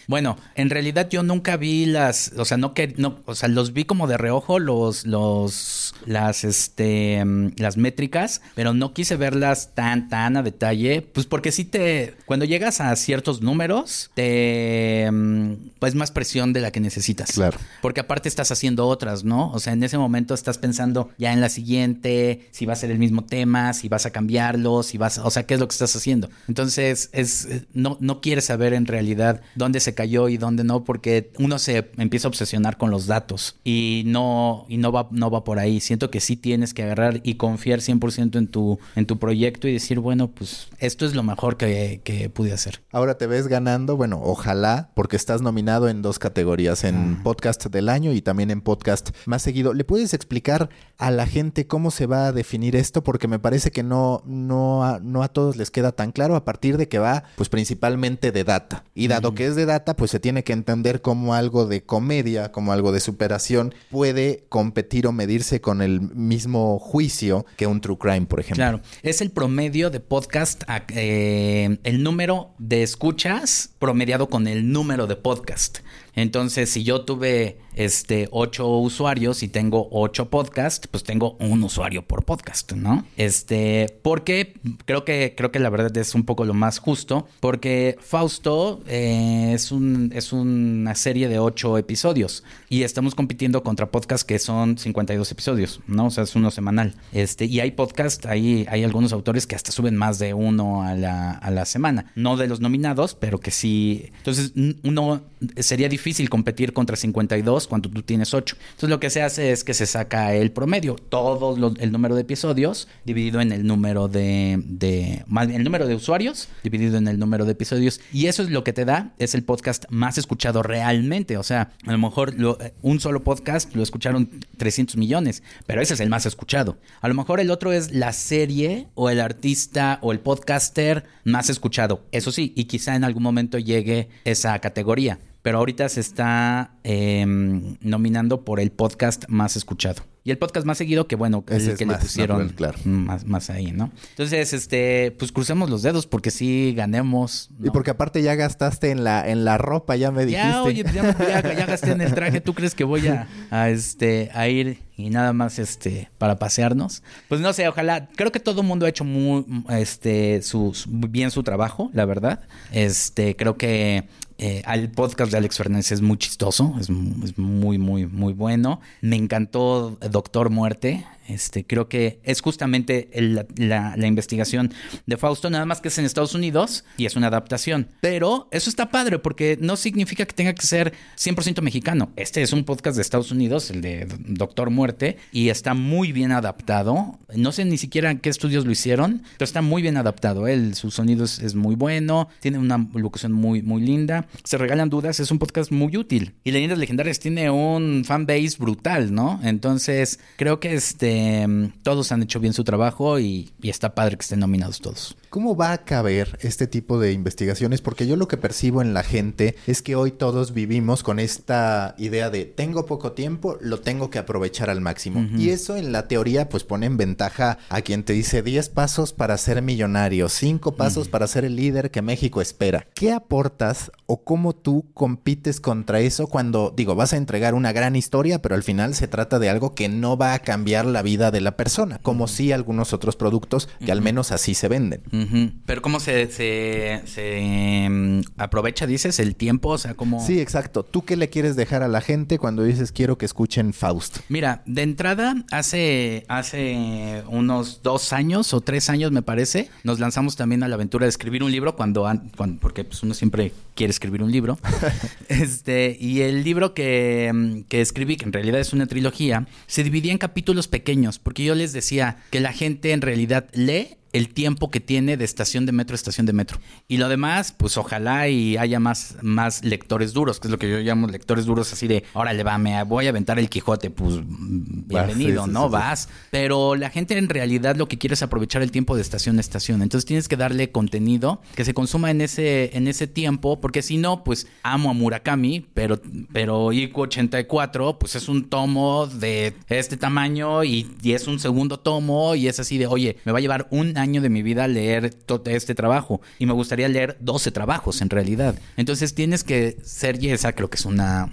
Bueno, 0.09 0.37
en 0.57 0.71
realidad 0.71 1.09
yo 1.11 1.23
nunca 1.23 1.57
vi 1.57 1.87
las, 1.87 2.33
o 2.37 2.45
sea, 2.45 2.57
no 2.57 2.75
que, 2.75 2.95
no, 2.97 3.21
o 3.27 3.35
sea, 3.37 3.49
los 3.49 3.73
vi 3.73 3.85
como 3.85 4.09
de 4.09 4.17
reojo 4.17 4.59
los, 4.59 5.07
los, 5.07 5.95
las, 6.07 6.43
este, 6.43 7.25
mm, 7.25 7.53
las 7.59 7.77
métricas 7.77 8.32
pero 8.55 8.73
no 8.73 8.95
quise 8.95 9.17
verlas 9.17 9.75
tan, 9.75 10.09
tan 10.09 10.37
a 10.37 10.43
detalle, 10.43 11.03
pues 11.03 11.27
porque 11.27 11.53
si 11.53 11.65
te, 11.65 12.15
cuando 12.27 12.45
llegas 12.45 12.81
a 12.81 12.95
ciertos 12.97 13.43
números, 13.43 14.11
te, 14.15 15.09
mm, 15.11 15.53
pues 15.79 15.95
más 15.95 16.11
presión 16.11 16.53
de 16.53 16.61
la 16.61 16.71
que 16.71 16.81
necesitas. 16.81 17.33
Claro. 17.33 17.59
Porque 17.81 18.01
aparte 18.01 18.29
estás 18.29 18.53
haciendo 18.53 18.87
otras, 18.87 19.25
¿no? 19.25 19.51
O 19.53 19.61
sea, 19.61 19.73
en 19.73 19.83
ese 19.83 19.99
momento 19.99 20.35
estás 20.35 20.59
pensando 20.59 21.11
ya 21.19 21.33
en 21.33 21.41
la 21.41 21.49
siguiente, 21.49 22.49
si 22.51 22.67
va 22.67 22.73
a 22.73 22.77
ser 22.77 22.91
el 22.91 22.99
mismo 22.99 23.25
tema, 23.25 23.73
si 23.73 23.89
vas 23.89 24.07
a 24.07 24.11
cambiarlo, 24.11 24.83
si 24.83 24.99
vas, 24.99 25.19
o 25.19 25.31
sea, 25.31 25.45
qué 25.45 25.55
es 25.55 25.61
lo 25.61 25.69
que 25.69 25.73
estás 25.73 25.95
haciendo. 25.97 26.31
Entonces, 26.49 27.11
es, 27.13 27.49
no, 27.75 27.97
no 28.01 28.21
quieres 28.21 28.45
saber 28.45 28.75
en 28.75 28.87
realidad 28.87 29.41
dónde 29.55 29.81
se 29.81 29.95
cayó 29.95 30.29
y 30.29 30.37
dónde 30.37 30.65
no, 30.65 30.85
porque 30.85 31.31
uno 31.39 31.59
se 31.59 31.91
empieza 31.97 32.29
a 32.29 32.31
obsesionar 32.31 32.77
con 32.77 32.91
los 32.91 33.07
datos 33.07 33.57
y 33.65 34.03
no, 34.07 34.67
y 34.69 34.77
no 34.77 34.93
va, 34.93 35.09
no 35.11 35.31
va 35.31 35.45
por 35.45 35.59
ahí. 35.59 35.81
Siento 35.81 36.11
que 36.11 36.21
sí 36.21 36.37
tienes 36.37 36.75
que 36.75 36.83
agarrar 36.83 37.21
y 37.23 37.35
confiar 37.35 37.81
100% 37.81 38.22
100% 38.31 38.39
en 38.39 38.47
tu, 38.49 38.79
en 38.95 39.07
tu 39.07 39.19
proyecto 39.19 39.69
y 39.69 39.73
decir, 39.73 39.99
bueno, 39.99 40.29
pues 40.29 40.69
esto 40.79 41.07
es 41.07 41.15
lo 41.15 41.23
mejor 41.23 41.57
que, 41.57 42.01
que 42.05 42.31
pude 42.31 42.53
hacer. 42.53 42.83
Ahora 42.93 43.19
te 43.19 43.27
ves 43.27 43.49
ganando, 43.49 43.97
bueno, 43.97 44.21
ojalá, 44.23 44.91
porque 44.95 45.17
estás 45.17 45.43
nominado 45.43 45.89
en 45.89 46.03
dos 46.03 46.19
categorías, 46.19 46.85
en 46.85 47.17
ah. 47.19 47.21
podcast 47.23 47.67
del 47.67 47.89
año 47.89 48.13
y 48.13 48.23
también 48.23 48.51
en 48.51 48.61
podcast 48.61 49.11
más 49.27 49.43
seguido. 49.43 49.75
¿Le 49.75 49.85
puedes 49.85 50.15
explicar 50.15 50.71
a 50.99 51.11
la 51.11 51.27
gente 51.27 51.67
cómo 51.67 51.91
se 51.91 52.07
va 52.07 52.27
a 52.27 52.33
definir 52.33 52.77
esto? 52.77 53.03
Porque 53.03 53.29
me 53.29 53.39
parece 53.39 53.71
que 53.71 53.83
no, 53.83 54.23
no, 54.27 54.85
a, 54.85 55.01
no 55.01 55.23
a 55.23 55.29
todos 55.29 55.57
les 55.57 55.71
queda 55.71 55.93
tan 55.93 56.13
claro 56.13 56.37
a 56.37 56.45
partir 56.45 56.77
de 56.77 56.89
que 56.89 56.99
va, 56.99 57.25
pues 57.37 57.49
principalmente 57.49 58.33
de 58.33 58.45
data. 58.45 58.85
Y 58.95 59.09
dado 59.09 59.35
que 59.35 59.47
es 59.47 59.57
de 59.57 59.67
data, 59.67 59.97
pues 59.97 60.11
se 60.11 60.21
tiene 60.21 60.45
que 60.45 60.53
entender 60.53 61.03
como 61.03 61.35
algo 61.35 61.67
de 61.67 61.85
comedia, 61.85 62.53
como 62.53 62.73
algo 62.73 62.93
de 62.93 63.01
superación, 63.01 63.75
puede 63.91 64.45
competir 64.49 65.07
o 65.07 65.13
medirse 65.13 65.61
con 65.61 65.83
el 65.83 66.01
mismo 66.01 66.79
juicio 66.79 67.47
que 67.57 67.67
un 67.67 67.81
true 67.81 67.99
crime, 67.99 68.12
por 68.21 68.41
ejemplo. 68.41 68.57
Claro, 68.57 68.81
es 69.03 69.21
el 69.21 69.31
promedio 69.31 69.91
de 69.91 70.01
podcast, 70.01 70.63
eh, 70.95 71.79
el 71.83 72.03
número 72.03 72.55
de 72.59 72.83
escuchas 72.83 73.71
promediado 73.79 74.29
con 74.29 74.47
el 74.47 74.71
número 74.73 75.07
de 75.07 75.17
podcast. 75.17 75.79
Entonces, 76.15 76.71
si 76.71 76.85
yo 76.85 77.05
tuve 77.05 77.59
este 77.75 78.29
ocho 78.31 78.69
usuarios 78.79 79.43
y 79.43 79.49
tengo 79.49 79.89
ocho 79.91 80.29
podcasts, 80.29 80.87
pues 80.89 81.05
tengo 81.05 81.37
un 81.41 81.63
usuario 81.63 82.03
por 82.03 82.25
podcast, 82.25 82.73
¿no? 82.73 83.05
Este, 83.17 83.99
porque 84.03 84.55
creo 84.85 85.05
que 85.05 85.35
creo 85.37 85.51
que 85.53 85.59
la 85.59 85.71
verdad 85.71 85.97
es 85.97 86.15
un 86.15 86.25
poco 86.25 86.45
lo 86.45 86.55
más 86.55 86.79
justo, 86.79 87.27
porque 87.41 87.97
Fausto 88.01 88.83
eh, 88.87 89.53
es 89.55 89.73
un 89.73 90.13
es 90.15 90.33
una 90.33 90.95
serie 90.95 91.29
de 91.29 91.39
ocho 91.39 91.79
episodios 91.79 92.45
y 92.69 92.83
estamos 92.83 93.15
compitiendo 93.15 93.63
contra 93.63 93.91
podcasts 93.91 94.25
que 94.25 94.39
son 94.39 94.79
52 94.79 95.31
episodios, 95.31 95.81
¿no? 95.87 96.07
O 96.07 96.11
sea, 96.11 96.25
es 96.25 96.37
uno 96.37 96.51
semanal. 96.51 96.95
Este, 97.13 97.47
y 97.47 97.61
hay 97.61 97.73
podcasts, 97.73 98.27
hay 98.27 98.67
hay 98.69 98.85
algunos 98.85 99.13
autores 99.13 99.47
que 99.47 99.57
hasta 99.57 99.73
suben 99.73 99.97
más 99.97 100.19
de 100.19 100.35
uno 100.35 100.83
a 100.83 100.95
la 100.95 101.33
a 101.33 101.51
la 101.51 101.65
semana, 101.65 102.13
no 102.15 102.37
de 102.37 102.49
los 102.49 102.61
nominados, 102.61 103.15
pero 103.15 103.39
que 103.39 103.51
sí. 103.51 104.11
Entonces, 104.19 104.53
uno 104.83 105.23
sería 105.57 105.89
difícil 105.89 106.29
competir 106.29 106.73
contra 106.73 106.97
52 106.97 107.62
cuando 107.67 107.91
tú 107.91 108.03
tienes 108.03 108.35
8. 108.35 108.57
Entonces 108.61 108.89
lo 108.89 109.01
que 109.01 109.11
se 109.11 109.23
hace 109.23 109.53
es 109.53 109.65
que 109.65 109.75
se 109.75 109.87
saca 109.87 110.35
el 110.35 110.53
promedio, 110.53 110.97
todo 110.97 111.57
el 111.79 111.93
número 111.93 112.15
de 112.15 112.23
episodios 112.23 112.89
dividido 113.05 113.41
en 113.41 113.53
el 113.53 113.67
número 113.67 114.09
de, 114.09 114.53
el 114.55 115.65
número 115.65 115.87
de 115.87 115.95
usuarios 115.95 116.49
dividido 116.63 116.99
en 116.99 117.09
el 117.09 117.19
número 117.19 117.45
de 117.45 117.53
episodios 117.53 118.01
y 118.13 118.27
eso 118.27 118.43
es 118.43 118.51
lo 118.51 118.65
que 118.65 118.73
te 118.73 118.85
da 118.85 119.13
es 119.19 119.35
el 119.35 119.45
podcast 119.45 119.85
más 119.91 120.19
escuchado 120.19 120.63
realmente, 120.63 121.37
o 121.37 121.43
sea, 121.43 121.73
a 121.87 121.93
lo 121.93 121.99
mejor 121.99 122.35
un 122.83 123.01
solo 123.01 123.23
podcast 123.23 123.75
lo 123.75 123.83
escucharon 123.83 124.29
300 124.57 124.97
millones, 124.97 125.43
pero 125.67 125.81
ese 125.81 125.95
es 125.95 126.01
el 126.01 126.09
más 126.09 126.27
escuchado. 126.27 126.79
A 127.01 127.09
lo 127.09 127.15
mejor 127.15 127.41
el 127.41 127.51
otro 127.51 127.73
es 127.73 127.93
la 127.93 128.13
serie 128.13 128.89
o 128.95 129.11
el 129.11 129.21
artista 129.21 129.99
o 130.03 130.13
el 130.13 130.21
podcaster 130.21 131.05
más 131.25 131.51
escuchado. 131.51 132.05
Eso 132.13 132.33
sí, 132.33 132.53
y 132.57 132.65
quizá 132.65 132.97
en 132.97 133.05
algún 133.05 133.23
momento 133.23 133.59
llegue 133.59 134.09
esa 134.25 134.59
categoría 134.59 135.19
pero 135.43 135.59
ahorita 135.59 135.89
se 135.89 136.01
está 136.01 136.79
em, 136.85 137.77
nominando 137.81 138.45
por 138.45 138.61
el 138.61 138.71
podcast 138.71 139.25
más 139.29 139.57
escuchado. 139.57 140.03
Y 140.25 140.31
el 140.31 140.39
podcast 140.39 140.65
más 140.65 140.79
seguido, 140.79 141.09
que 141.09 141.17
bueno, 141.17 141.45
es 141.49 141.67
el 141.67 141.77
que 141.77 141.85
le 141.85 141.97
pusieron 141.97 142.55
más, 142.85 143.27
más 143.27 143.51
ahí, 143.51 143.73
¿no? 143.73 143.91
Entonces, 144.11 144.53
este, 144.53 145.15
pues 145.19 145.33
crucemos 145.33 145.69
los 145.69 145.83
dedos 145.83 146.07
porque 146.07 146.31
sí 146.31 146.75
ganemos. 146.77 147.51
Y 147.61 147.71
porque 147.71 147.91
aparte 147.91 148.23
ya 148.23 148.37
gastaste 148.37 148.91
en 148.91 149.03
la, 149.03 149.29
en 149.29 149.45
la 149.45 149.59
ropa, 149.59 149.97
ya 149.97 150.13
me 150.13 150.25
dijiste. 150.25 150.47
Ya, 150.47 150.63
oye, 150.63 150.85
ya, 150.85 151.17
ya, 151.43 151.67
gasté 151.67 151.91
en 151.91 152.03
el 152.03 152.15
traje. 152.15 152.41
¿Tú 152.41 152.55
crees 152.55 152.77
que 152.77 152.85
voy 152.85 153.09
a, 153.09 153.27
a, 153.51 153.71
este, 153.71 154.31
a 154.33 154.49
ir 154.49 154.79
y 154.97 155.11
nada 155.11 155.33
más 155.33 155.59
este, 155.59 156.09
para 156.19 156.39
pasearnos? 156.39 157.03
Pues 157.29 157.41
no 157.41 157.53
sé, 157.53 157.67
ojalá. 157.67 158.09
Creo 158.15 158.31
que 158.31 158.39
todo 158.39 158.61
el 158.61 158.67
mundo 158.67 158.87
ha 158.87 158.89
hecho 158.89 159.05
muy, 159.05 159.45
este, 159.71 160.41
su, 160.43 160.73
bien 160.87 161.33
su 161.33 161.43
trabajo, 161.43 161.91
la 161.95 162.05
verdad. 162.05 162.43
Este, 162.71 163.35
creo 163.35 163.57
que 163.57 164.05
eh, 164.45 164.61
al 164.65 164.91
podcast 164.91 165.31
de 165.31 165.39
Alex 165.39 165.57
Fernández 165.57 165.93
es 165.93 166.01
muy 166.01 166.17
chistoso, 166.17 166.75
es, 166.81 166.89
es, 167.23 167.39
muy, 167.39 167.79
muy, 167.79 168.07
muy 168.07 168.33
bueno. 168.33 168.81
Me 169.01 169.15
encantó 169.15 169.99
Doctor 170.13 170.51
Muerte. 170.51 171.07
Este, 171.29 171.65
creo 171.65 171.89
que 171.89 172.21
es 172.25 172.41
justamente 172.41 173.09
la, 173.57 173.97
investigación 174.07 174.73
de 175.07 175.17
Fausto, 175.17 175.49
nada 175.51 175.65
más 175.65 175.81
que 175.81 175.89
es 175.89 175.99
en 175.99 176.05
Estados 176.05 176.35
Unidos 176.35 176.85
y 176.97 177.07
es 177.07 177.17
una 177.17 177.29
adaptación. 177.29 177.89
Pero 178.01 178.49
eso 178.51 178.69
está 178.69 178.91
padre 178.91 179.19
porque 179.19 179.57
no 179.61 179.77
significa 179.77 180.27
que 180.27 180.35
tenga 180.35 180.53
que 180.53 180.67
ser 180.67 180.93
100% 181.17 181.63
mexicano. 181.63 182.11
Este 182.17 182.43
es 182.43 182.53
un 182.53 182.65
podcast 182.65 182.97
de 182.97 183.03
Estados 183.03 183.31
Unidos, 183.31 183.71
el 183.71 183.81
de 183.81 184.09
Doctor 184.27 184.71
Muerte, 184.71 185.17
y 185.33 185.49
está 185.49 185.75
muy 185.75 186.13
bien 186.13 186.33
adaptado. 186.33 187.19
No 187.35 187.53
sé 187.53 187.65
ni 187.65 187.79
siquiera 187.79 188.15
qué 188.17 188.29
estudios 188.29 188.67
lo 188.67 188.73
hicieron, 188.73 189.23
pero 189.39 189.45
está 189.45 189.63
muy 189.63 189.83
bien 189.83 189.97
adaptado. 189.97 190.47
Él, 190.49 190.75
su 190.75 190.91
sonido 190.91 191.25
es, 191.25 191.55
muy 191.55 191.75
bueno, 191.75 192.29
tiene 192.41 192.59
una 192.59 192.89
locución 192.95 193.33
muy, 193.33 193.63
muy 193.63 193.83
linda. 193.83 194.27
Se 194.45 194.59
regalan 194.59 194.91
dudas, 194.91 195.21
es 195.21 195.31
un 195.31 195.39
podcast 195.39 195.71
muy 195.71 195.97
útil. 195.97 196.35
Y 196.45 196.51
Leyendas 196.51 196.79
Legendarias 196.79 197.21
tiene 197.21 197.51
un 197.51 198.05
fanbase 198.05 198.57
brutal, 198.59 199.15
¿no? 199.15 199.41
Entonces, 199.43 200.19
creo 200.37 200.61
que 200.61 200.75
este 200.75 201.12
Em, 201.13 201.73
todos 201.83 202.11
han 202.13 202.23
hecho 202.23 202.41
bien 202.41 202.55
su 202.55 202.65
trabajo 202.65 203.19
y, 203.19 203.51
está 203.63 203.95
padre 203.95 204.17
que 204.17 204.23
estén 204.23 204.41
nominados 204.41 204.81
todos. 204.81 205.17
¿Cómo 205.31 205.57
va 205.57 205.73
a 205.73 205.85
caber 205.85 206.39
este 206.43 206.67
tipo 206.67 206.99
de 206.99 207.13
investigaciones? 207.13 207.81
Porque 207.81 208.07
yo 208.07 208.17
lo 208.17 208.29
que 208.29 208.37
percibo 208.37 208.83
en 208.83 208.95
la 208.95 209.03
gente 209.03 209.57
es 209.67 209.83
que 209.83 209.95
hoy 209.95 210.11
todos 210.11 210.53
vivimos 210.53 211.03
con 211.03 211.19
esta 211.19 211.95
idea 211.99 212.31
de 212.31 212.45
tengo 212.45 212.87
poco 212.87 213.13
tiempo, 213.13 213.57
lo 213.61 213.81
tengo 213.81 214.11
que 214.11 214.19
aprovechar 214.19 214.71
al 214.71 214.81
máximo. 214.81 215.27
Y 215.37 215.51
eso 215.51 215.77
en 215.77 215.93
la 215.93 216.09
teoría 216.09 216.49
pues 216.49 216.65
pone 216.65 216.87
en 216.87 216.97
ventaja 216.97 217.59
a 217.69 217.83
quien 217.83 218.05
te 218.05 218.13
dice 218.13 218.43
10 218.43 218.69
pasos 218.71 219.13
para 219.13 219.37
ser 219.39 219.63
millonario, 219.63 220.29
5 220.29 220.77
pasos 220.77 221.09
para 221.09 221.27
ser 221.27 221.45
el 221.45 221.57
líder 221.57 221.91
que 221.91 222.03
México 222.03 222.41
espera. 222.41 222.87
¿Qué 222.95 223.13
aportas 223.13 223.91
o 224.13 224.25
cómo 224.25 224.55
tú 224.55 224.85
compites 224.93 225.59
contra 225.59 226.01
eso 226.01 226.27
cuando 226.27 226.71
digo 226.77 226.95
vas 226.95 227.15
a 227.15 227.17
entregar 227.17 227.55
una 227.55 227.73
gran 227.73 227.97
historia, 227.97 228.43
pero 228.43 228.55
al 228.55 228.63
final 228.63 228.95
se 228.95 229.09
trata 229.09 229.39
de 229.39 229.49
algo 229.49 229.75
que 229.75 229.89
no 229.89 230.19
va 230.19 230.35
a 230.35 230.41
cambiar 230.41 230.85
la 230.85 231.01
vida 231.01 231.31
de 231.31 231.41
la 231.41 231.57
persona, 231.57 231.99
como 232.03 232.29
si 232.29 232.53
algunos 232.53 232.93
otros 232.93 233.17
productos 233.17 233.71
que 233.83 233.91
al 233.91 234.03
menos 234.03 234.31
así 234.31 234.53
se 234.53 234.69
venden. 234.69 235.63
Pero 235.65 235.81
¿cómo 235.81 235.99
se, 235.99 236.31
se, 236.31 237.01
em, 237.39 238.21
aprovecha, 238.37 238.87
dices, 238.87 239.19
el 239.19 239.35
tiempo? 239.35 239.71
O 239.71 239.79
sea, 239.79 239.95
¿cómo...? 239.95 240.23
Sí, 240.27 240.43
exacto. 240.43 240.83
¿Tú 240.83 241.07
qué 241.07 241.17
le 241.17 241.31
quieres 241.31 241.57
dejar 241.57 241.83
a 241.83 241.89
la 241.89 242.03
gente 242.03 242.39
cuando 242.39 242.65
dices 242.65 242.93
quiero 242.93 243.17
que 243.17 243.25
escuchen 243.25 243.73
Faust? 243.73 244.19
Mira, 244.29 244.63
de 244.67 244.83
entrada, 244.83 245.43
hace, 245.51 246.27
hace 246.29 247.23
unos 247.29 247.81
dos 247.83 248.13
años 248.13 248.53
o 248.53 248.61
tres 248.61 248.91
años, 248.91 249.11
me 249.11 249.23
parece, 249.23 249.71
nos 249.85 250.01
lanzamos 250.01 250.37
también 250.37 250.63
a 250.65 250.69
la 250.69 250.75
aventura 250.75 251.07
de 251.07 251.11
escribir 251.11 251.43
un 251.43 251.51
libro 251.51 251.77
cuando, 251.77 252.07
cuando 252.37 252.61
porque 252.61 252.85
pues, 252.85 253.03
uno 253.03 253.15
siempre 253.15 253.55
quiere 253.75 253.91
escribir 253.91 254.02
un 254.09 254.33
libro. 254.33 254.59
este, 255.29 255.97
y 255.99 256.23
el 256.23 256.45
libro 256.45 256.75
que, 256.75 257.27
em, 257.27 257.65
que 257.65 257.81
escribí, 257.81 258.17
que 258.17 258.25
en 258.25 258.33
realidad 258.33 258.61
es 258.61 258.73
una 258.73 258.87
trilogía, 258.87 259.47
se 259.67 259.85
dividía 259.85 260.13
en 260.13 260.19
capítulos 260.19 260.69
pequeños 260.69 261.19
porque 261.19 261.45
yo 261.45 261.55
les 261.55 261.73
decía 261.73 262.19
que 262.31 262.41
la 262.41 262.53
gente 262.53 262.93
en 262.93 263.01
realidad 263.01 263.49
lee 263.53 263.97
el 264.13 264.29
tiempo 264.29 264.71
que 264.71 264.81
tiene 264.81 265.17
de 265.17 265.25
estación 265.25 265.67
de 265.67 265.73
metro 265.73 265.95
a 265.95 265.97
estación 265.97 266.27
de 266.27 266.33
metro. 266.33 266.59
Y 266.87 266.99
lo 266.99 267.09
demás, 267.09 267.53
pues 267.53 267.77
ojalá 267.77 268.29
y 268.29 268.57
haya 268.57 268.79
más, 268.79 269.17
más 269.23 269.65
lectores 269.65 270.13
duros, 270.13 270.39
que 270.39 270.49
es 270.49 270.53
lo 270.53 270.59
que 270.59 270.71
yo 270.71 270.79
llamo 270.79 271.09
lectores 271.09 271.47
duros, 271.47 271.73
así 271.73 271.89
de, 271.89 272.05
órale, 272.13 272.43
va, 272.43 272.59
me 272.59 272.83
voy 272.85 273.07
a 273.07 273.11
aventar 273.11 273.39
el 273.39 273.49
Quijote, 273.49 273.91
pues 273.91 274.21
bienvenido, 274.25 275.47
¿no? 275.47 275.71
Vas. 275.71 276.09
Pero 276.31 276.77
la 276.77 276.91
gente 276.91 277.17
en 277.17 277.29
realidad 277.29 277.77
lo 277.77 277.89
que 277.89 277.99
quiere 277.99 278.15
es 278.15 278.23
aprovechar 278.23 278.63
el 278.63 278.71
tiempo 278.71 278.97
de 278.97 279.03
estación 279.03 279.39
a 279.39 279.41
estación. 279.41 279.83
Entonces 279.83 280.07
tienes 280.07 280.29
que 280.29 280.37
darle 280.37 280.71
contenido 280.71 281.41
que 281.55 281.65
se 281.65 281.73
consuma 281.73 282.11
en 282.11 282.21
ese, 282.21 282.77
en 282.77 282.89
ese 282.89 283.07
tiempo, 283.07 283.61
porque 283.61 283.83
si 283.83 283.97
no, 283.97 284.25
pues 284.25 284.47
amo 284.63 284.91
a 284.91 284.93
Murakami, 284.93 285.67
pero, 285.73 286.01
pero 286.33 286.73
IQ 286.73 286.99
84, 286.99 287.99
pues 287.99 288.15
es 288.17 288.29
un 288.29 288.49
tomo 288.49 289.07
de 289.07 289.55
este 289.69 289.97
tamaño 289.97 290.65
y, 290.65 290.91
y 291.03 291.13
es 291.13 291.27
un 291.27 291.39
segundo 291.39 291.81
tomo 291.81 292.35
y 292.35 292.49
es 292.49 292.61
así 292.61 292.77
de, 292.77 292.87
oye, 292.87 293.17
me 293.25 293.33
va 293.33 293.39
a 293.39 293.41
llevar 293.41 293.69
un 293.71 293.97
año 294.03 294.21
de 294.21 294.29
mi 294.29 294.43
vida 294.43 294.69
leer 294.69 295.15
todo 295.15 295.51
este 295.51 295.75
trabajo 295.75 296.21
y 296.39 296.47
me 296.47 296.53
gustaría 296.53 296.89
leer 296.89 297.17
12 297.21 297.51
trabajos 297.53 298.03
en 298.03 298.11
realidad. 298.11 298.55
Entonces 298.77 299.15
tienes 299.15 299.45
que 299.45 299.79
ser, 299.83 300.23
y 300.23 300.29
esa 300.29 300.53
creo 300.53 300.69
que 300.69 300.77
es 300.77 300.85
una, 300.85 301.31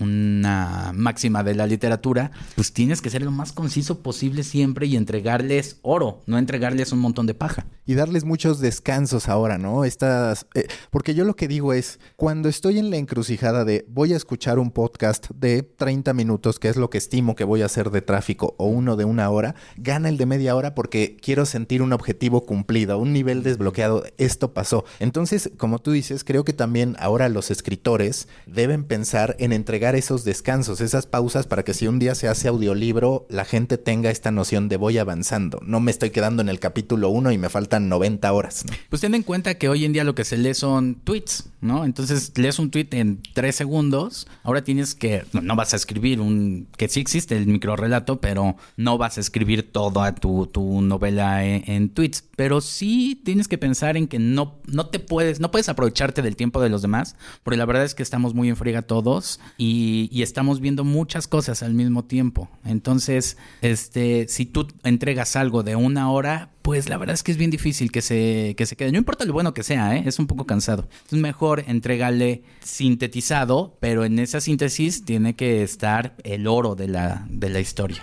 una 0.00 0.92
máxima 0.94 1.44
de 1.44 1.54
la 1.54 1.66
literatura, 1.66 2.32
pues 2.56 2.72
tienes 2.72 3.00
que 3.00 3.10
ser 3.10 3.22
lo 3.22 3.30
más 3.30 3.52
conciso 3.52 4.02
posible 4.02 4.42
siempre 4.42 4.86
y 4.86 4.96
entregarles 4.96 5.78
oro, 5.82 6.22
no 6.26 6.38
entregarles 6.38 6.92
un 6.92 6.98
montón 6.98 7.26
de 7.26 7.34
paja. 7.34 7.66
Y 7.84 7.94
darles 7.94 8.24
muchos 8.24 8.60
descansos 8.60 9.28
ahora, 9.28 9.58
¿no? 9.58 9.84
Estas, 9.84 10.46
eh, 10.54 10.66
porque 10.90 11.14
yo 11.14 11.24
lo 11.24 11.36
que 11.36 11.48
digo 11.48 11.72
es, 11.72 11.98
cuando 12.16 12.48
estoy 12.48 12.78
en 12.78 12.90
la 12.90 12.96
encrucijada 12.96 13.64
de 13.64 13.84
voy 13.88 14.12
a 14.12 14.16
escuchar 14.16 14.58
un 14.58 14.70
podcast 14.70 15.30
de 15.30 15.62
30 15.62 16.14
minutos, 16.14 16.58
que 16.58 16.68
es 16.68 16.76
lo 16.76 16.90
que 16.90 16.98
estimo 16.98 17.34
que 17.34 17.44
voy 17.44 17.62
a 17.62 17.66
hacer 17.66 17.90
de 17.90 18.02
tráfico, 18.02 18.54
o 18.58 18.66
uno 18.66 18.96
de 18.96 19.04
una 19.04 19.28
hora, 19.30 19.54
gana 19.76 20.08
el 20.08 20.16
de 20.16 20.26
media 20.26 20.54
hora 20.56 20.74
porque 20.74 21.16
quiero 21.20 21.44
sentir 21.44 21.81
un 21.82 21.92
objetivo 21.92 22.44
cumplido, 22.44 22.98
un 22.98 23.12
nivel 23.12 23.42
desbloqueado, 23.42 24.04
esto 24.18 24.52
pasó. 24.52 24.84
Entonces, 25.00 25.50
como 25.56 25.78
tú 25.78 25.92
dices, 25.92 26.24
creo 26.24 26.44
que 26.44 26.52
también 26.52 26.96
ahora 26.98 27.28
los 27.28 27.50
escritores 27.50 28.28
deben 28.46 28.84
pensar 28.84 29.36
en 29.38 29.52
entregar 29.52 29.94
esos 29.94 30.24
descansos, 30.24 30.80
esas 30.80 31.06
pausas 31.06 31.46
para 31.46 31.64
que 31.64 31.74
si 31.74 31.86
un 31.86 31.98
día 31.98 32.14
se 32.14 32.28
hace 32.28 32.48
audiolibro, 32.48 33.26
la 33.28 33.44
gente 33.44 33.78
tenga 33.78 34.10
esta 34.10 34.30
noción 34.30 34.68
de 34.68 34.76
voy 34.76 34.98
avanzando, 34.98 35.60
no 35.62 35.80
me 35.80 35.90
estoy 35.90 36.10
quedando 36.10 36.42
en 36.42 36.48
el 36.48 36.60
capítulo 36.60 37.10
1 37.10 37.32
y 37.32 37.38
me 37.38 37.48
faltan 37.48 37.88
90 37.88 38.32
horas. 38.32 38.64
Pues 38.88 39.02
ten 39.02 39.14
en 39.14 39.22
cuenta 39.22 39.54
que 39.54 39.68
hoy 39.68 39.84
en 39.84 39.92
día 39.92 40.04
lo 40.04 40.14
que 40.14 40.24
se 40.24 40.36
lee 40.36 40.54
son 40.54 40.96
tweets, 40.96 41.48
¿no? 41.60 41.84
Entonces 41.84 42.32
lees 42.36 42.58
un 42.58 42.70
tweet 42.70 42.88
en 42.92 43.22
3 43.34 43.54
segundos, 43.54 44.26
ahora 44.42 44.62
tienes 44.64 44.94
que, 44.94 45.24
no, 45.32 45.56
vas 45.56 45.72
a 45.72 45.76
escribir 45.76 46.20
un, 46.20 46.68
que 46.76 46.88
sí 46.88 47.00
existe 47.00 47.36
el 47.36 47.46
microrelato, 47.46 48.20
pero 48.20 48.56
no 48.76 48.98
vas 48.98 49.18
a 49.18 49.20
escribir 49.20 49.70
toda 49.72 50.14
tu, 50.14 50.46
tu 50.46 50.82
novela 50.82 51.44
en, 51.44 51.71
tweets, 51.90 52.24
pero 52.36 52.60
sí 52.60 53.20
tienes 53.24 53.48
que 53.48 53.58
pensar 53.58 53.96
en 53.96 54.08
que 54.08 54.18
no, 54.18 54.60
no 54.66 54.86
te 54.86 54.98
puedes, 54.98 55.40
no 55.40 55.50
puedes 55.50 55.68
aprovecharte 55.68 56.22
del 56.22 56.36
tiempo 56.36 56.60
de 56.60 56.68
los 56.68 56.82
demás, 56.82 57.16
porque 57.42 57.56
la 57.56 57.66
verdad 57.66 57.84
es 57.84 57.94
que 57.94 58.02
estamos 58.02 58.34
muy 58.34 58.48
en 58.48 58.56
friega 58.56 58.82
todos 58.82 59.40
y, 59.58 60.08
y 60.12 60.22
estamos 60.22 60.60
viendo 60.60 60.84
muchas 60.84 61.28
cosas 61.28 61.62
al 61.62 61.74
mismo 61.74 62.04
tiempo. 62.04 62.48
Entonces, 62.64 63.36
este, 63.60 64.26
si 64.28 64.46
tú 64.46 64.68
entregas 64.84 65.36
algo 65.36 65.62
de 65.62 65.76
una 65.76 66.10
hora, 66.10 66.50
pues 66.62 66.88
la 66.88 66.96
verdad 66.96 67.14
es 67.14 67.22
que 67.22 67.32
es 67.32 67.38
bien 67.38 67.50
difícil 67.50 67.90
que 67.90 68.02
se, 68.02 68.54
que 68.56 68.66
se 68.66 68.76
quede. 68.76 68.92
No 68.92 68.98
importa 68.98 69.24
lo 69.24 69.32
bueno 69.32 69.52
que 69.52 69.62
sea, 69.62 69.96
¿eh? 69.96 70.04
es 70.06 70.18
un 70.18 70.26
poco 70.26 70.46
cansado. 70.46 70.88
Es 71.10 71.18
mejor 71.18 71.64
entregarle 71.66 72.42
sintetizado, 72.60 73.76
pero 73.80 74.04
en 74.04 74.18
esa 74.18 74.40
síntesis 74.40 75.04
tiene 75.04 75.34
que 75.34 75.62
estar 75.62 76.16
el 76.22 76.46
oro 76.46 76.74
de 76.74 76.88
la, 76.88 77.26
de 77.28 77.50
la 77.50 77.60
historia. 77.60 78.02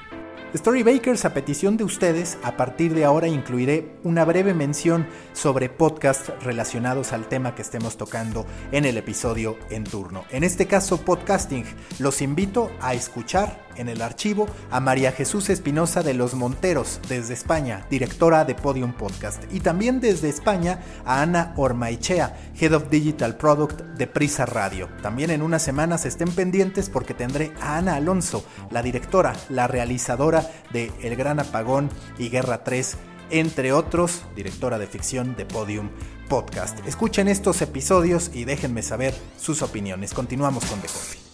Storybakers, 0.56 1.26
a 1.26 1.34
petición 1.36 1.78
de 1.78 1.84
ustedes, 1.84 2.40
a 2.42 2.58
partir 2.58 2.96
de 2.96 3.06
ahora 3.06 3.28
incluiré 3.28 3.92
una 4.04 4.26
breve 4.26 4.56
mención 4.56 5.08
sobre 5.32 5.70
podcasts 5.70 6.34
relacionados 6.42 7.14
al 7.14 7.28
tema 7.28 7.54
que 7.54 7.62
estemos 7.62 7.98
tocando 7.98 8.48
en 8.72 8.86
el 8.86 8.98
episodio 8.98 9.58
en 9.70 9.84
turno. 9.84 10.26
En 10.32 10.44
este 10.44 10.66
caso, 10.66 11.06
podcasting. 11.06 11.66
Los 12.00 12.24
invito 12.24 12.72
a 12.82 12.96
escuchar 12.96 13.69
en 13.80 13.90
el 13.90 14.02
archivo 14.02 14.48
a 14.70 14.80
María 14.80 15.12
Jesús 15.12 15.50
Espinosa 15.50 16.04
de 16.04 16.14
Los 16.14 16.36
Monteros, 16.36 17.00
desde 17.08 17.34
España, 17.34 17.86
directora 17.90 18.46
de 18.46 18.54
Podium 18.54 18.94
Podcast. 18.94 19.44
Y 19.52 19.62
también 19.62 20.00
desde 20.00 20.30
España 20.30 20.82
a 21.06 21.22
Ana 21.22 21.54
Ormaichea, 21.56 22.38
Head 22.60 22.74
of 22.74 22.90
Digital 22.90 23.38
Product 23.38 23.82
de 23.82 24.08
Prisa 24.08 24.46
Radio. 24.46 24.90
También 25.02 25.32
en 25.32 25.42
unas 25.42 25.64
semanas 25.64 26.06
estén 26.06 26.30
pendientes 26.30 26.90
porque 26.90 27.14
tendré 27.14 27.54
a 27.62 27.78
Ana 27.78 27.96
Alonso, 27.96 28.44
la 28.70 28.84
directora, 28.84 29.34
la 29.50 29.68
realizadora 29.68 30.50
de 30.72 30.92
El 31.02 31.16
Gran 31.16 31.40
Apagón 31.40 31.90
y 32.18 32.30
Guerra 32.30 32.64
3, 32.64 32.98
entre 33.32 33.72
otros, 33.74 34.24
directora 34.36 34.78
de 34.78 34.88
ficción 34.88 35.36
de 35.36 35.46
Podium 35.46 35.90
Podcast. 36.28 36.86
Escuchen 36.88 37.28
estos 37.28 37.62
episodios 37.62 38.32
y 38.34 38.46
déjenme 38.46 38.84
saber 38.84 39.14
sus 39.38 39.62
opiniones. 39.62 40.14
Continuamos 40.14 40.66
con 40.66 40.80
The 40.80 40.88
Coffee. 40.88 41.29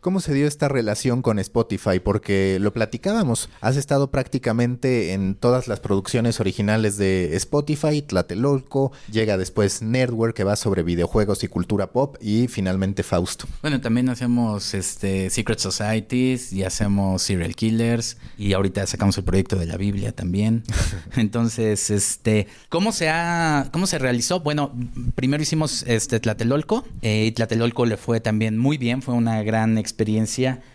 ¿Cómo 0.00 0.20
se 0.20 0.32
dio 0.32 0.46
esta 0.46 0.66
relación 0.66 1.20
con 1.20 1.38
Spotify? 1.38 2.00
Porque 2.02 2.56
lo 2.58 2.72
platicábamos, 2.72 3.50
has 3.60 3.76
estado 3.76 4.10
prácticamente 4.10 5.12
en 5.12 5.34
todas 5.34 5.68
las 5.68 5.80
producciones 5.80 6.40
originales 6.40 6.96
de 6.96 7.36
Spotify, 7.36 8.00
Tlatelolco, 8.00 8.92
llega 9.12 9.36
después 9.36 9.82
Network 9.82 10.34
que 10.34 10.42
va 10.42 10.56
sobre 10.56 10.84
videojuegos 10.84 11.44
y 11.44 11.48
cultura 11.48 11.88
pop 11.92 12.16
y 12.18 12.48
finalmente 12.48 13.02
Fausto. 13.02 13.46
Bueno, 13.60 13.82
también 13.82 14.08
hacemos 14.08 14.72
este 14.72 15.28
Secret 15.28 15.58
Societies 15.58 16.50
y 16.54 16.64
hacemos 16.64 17.20
Serial 17.20 17.54
Killers 17.54 18.16
y 18.38 18.54
ahorita 18.54 18.86
sacamos 18.86 19.18
el 19.18 19.24
proyecto 19.24 19.56
de 19.56 19.66
la 19.66 19.76
Biblia 19.76 20.12
también. 20.12 20.62
Entonces, 21.16 21.90
este, 21.90 22.46
¿cómo 22.70 22.92
se 22.92 23.10
ha 23.10 23.68
cómo 23.70 23.86
se 23.86 23.98
realizó? 23.98 24.40
Bueno, 24.40 24.72
primero 25.14 25.42
hicimos 25.42 25.82
este 25.86 26.20
Tlatelolco 26.20 26.86
eh, 27.02 27.26
y 27.26 27.32
Tlatelolco 27.32 27.84
le 27.84 27.98
fue 27.98 28.20
también 28.20 28.56
muy 28.56 28.78
bien, 28.78 29.02
fue 29.02 29.12
una 29.12 29.42
gran 29.42 29.76
experiencia 29.76 29.89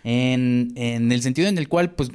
en, 0.04 0.72
el 0.76 1.22
sentido 1.22 1.48
en 1.48 1.58
el 1.58 1.68
cual 1.68 1.90
pues 1.92 2.10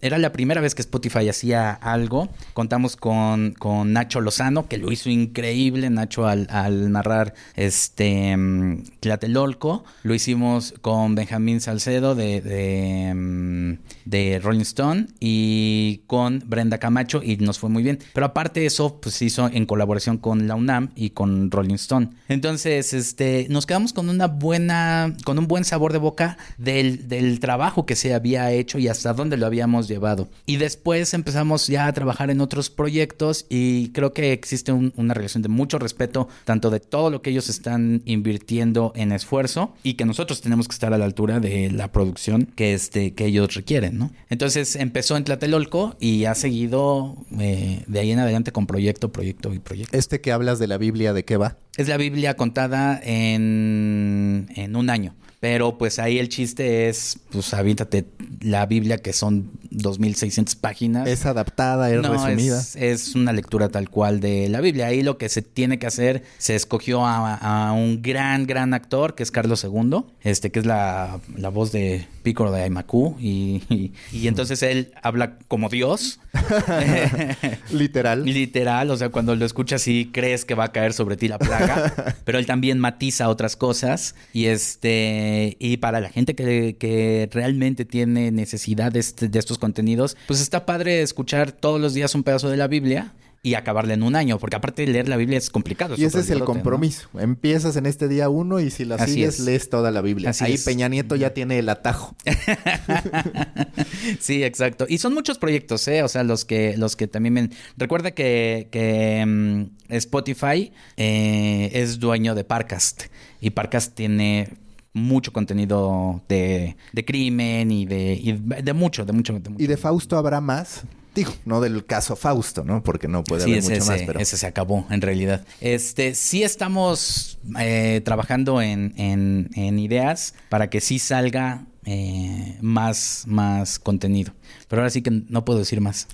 era 0.00 0.18
la 0.18 0.32
primera 0.32 0.60
vez 0.60 0.74
que 0.74 0.82
Spotify 0.82 1.28
hacía 1.28 1.72
algo. 1.72 2.28
Contamos 2.54 2.96
con, 2.96 3.54
con 3.58 3.92
Nacho 3.92 4.20
Lozano, 4.20 4.68
que 4.68 4.78
lo 4.78 4.92
hizo 4.92 5.10
increíble, 5.10 5.90
Nacho 5.90 6.26
al, 6.26 6.92
narrar 6.92 7.34
este 7.56 8.36
mm, 8.36 8.84
Tlatelolco. 9.00 9.84
Lo 10.02 10.14
hicimos 10.14 10.74
con 10.80 11.14
Benjamín 11.14 11.60
Salcedo 11.60 12.14
de, 12.14 12.40
de, 12.40 13.12
mm, 13.14 13.72
de, 14.04 14.40
Rolling 14.42 14.60
Stone 14.60 15.06
y 15.20 16.02
con 16.06 16.42
Brenda 16.46 16.78
Camacho 16.78 17.22
y 17.22 17.36
nos 17.36 17.58
fue 17.58 17.70
muy 17.70 17.82
bien. 17.82 17.98
Pero 18.12 18.26
aparte 18.26 18.66
eso 18.66 19.00
pues 19.00 19.20
hizo 19.22 19.48
en 19.52 19.66
colaboración 19.66 20.18
con 20.18 20.48
la 20.48 20.54
UNAM 20.54 20.90
y 20.94 21.10
con 21.10 21.50
Rolling 21.50 21.74
Stone. 21.74 22.10
Entonces, 22.28 22.92
este, 22.92 23.46
nos 23.50 23.66
quedamos 23.66 23.92
con 23.92 24.08
una 24.08 24.26
buena, 24.26 25.14
con 25.24 25.38
un 25.38 25.46
buen 25.46 25.64
sabor 25.64 25.92
de 25.92 25.98
boca 25.98 26.38
del, 26.58 27.40
trabajo 27.40 27.86
que 27.86 27.96
se 27.96 28.14
había 28.14 28.52
hecho 28.52 28.78
y 28.78 28.88
hasta 28.88 29.12
dónde 29.12 29.36
lo 29.36 29.46
habíamos 29.46 29.88
llevado. 29.88 30.28
Y 30.46 30.56
después 30.56 31.14
empezamos 31.14 31.66
ya 31.66 31.86
a 31.86 31.92
trabajar 31.92 32.30
en 32.30 32.40
otros 32.40 32.70
proyectos 32.70 33.46
y 33.48 33.88
creo 33.90 34.12
que 34.12 34.32
existe 34.32 34.72
una 34.72 35.14
relación 35.14 35.42
de 35.42 35.48
mucho 35.48 35.78
respeto, 35.78 36.28
tanto 36.44 36.70
de 36.70 36.80
todo 36.80 37.10
lo 37.10 37.22
que 37.22 37.30
ellos 37.30 37.48
están 37.48 38.02
invirtiendo 38.04 38.92
en 38.94 39.12
esfuerzo 39.12 39.74
y 39.82 39.94
que 39.94 40.04
nosotros 40.04 40.40
tenemos 40.40 40.68
que 40.68 40.74
estar 40.74 40.92
a 40.92 40.98
la 40.98 41.04
altura 41.04 41.40
de 41.40 41.70
la 41.70 41.90
producción 41.90 42.46
que, 42.56 42.74
este, 42.74 43.14
que 43.14 43.26
ellos 43.26 43.54
requieren, 43.54 43.98
¿no? 43.98 44.10
Entonces 44.30 44.76
empezó 44.76 45.16
en 45.16 45.24
Tlatelolco 45.24 45.96
y 46.00 46.24
ha 46.24 46.34
seguido 46.34 47.16
eh, 47.38 47.82
de 47.86 48.00
ahí 48.00 48.10
en 48.10 48.18
adelante 48.18 48.52
con 48.52 48.66
proyecto, 48.66 49.12
proyecto 49.12 49.52
y 49.54 49.58
proyecto. 49.58 49.96
¿Este 49.96 50.20
que 50.20 50.32
hablas 50.32 50.58
de 50.58 50.66
la 50.66 50.78
Biblia, 50.78 51.12
de 51.12 51.24
qué 51.24 51.36
va? 51.36 51.56
Es 51.76 51.88
la 51.88 51.96
Biblia 51.96 52.34
contada 52.34 53.00
en, 53.02 54.48
en 54.54 54.76
un 54.76 54.90
año. 54.90 55.14
Pero 55.42 55.76
pues 55.76 55.98
ahí 55.98 56.20
el 56.20 56.28
chiste 56.28 56.88
es, 56.88 57.18
pues 57.32 57.52
avíntate 57.52 58.04
la 58.42 58.64
Biblia 58.64 58.98
que 58.98 59.12
son 59.12 59.50
2600 59.72 60.54
páginas. 60.54 61.08
Es 61.08 61.26
adaptada, 61.26 61.90
es 61.90 62.00
resumida. 62.00 62.60
Es, 62.60 62.76
es, 62.76 63.14
una 63.16 63.32
lectura 63.32 63.68
tal 63.68 63.90
cual 63.90 64.20
de 64.20 64.48
la 64.48 64.60
Biblia. 64.60 64.86
Ahí 64.86 65.02
lo 65.02 65.18
que 65.18 65.28
se 65.28 65.42
tiene 65.42 65.80
que 65.80 65.88
hacer, 65.88 66.22
se 66.38 66.54
escogió 66.54 67.04
a, 67.04 67.72
un 67.72 68.02
gran, 68.02 68.46
gran 68.46 68.72
actor 68.72 69.16
que 69.16 69.24
es 69.24 69.32
Carlos 69.32 69.64
II, 69.64 70.04
este 70.20 70.52
que 70.52 70.60
es 70.60 70.66
la, 70.66 71.18
la 71.36 71.48
voz 71.48 71.72
de 71.72 72.06
Pícoro 72.22 72.52
de 72.52 72.62
Aymacu 72.62 73.16
y, 73.18 73.92
y, 74.12 74.28
entonces 74.28 74.62
él 74.62 74.92
habla 75.02 75.38
como 75.48 75.68
Dios. 75.68 76.20
Literal. 77.72 78.24
Literal, 78.24 78.90
o 78.90 78.96
sea, 78.96 79.08
cuando 79.08 79.34
lo 79.34 79.44
escuchas 79.44 79.88
y 79.88 80.06
crees 80.12 80.44
que 80.44 80.54
va 80.54 80.64
a 80.66 80.72
caer 80.72 80.92
sobre 80.92 81.16
ti 81.16 81.26
la 81.26 81.38
plaga, 81.38 82.16
pero 82.24 82.38
él 82.38 82.46
también 82.46 82.78
matiza 82.78 83.28
otras 83.28 83.56
cosas 83.56 84.14
y 84.32 84.46
este 84.46 85.31
eh, 85.32 85.56
y 85.58 85.78
para 85.78 86.00
la 86.00 86.10
gente 86.10 86.34
que, 86.34 87.28
realmente 87.32 87.84
tiene 87.84 88.30
necesidad 88.30 88.92
de, 88.92 89.00
este, 89.00 89.28
de, 89.28 89.38
estos 89.38 89.58
contenidos, 89.58 90.16
pues 90.26 90.40
está 90.40 90.66
padre 90.66 91.00
escuchar 91.00 91.52
todos 91.52 91.80
los 91.80 91.94
días 91.94 92.14
un 92.14 92.22
pedazo 92.22 92.50
de 92.50 92.58
la 92.58 92.68
Biblia 92.68 93.14
y 93.44 93.54
acabarla 93.54 93.94
en 93.94 94.04
un 94.04 94.14
año, 94.14 94.38
porque 94.38 94.54
aparte 94.54 94.86
de 94.86 94.92
leer 94.92 95.08
la 95.08 95.16
Biblia 95.16 95.36
es 95.36 95.50
complicado. 95.50 95.96
Y 95.98 96.04
ese 96.04 96.20
es 96.20 96.30
el 96.30 96.44
compromiso. 96.44 97.08
Empiezas 97.18 97.74
en 97.76 97.86
este 97.86 98.06
día 98.06 98.28
uno 98.28 98.60
y 98.60 98.70
si 98.70 98.84
la 98.84 99.04
sigues, 99.04 99.40
lees 99.40 99.68
toda 99.68 99.90
la 99.90 100.00
Biblia. 100.00 100.32
Ahí 100.40 100.56
Peña 100.58 100.88
Nieto 100.88 101.16
ya 101.16 101.34
tiene 101.34 101.58
el 101.58 101.68
atajo. 101.68 102.14
sí, 104.20 104.44
exacto. 104.44 104.86
Y 104.88 104.98
son 104.98 105.14
muchos 105.14 105.38
proyectos, 105.38 105.88
¿eh? 105.88 106.04
O 106.04 106.08
sea, 106.08 106.22
los 106.22 106.44
que, 106.44 106.76
los 106.76 106.94
que 106.94 107.08
también... 107.08 107.34
Me... 107.34 107.50
Recuerda 107.76 108.12
que, 108.12 108.68
que 108.70 109.24
mm, 109.26 109.92
Spotify 109.94 110.72
eh, 110.96 111.70
es 111.72 111.98
dueño 111.98 112.36
de 112.36 112.44
Parcast 112.44 113.04
y 113.40 113.50
Parcast 113.50 113.96
tiene 113.96 114.50
mucho 114.92 115.32
contenido 115.32 116.22
de, 116.28 116.76
de 116.92 117.04
crimen 117.04 117.70
y 117.70 117.86
de, 117.86 118.40
de 118.62 118.72
mucho, 118.72 119.04
de 119.04 119.12
mucho, 119.12 119.40
¿Y 119.58 119.66
de 119.66 119.76
Fausto 119.76 120.16
habrá 120.16 120.40
más? 120.40 120.82
Digo, 121.14 121.32
no 121.44 121.60
del 121.60 121.84
caso 121.84 122.16
Fausto, 122.16 122.64
¿no? 122.64 122.82
Porque 122.82 123.06
no 123.06 123.22
puede 123.22 123.42
haber 123.42 123.62
mucho 123.62 123.84
más, 123.84 124.02
pero... 124.06 124.18
ese 124.18 124.38
se 124.38 124.46
acabó, 124.46 124.86
en 124.88 125.02
realidad. 125.02 125.44
Este, 125.60 126.14
sí 126.14 126.42
estamos 126.42 127.38
eh, 127.58 128.00
trabajando 128.02 128.62
en, 128.62 128.94
en, 128.96 129.50
en, 129.54 129.78
ideas 129.78 130.34
para 130.48 130.70
que 130.70 130.80
sí 130.80 130.98
salga 130.98 131.66
eh, 131.84 132.58
más, 132.60 133.24
más 133.26 133.78
contenido. 133.80 134.32
Pero 134.68 134.82
ahora 134.82 134.90
sí 134.90 135.02
que 135.02 135.10
no 135.10 135.44
puedo 135.44 135.58
decir 135.58 135.80
más. 135.80 136.06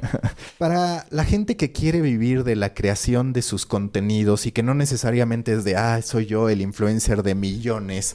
Para 0.58 1.06
la 1.10 1.24
gente 1.24 1.56
que 1.56 1.70
quiere 1.70 2.00
vivir 2.00 2.42
de 2.42 2.56
la 2.56 2.74
creación 2.74 3.32
de 3.32 3.42
sus 3.42 3.64
contenidos 3.64 4.46
y 4.46 4.52
que 4.52 4.62
no 4.62 4.74
necesariamente 4.74 5.52
es 5.52 5.64
de, 5.64 5.76
ah, 5.76 6.02
soy 6.02 6.26
yo 6.26 6.48
el 6.48 6.60
influencer 6.60 7.22
de 7.22 7.34
millones, 7.34 8.14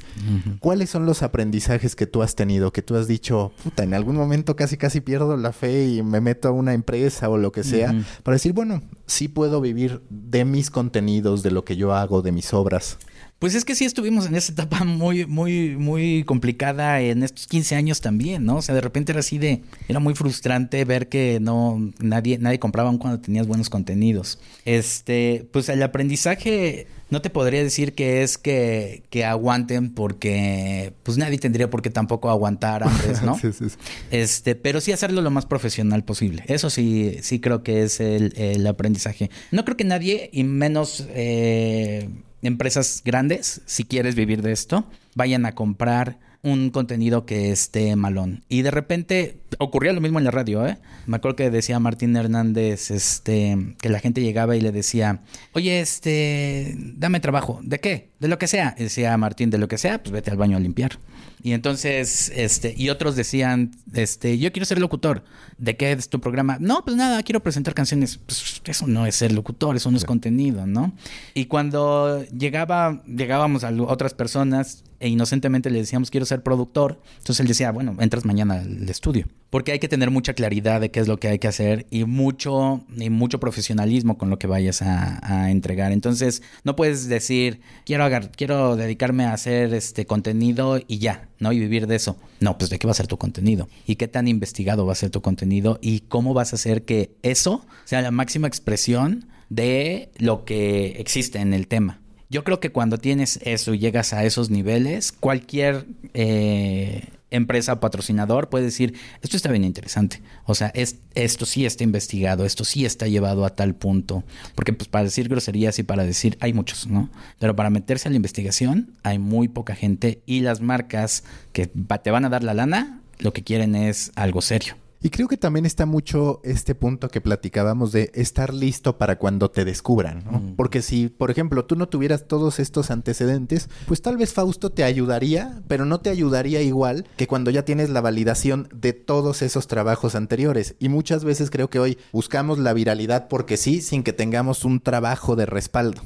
¿cuáles 0.59 0.89
son 0.89 1.05
los 1.05 1.23
aprendizajes 1.23 1.95
que 1.95 2.07
tú 2.07 2.21
has 2.21 2.35
tenido? 2.35 2.73
Que 2.73 2.81
tú 2.81 2.95
has 2.97 3.07
dicho, 3.07 3.53
puta, 3.63 3.83
en 3.83 3.93
algún 3.93 4.17
momento 4.17 4.55
casi 4.55 4.77
casi 4.77 4.99
pierdo 4.99 5.37
la 5.37 5.53
fe 5.53 5.87
y 5.87 6.03
me 6.03 6.19
meto 6.19 6.49
a 6.49 6.51
una 6.51 6.73
empresa 6.73 7.29
o 7.29 7.37
lo 7.37 7.51
que 7.51 7.63
sea, 7.63 7.95
para 8.23 8.35
decir, 8.35 8.53
bueno, 8.53 8.81
sí 9.05 9.27
puedo 9.27 9.61
vivir 9.61 10.01
de 10.09 10.45
mis 10.45 10.69
contenidos, 10.69 11.41
de 11.41 11.51
lo 11.51 11.63
que 11.63 11.77
yo 11.77 11.93
hago, 11.93 12.21
de 12.21 12.31
mis 12.31 12.53
obras. 12.53 12.97
Pues 13.39 13.53
es 13.53 13.65
que 13.65 13.75
sí 13.75 13.85
estuvimos 13.85 14.25
en 14.25 14.35
esa 14.35 14.51
etapa 14.51 14.83
muy, 14.83 15.27
muy, 15.27 15.75
muy 15.75 16.23
complicada 16.23 17.01
en 17.01 17.21
estos 17.21 17.45
15 17.47 17.75
años 17.75 18.01
también, 18.01 18.45
¿no? 18.45 18.57
O 18.57 18.61
sea, 18.63 18.73
de 18.73 18.81
repente 18.81 19.11
era 19.11 19.19
así 19.19 19.37
de, 19.37 19.61
era 19.87 19.99
muy 19.99 20.15
frustrante 20.15 20.83
ver 20.85 21.07
que 21.07 21.39
no, 21.39 21.91
nadie, 21.99 22.39
nadie 22.39 22.57
compraba 22.57 22.97
cuando 22.97 23.19
tenías 23.19 23.45
buenos 23.45 23.69
contenidos. 23.69 24.39
Este, 24.65 25.47
pues 25.51 25.69
el 25.69 25.83
aprendizaje 25.83 26.87
no 27.09 27.21
te 27.21 27.29
podría 27.29 27.63
decir 27.63 27.93
que 27.93 28.23
es 28.23 28.39
que, 28.39 29.03
que 29.11 29.23
aguanten 29.23 29.93
porque 29.93 30.93
pues 31.03 31.19
nadie 31.19 31.37
tendría 31.37 31.69
por 31.69 31.81
qué 31.83 31.89
tampoco 31.89 32.31
aguantar 32.31 32.83
antes, 32.83 33.21
¿no? 33.21 33.37
sí, 33.39 33.53
sí, 33.53 33.69
sí. 33.69 33.75
Este, 34.09 34.55
pero 34.55 34.81
sí 34.81 34.91
hacerlo 34.91 35.21
lo 35.21 35.29
más 35.29 35.45
profesional 35.45 36.03
posible. 36.03 36.43
Eso 36.47 36.71
sí, 36.71 37.17
sí 37.21 37.39
creo 37.39 37.61
que 37.61 37.83
es 37.83 37.99
el, 37.99 38.33
el 38.35 38.65
aprendizaje. 38.65 39.29
No 39.51 39.63
creo 39.63 39.77
que 39.77 39.83
nadie, 39.83 40.29
y 40.33 40.43
menos 40.43 41.05
eh, 41.09 42.09
empresas 42.41 43.01
grandes, 43.03 43.61
si 43.65 43.83
quieres 43.83 44.15
vivir 44.15 44.41
de 44.41 44.51
esto, 44.51 44.85
vayan 45.15 45.45
a 45.45 45.55
comprar 45.55 46.19
un 46.43 46.69
contenido 46.69 47.25
que 47.25 47.51
esté 47.51 47.95
malón. 47.95 48.43
Y 48.47 48.61
de 48.61 48.71
repente 48.71 49.37
ocurría 49.57 49.93
lo 49.93 50.01
mismo 50.01 50.19
en 50.19 50.25
la 50.25 50.31
radio, 50.31 50.65
¿eh? 50.65 50.77
Me 51.05 51.17
acuerdo 51.17 51.35
que 51.35 51.49
decía 51.49 51.79
Martín 51.79 52.15
Hernández, 52.15 52.91
este, 52.91 53.75
que 53.81 53.89
la 53.89 53.99
gente 53.99 54.21
llegaba 54.21 54.55
y 54.55 54.61
le 54.61 54.71
decía, 54.71 55.21
oye, 55.53 55.79
este, 55.79 56.75
dame 56.77 57.19
trabajo. 57.19 57.59
¿De 57.63 57.79
qué? 57.79 58.11
De 58.19 58.27
lo 58.27 58.37
que 58.37 58.47
sea. 58.47 58.75
Y 58.77 58.83
decía 58.83 59.17
Martín, 59.17 59.49
de 59.49 59.57
lo 59.57 59.67
que 59.67 59.77
sea, 59.77 60.01
pues 60.01 60.11
vete 60.11 60.31
al 60.31 60.37
baño 60.37 60.57
a 60.57 60.59
limpiar. 60.59 60.99
Y 61.47 61.53
entonces, 61.53 62.29
este, 62.35 62.75
y 62.75 62.89
otros 62.89 63.15
decían, 63.15 63.71
este, 63.93 64.37
yo 64.37 64.51
quiero 64.51 64.65
ser 64.65 64.79
locutor. 64.79 65.23
¿De 65.57 65.77
qué 65.77 65.93
es 65.93 66.09
tu 66.09 66.19
programa? 66.19 66.57
No, 66.59 66.83
pues 66.83 66.97
nada, 66.97 67.23
quiero 67.23 67.39
presentar 67.39 67.73
canciones. 67.73 68.17
Pues 68.17 68.61
eso 68.65 68.85
no 68.85 69.05
es 69.05 69.15
ser 69.15 69.31
locutor, 69.31 69.77
eso 69.77 69.89
no 69.89 69.95
es 69.95 70.03
contenido, 70.03 70.67
¿no? 70.67 70.91
Y 71.33 71.45
cuando 71.45 72.21
llegaba, 72.25 73.01
llegábamos 73.05 73.63
a 73.63 73.71
otras 73.83 74.13
personas 74.13 74.83
e 74.99 75.09
inocentemente 75.09 75.69
le 75.69 75.79
decíamos, 75.79 76.09
quiero 76.09 76.25
ser 76.25 76.43
productor. 76.43 77.01
Entonces 77.17 77.39
él 77.39 77.47
decía, 77.47 77.71
bueno, 77.71 77.95
entras 77.99 78.25
mañana 78.25 78.61
al 78.61 78.89
estudio. 78.89 79.27
Porque 79.49 79.71
hay 79.71 79.79
que 79.79 79.87
tener 79.87 80.11
mucha 80.11 80.33
claridad 80.33 80.81
de 80.81 80.91
qué 80.91 80.99
es 80.99 81.07
lo 81.07 81.19
que 81.19 81.29
hay 81.29 81.39
que 81.39 81.47
hacer 81.47 81.85
y 81.89 82.03
mucho, 82.03 82.83
y 82.97 83.09
mucho 83.09 83.39
profesionalismo 83.39 84.17
con 84.17 84.29
lo 84.29 84.39
que 84.39 84.47
vayas 84.47 84.81
a, 84.81 85.49
entregar. 85.49 85.91
Entonces, 85.91 86.41
no 86.63 86.75
puedes 86.75 87.07
decir, 87.07 87.61
quiero, 87.85 88.05
quiero 88.35 88.75
dedicarme 88.75 89.25
a 89.25 89.33
hacer 89.33 89.73
este 89.73 90.05
contenido 90.05 90.79
y 90.87 90.97
ya, 90.97 91.29
¿no? 91.39 91.53
Y 91.53 91.59
vivir 91.59 91.87
de 91.87 91.95
eso. 91.95 92.17
No, 92.39 92.57
pues 92.57 92.69
de 92.69 92.79
qué 92.79 92.87
va 92.87 92.91
a 92.91 92.95
ser 92.95 93.07
tu 93.07 93.17
contenido 93.17 93.69
y 93.85 93.95
qué 93.95 94.07
tan 94.07 94.27
investigado 94.27 94.85
va 94.85 94.93
a 94.93 94.95
ser 94.95 95.09
tu 95.09 95.21
contenido 95.21 95.79
y 95.81 96.01
cómo 96.01 96.33
vas 96.33 96.53
a 96.53 96.55
hacer 96.55 96.83
que 96.83 97.15
eso 97.23 97.65
sea 97.85 98.01
la 98.01 98.11
máxima 98.11 98.47
expresión 98.47 99.27
de 99.49 100.11
lo 100.17 100.43
que 100.43 100.95
existe 100.99 101.39
en 101.39 101.53
el 101.53 101.67
tema. 101.67 102.01
Yo 102.29 102.43
creo 102.43 102.59
que 102.59 102.71
cuando 102.71 102.97
tienes 102.97 103.39
eso 103.43 103.73
y 103.73 103.79
llegas 103.79 104.11
a 104.13 104.25
esos 104.25 104.49
niveles, 104.49 105.13
cualquier 105.13 105.85
eh, 106.13 107.05
empresa 107.31 107.79
patrocinador 107.79 108.49
puede 108.49 108.65
decir, 108.65 108.95
esto 109.21 109.37
está 109.37 109.49
bien 109.49 109.63
interesante. 109.63 110.21
O 110.45 110.53
sea, 110.53 110.67
es, 110.73 110.97
esto 111.15 111.45
sí 111.45 111.65
está 111.65 111.83
investigado, 111.83 112.45
esto 112.45 112.65
sí 112.65 112.85
está 112.85 113.07
llevado 113.07 113.45
a 113.45 113.55
tal 113.55 113.75
punto. 113.75 114.23
Porque 114.55 114.73
pues 114.73 114.89
para 114.89 115.05
decir 115.05 115.29
groserías 115.29 115.79
y 115.79 115.83
para 115.83 116.03
decir, 116.03 116.37
hay 116.41 116.51
muchos, 116.53 116.87
¿no? 116.87 117.09
Pero 117.39 117.55
para 117.55 117.69
meterse 117.69 118.09
a 118.09 118.11
la 118.11 118.17
investigación 118.17 118.91
hay 119.03 119.19
muy 119.19 119.47
poca 119.47 119.75
gente 119.75 120.21
y 120.25 120.41
las 120.41 120.61
marcas 120.61 121.23
que 121.53 121.67
te 121.67 122.11
van 122.11 122.25
a 122.25 122.29
dar 122.29 122.43
la 122.43 122.53
lana, 122.53 123.01
lo 123.19 123.33
que 123.33 123.43
quieren 123.43 123.75
es 123.75 124.11
algo 124.15 124.41
serio. 124.41 124.75
Y 125.01 125.09
creo 125.09 125.27
que 125.27 125.37
también 125.37 125.65
está 125.65 125.85
mucho 125.85 126.41
este 126.43 126.73
punto 126.73 127.09
que 127.09 127.21
platicábamos 127.21 127.91
de 127.91 128.11
estar 128.15 128.53
listo 128.53 128.97
para 128.97 129.17
cuando 129.17 129.51
te 129.51 129.63
descubran, 129.63 130.23
¿no? 130.25 130.39
Mm. 130.39 130.55
Porque 130.55 130.81
si, 130.81 131.07
por 131.07 131.29
ejemplo, 131.29 131.65
tú 131.65 131.75
no 131.75 131.87
tuvieras 131.87 132.27
todos 132.27 132.59
estos 132.59 132.89
antecedentes, 132.89 133.69
pues 133.85 134.01
tal 134.01 134.17
vez 134.17 134.33
Fausto 134.33 134.71
te 134.71 134.83
ayudaría, 134.83 135.61
pero 135.67 135.85
no 135.85 135.99
te 135.99 136.09
ayudaría 136.09 136.61
igual 136.61 137.05
que 137.15 137.27
cuando 137.27 137.51
ya 137.51 137.63
tienes 137.63 137.89
la 137.89 138.01
validación 138.01 138.69
de 138.73 138.93
todos 138.93 139.41
esos 139.41 139.67
trabajos 139.67 140.15
anteriores. 140.15 140.75
Y 140.79 140.89
muchas 140.89 141.23
veces 141.23 141.51
creo 141.51 141.69
que 141.69 141.79
hoy 141.79 141.97
buscamos 142.11 142.57
la 142.57 142.73
viralidad 142.73 143.27
porque 143.27 143.57
sí, 143.57 143.81
sin 143.81 144.03
que 144.03 144.13
tengamos 144.13 144.65
un 144.65 144.79
trabajo 144.79 145.35
de 145.35 145.45
respaldo. 145.45 146.01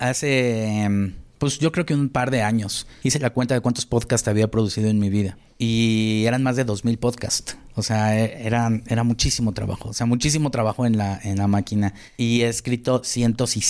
Hace... 0.00 0.82
Em, 0.82 1.14
pues 1.40 1.58
yo 1.58 1.72
creo 1.72 1.86
que 1.86 1.94
un 1.94 2.10
par 2.10 2.30
de 2.30 2.42
años 2.42 2.86
hice 3.02 3.18
la 3.18 3.30
cuenta 3.30 3.54
de 3.54 3.62
cuántos 3.62 3.86
podcasts 3.86 4.28
había 4.28 4.50
producido 4.50 4.90
en 4.90 4.98
mi 4.98 5.08
vida. 5.08 5.38
Y 5.56 6.24
eran 6.26 6.42
más 6.42 6.56
de 6.56 6.66
2.000 6.66 6.98
podcasts. 6.98 7.56
O 7.80 7.82
sea, 7.82 8.18
e, 8.18 8.46
eran, 8.46 8.84
era 8.86 9.02
muchísimo 9.04 9.52
trabajo. 9.52 9.88
O 9.88 9.92
sea, 9.92 10.06
muchísimo 10.06 10.50
trabajo 10.50 10.86
en 10.86 10.96
la, 10.96 11.18
en 11.22 11.38
la 11.38 11.48
máquina. 11.48 11.94
Y 12.16 12.42
he 12.42 12.48
escrito 12.48 13.02
cientos 13.02 13.56
y 13.56 13.62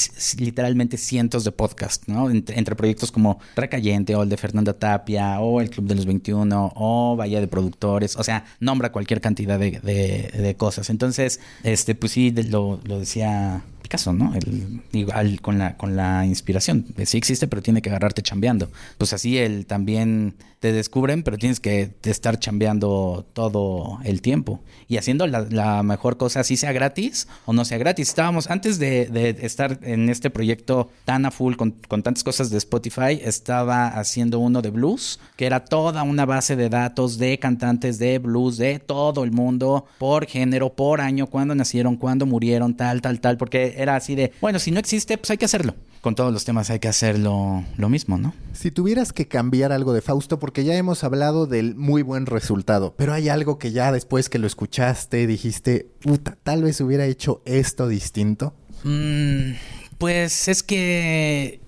literalmente 0.42 0.96
cientos 0.96 1.44
de 1.44 1.52
podcasts, 1.52 2.08
¿no? 2.08 2.28
Entre, 2.28 2.76
proyectos 2.76 3.12
como 3.12 3.38
Recayente 3.56 4.14
o 4.14 4.22
el 4.22 4.28
de 4.28 4.36
Fernanda 4.36 4.72
Tapia 4.72 5.40
o 5.40 5.60
el 5.60 5.70
Club 5.70 5.86
de 5.86 5.94
los 5.94 6.06
21 6.06 6.72
o 6.74 7.16
Bahía 7.16 7.40
de 7.40 7.48
Productores. 7.48 8.16
O 8.16 8.24
sea, 8.24 8.44
nombra 8.58 8.92
cualquier 8.92 9.20
cantidad 9.20 9.58
de, 9.58 9.80
de, 9.80 10.54
cosas. 10.56 10.90
Entonces, 10.90 11.40
este, 11.62 11.94
pues 11.94 12.12
sí, 12.12 12.32
lo, 12.32 12.80
lo 12.84 12.98
decía 12.98 13.62
caso, 13.90 14.14
¿no? 14.14 14.34
El, 14.34 14.80
igual 14.92 15.42
con 15.42 15.58
la, 15.58 15.76
con 15.76 15.96
la 15.96 16.24
inspiración. 16.24 16.86
Sí 17.04 17.18
existe, 17.18 17.46
pero 17.46 17.60
tiene 17.60 17.82
que 17.82 17.90
agarrarte 17.90 18.22
chambeando. 18.22 18.70
Pues 18.96 19.12
así 19.12 19.36
él 19.36 19.66
también 19.66 20.34
te 20.60 20.72
descubren, 20.72 21.22
pero 21.22 21.38
tienes 21.38 21.58
que 21.58 21.90
estar 22.04 22.38
chambeando 22.38 23.26
todo 23.32 23.98
el 24.04 24.20
tiempo 24.20 24.60
y 24.88 24.98
haciendo 24.98 25.26
la, 25.26 25.82
mejor 25.82 26.18
cosa, 26.18 26.44
si 26.44 26.56
sea 26.56 26.72
gratis 26.72 27.28
o 27.46 27.52
no 27.54 27.64
sea 27.64 27.78
gratis. 27.78 28.08
Estábamos, 28.08 28.50
antes 28.50 28.78
de, 28.78 29.36
estar 29.40 29.78
en 29.82 30.10
este 30.10 30.30
proyecto 30.30 30.90
tan 31.04 31.24
a 31.24 31.30
full 31.30 31.54
con, 31.54 31.70
con, 31.88 32.02
tantas 32.02 32.24
cosas 32.24 32.50
de 32.50 32.58
Spotify, 32.58 33.20
estaba 33.22 33.88
haciendo 33.88 34.38
uno 34.38 34.60
de 34.60 34.70
blues, 34.70 35.18
que 35.36 35.46
era 35.46 35.64
toda 35.64 36.02
una 36.02 36.26
base 36.26 36.56
de 36.56 36.68
datos 36.68 37.18
de 37.18 37.38
cantantes 37.38 37.98
de 37.98 38.18
blues 38.18 38.58
de 38.58 38.80
todo 38.80 39.24
el 39.24 39.32
mundo, 39.32 39.86
por 39.98 40.26
género, 40.26 40.70
por 40.74 41.00
año, 41.00 41.26
cuándo 41.26 41.54
nacieron, 41.54 41.96
cuándo 41.96 42.26
murieron, 42.26 42.74
tal, 42.74 43.00
tal, 43.00 43.20
tal, 43.20 43.38
porque 43.38 43.74
era 43.80 43.96
así 43.96 44.14
de, 44.14 44.32
bueno, 44.40 44.58
si 44.58 44.70
no 44.70 44.78
existe, 44.78 45.18
pues 45.18 45.30
hay 45.30 45.38
que 45.38 45.44
hacerlo 45.44 45.74
con 46.00 46.14
todos 46.14 46.32
los 46.32 46.44
temas 46.44 46.70
hay 46.70 46.78
que 46.78 46.88
hacerlo 46.88 47.64
lo 47.76 47.88
mismo, 47.88 48.16
¿no? 48.16 48.34
Si 48.54 48.70
tuvieras 48.70 49.12
que 49.12 49.28
cambiar 49.28 49.72
algo 49.72 49.92
de 49.92 50.00
Fausto, 50.00 50.38
porque 50.38 50.64
ya 50.64 50.74
hemos 50.74 51.04
hablado 51.04 51.46
del 51.46 51.74
muy 51.74 52.02
buen 52.02 52.26
resultado, 52.26 52.94
pero 52.96 53.12
hay 53.12 53.28
algo 53.28 53.58
que 53.58 53.72
ya 53.72 53.92
después 53.92 54.28
que 54.28 54.38
lo 54.38 54.46
escuchaste 54.46 55.26
dijiste, 55.26 55.88
puta, 56.00 56.38
tal 56.42 56.62
vez 56.62 56.80
hubiera 56.80 57.04
hecho 57.04 57.42
esto 57.44 57.86
distinto. 57.86 58.54
Mm, 58.84 59.52
pues 59.98 60.48
es 60.48 60.62
que 60.62 61.60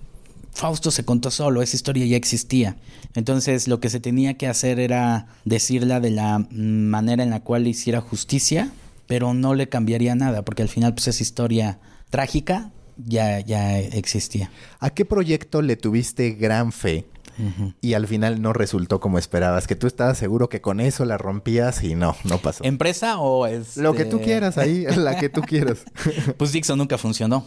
Fausto 0.53 0.91
se 0.91 1.05
contó 1.05 1.31
solo, 1.31 1.61
esa 1.61 1.77
historia 1.77 2.07
ya 2.07 2.17
existía. 2.17 2.77
Entonces 3.15 3.69
lo 3.69 3.81
que 3.81 3.91
se 3.91 4.01
tenía 4.01 4.39
que 4.39 4.47
hacer 4.47 4.81
era 4.81 5.27
decirla 5.45 6.01
de 6.01 6.11
la 6.11 6.47
manera 6.51 7.23
en 7.23 7.31
la 7.31 7.41
cual 7.41 7.65
le 7.65 7.71
hiciera 7.71 8.01
justicia, 8.01 8.73
pero 9.07 9.35
no 9.35 9.55
le 9.55 9.69
cambiaría 9.69 10.15
nada, 10.15 10.43
porque 10.43 10.63
al 10.63 10.71
final 10.71 10.95
pues 10.95 11.09
esa 11.09 11.23
historia 11.23 11.79
trágica 12.13 12.71
ya, 13.07 13.41
ya 13.41 13.81
existía. 13.81 14.51
¿A 14.79 14.91
qué 14.91 15.05
proyecto 15.05 15.63
le 15.63 15.77
tuviste 15.77 16.33
gran 16.33 16.71
fe? 16.71 17.07
Y 17.81 17.95
al 17.95 18.07
final 18.07 18.43
no 18.43 18.53
resultó 18.53 19.01
como 19.01 19.19
esperabas, 19.19 19.67
que 19.67 19.75
tú 19.75 19.87
estabas 19.87 20.19
seguro 20.19 20.51
que 20.51 20.61
con 20.61 20.81
eso 20.81 21.07
la 21.07 21.17
rompías 21.17 21.83
y 21.83 21.95
no, 21.95 22.15
no 22.25 22.39
pasó. 22.39 22.63
¿Empresa 22.63 23.19
o 23.19 23.47
es...? 23.47 23.79
Lo 23.79 23.95
que 23.95 24.05
tú 24.05 24.21
quieras 24.21 24.59
ahí, 24.59 24.85
la 24.97 25.17
que 25.17 25.31
tú 25.31 25.41
quieras. 25.41 25.79
pues 26.37 26.53
Dixon 26.53 26.79
nunca 26.79 26.99
funcionó, 26.99 27.45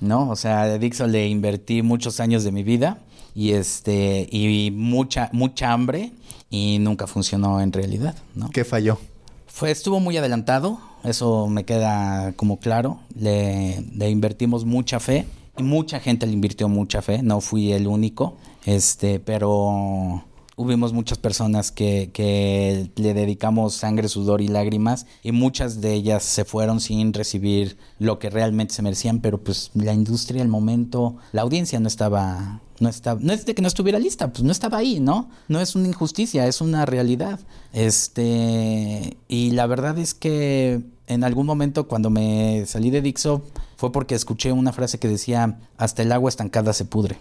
¿no? 0.00 0.28
O 0.28 0.36
sea, 0.36 0.62
a 0.62 0.78
Dixon 0.78 1.10
le 1.10 1.26
invertí 1.26 1.80
muchos 1.82 2.20
años 2.20 2.44
de 2.44 2.52
mi 2.52 2.62
vida 2.62 2.98
y 3.34 3.52
este 3.52 4.28
y 4.30 4.70
mucha 4.70 5.30
mucha 5.32 5.72
hambre 5.72 6.12
y 6.50 6.78
nunca 6.78 7.06
funcionó 7.06 7.62
en 7.62 7.72
realidad, 7.72 8.14
¿no? 8.34 8.50
¿Qué 8.50 8.64
falló? 8.64 8.98
Fue, 9.46 9.70
estuvo 9.70 9.98
muy 9.98 10.16
adelantado, 10.18 10.78
eso 11.04 11.48
me 11.48 11.64
queda 11.64 12.32
como 12.32 12.58
claro. 12.58 13.00
Le, 13.14 14.10
invertimos 14.10 14.64
mucha 14.64 15.00
fe 15.00 15.26
y 15.56 15.62
mucha 15.62 16.00
gente 16.00 16.26
le 16.26 16.32
invirtió 16.32 16.68
mucha 16.68 17.02
fe. 17.02 17.22
No 17.22 17.40
fui 17.40 17.72
el 17.72 17.86
único, 17.86 18.36
este, 18.64 19.20
pero 19.20 20.24
hubimos 20.56 20.92
muchas 20.92 21.18
personas 21.18 21.72
que, 21.72 22.10
que, 22.12 22.90
le 22.96 23.14
dedicamos 23.14 23.74
sangre, 23.74 24.08
sudor 24.08 24.40
y 24.40 24.48
lágrimas 24.48 25.06
y 25.22 25.32
muchas 25.32 25.80
de 25.80 25.94
ellas 25.94 26.22
se 26.22 26.44
fueron 26.44 26.80
sin 26.80 27.12
recibir 27.12 27.76
lo 27.98 28.18
que 28.18 28.30
realmente 28.30 28.74
se 28.74 28.82
merecían, 28.82 29.20
pero 29.20 29.42
pues 29.42 29.70
la 29.74 29.94
industria, 29.94 30.42
el 30.42 30.48
momento, 30.48 31.16
la 31.32 31.42
audiencia 31.42 31.80
no 31.80 31.88
estaba 31.88 32.60
no 32.82 32.88
estaba, 32.88 33.20
no 33.22 33.32
es 33.32 33.46
de 33.46 33.54
que 33.54 33.62
no 33.62 33.68
estuviera 33.68 33.98
lista, 33.98 34.32
pues 34.32 34.42
no 34.42 34.52
estaba 34.52 34.78
ahí, 34.78 35.00
¿no? 35.00 35.30
No 35.48 35.60
es 35.60 35.74
una 35.74 35.88
injusticia, 35.88 36.46
es 36.46 36.60
una 36.60 36.84
realidad. 36.84 37.40
Este, 37.72 39.16
y 39.28 39.52
la 39.52 39.66
verdad 39.66 39.98
es 39.98 40.12
que 40.12 40.82
en 41.06 41.24
algún 41.24 41.46
momento 41.46 41.88
cuando 41.88 42.10
me 42.10 42.64
salí 42.66 42.90
de 42.90 43.00
Dixo 43.00 43.42
fue 43.76 43.92
porque 43.92 44.14
escuché 44.14 44.52
una 44.52 44.72
frase 44.72 44.98
que 44.98 45.08
decía, 45.08 45.58
hasta 45.76 46.02
el 46.02 46.12
agua 46.12 46.28
estancada 46.28 46.72
se 46.72 46.84
pudre. 46.84 47.16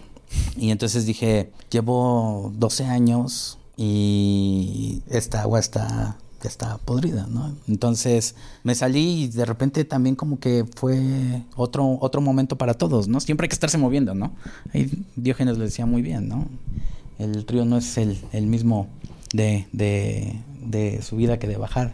Y 0.58 0.72
entonces 0.72 1.06
dije, 1.06 1.52
llevo 1.70 2.52
12 2.56 2.86
años 2.86 3.58
y 3.78 5.02
esta 5.10 5.42
agua 5.42 5.60
está 5.60 6.18
ya 6.42 6.50
está 6.50 6.78
podrida, 6.80 7.28
¿no? 7.28 7.56
Entonces 7.68 8.36
me 8.64 8.76
salí 8.76 9.24
y 9.24 9.28
de 9.28 9.46
repente 9.46 9.86
también 9.86 10.16
como 10.16 10.40
que 10.40 10.66
fue 10.76 11.44
otro, 11.56 11.98
otro 12.02 12.22
momento 12.22 12.58
para 12.58 12.74
todos, 12.74 13.08
¿no? 13.08 13.20
Siempre 13.20 13.46
hay 13.46 13.50
que 13.50 13.56
estarse 13.56 13.78
moviendo, 13.78 14.14
¿no? 14.14 14.34
Ahí 14.74 14.92
Diógenes 15.16 15.58
lo 15.58 15.64
decía 15.64 15.86
muy 15.86 16.02
bien, 16.02 16.28
¿no? 16.28 16.48
El 17.20 17.46
río 17.46 17.66
no 17.66 17.78
es 17.78 17.98
el, 17.98 18.20
el 18.32 18.48
mismo 18.48 18.88
de, 19.34 19.68
de, 19.72 20.40
de 20.66 21.02
subida 21.02 21.38
que 21.40 21.48
de 21.48 21.58
bajar. 21.58 21.94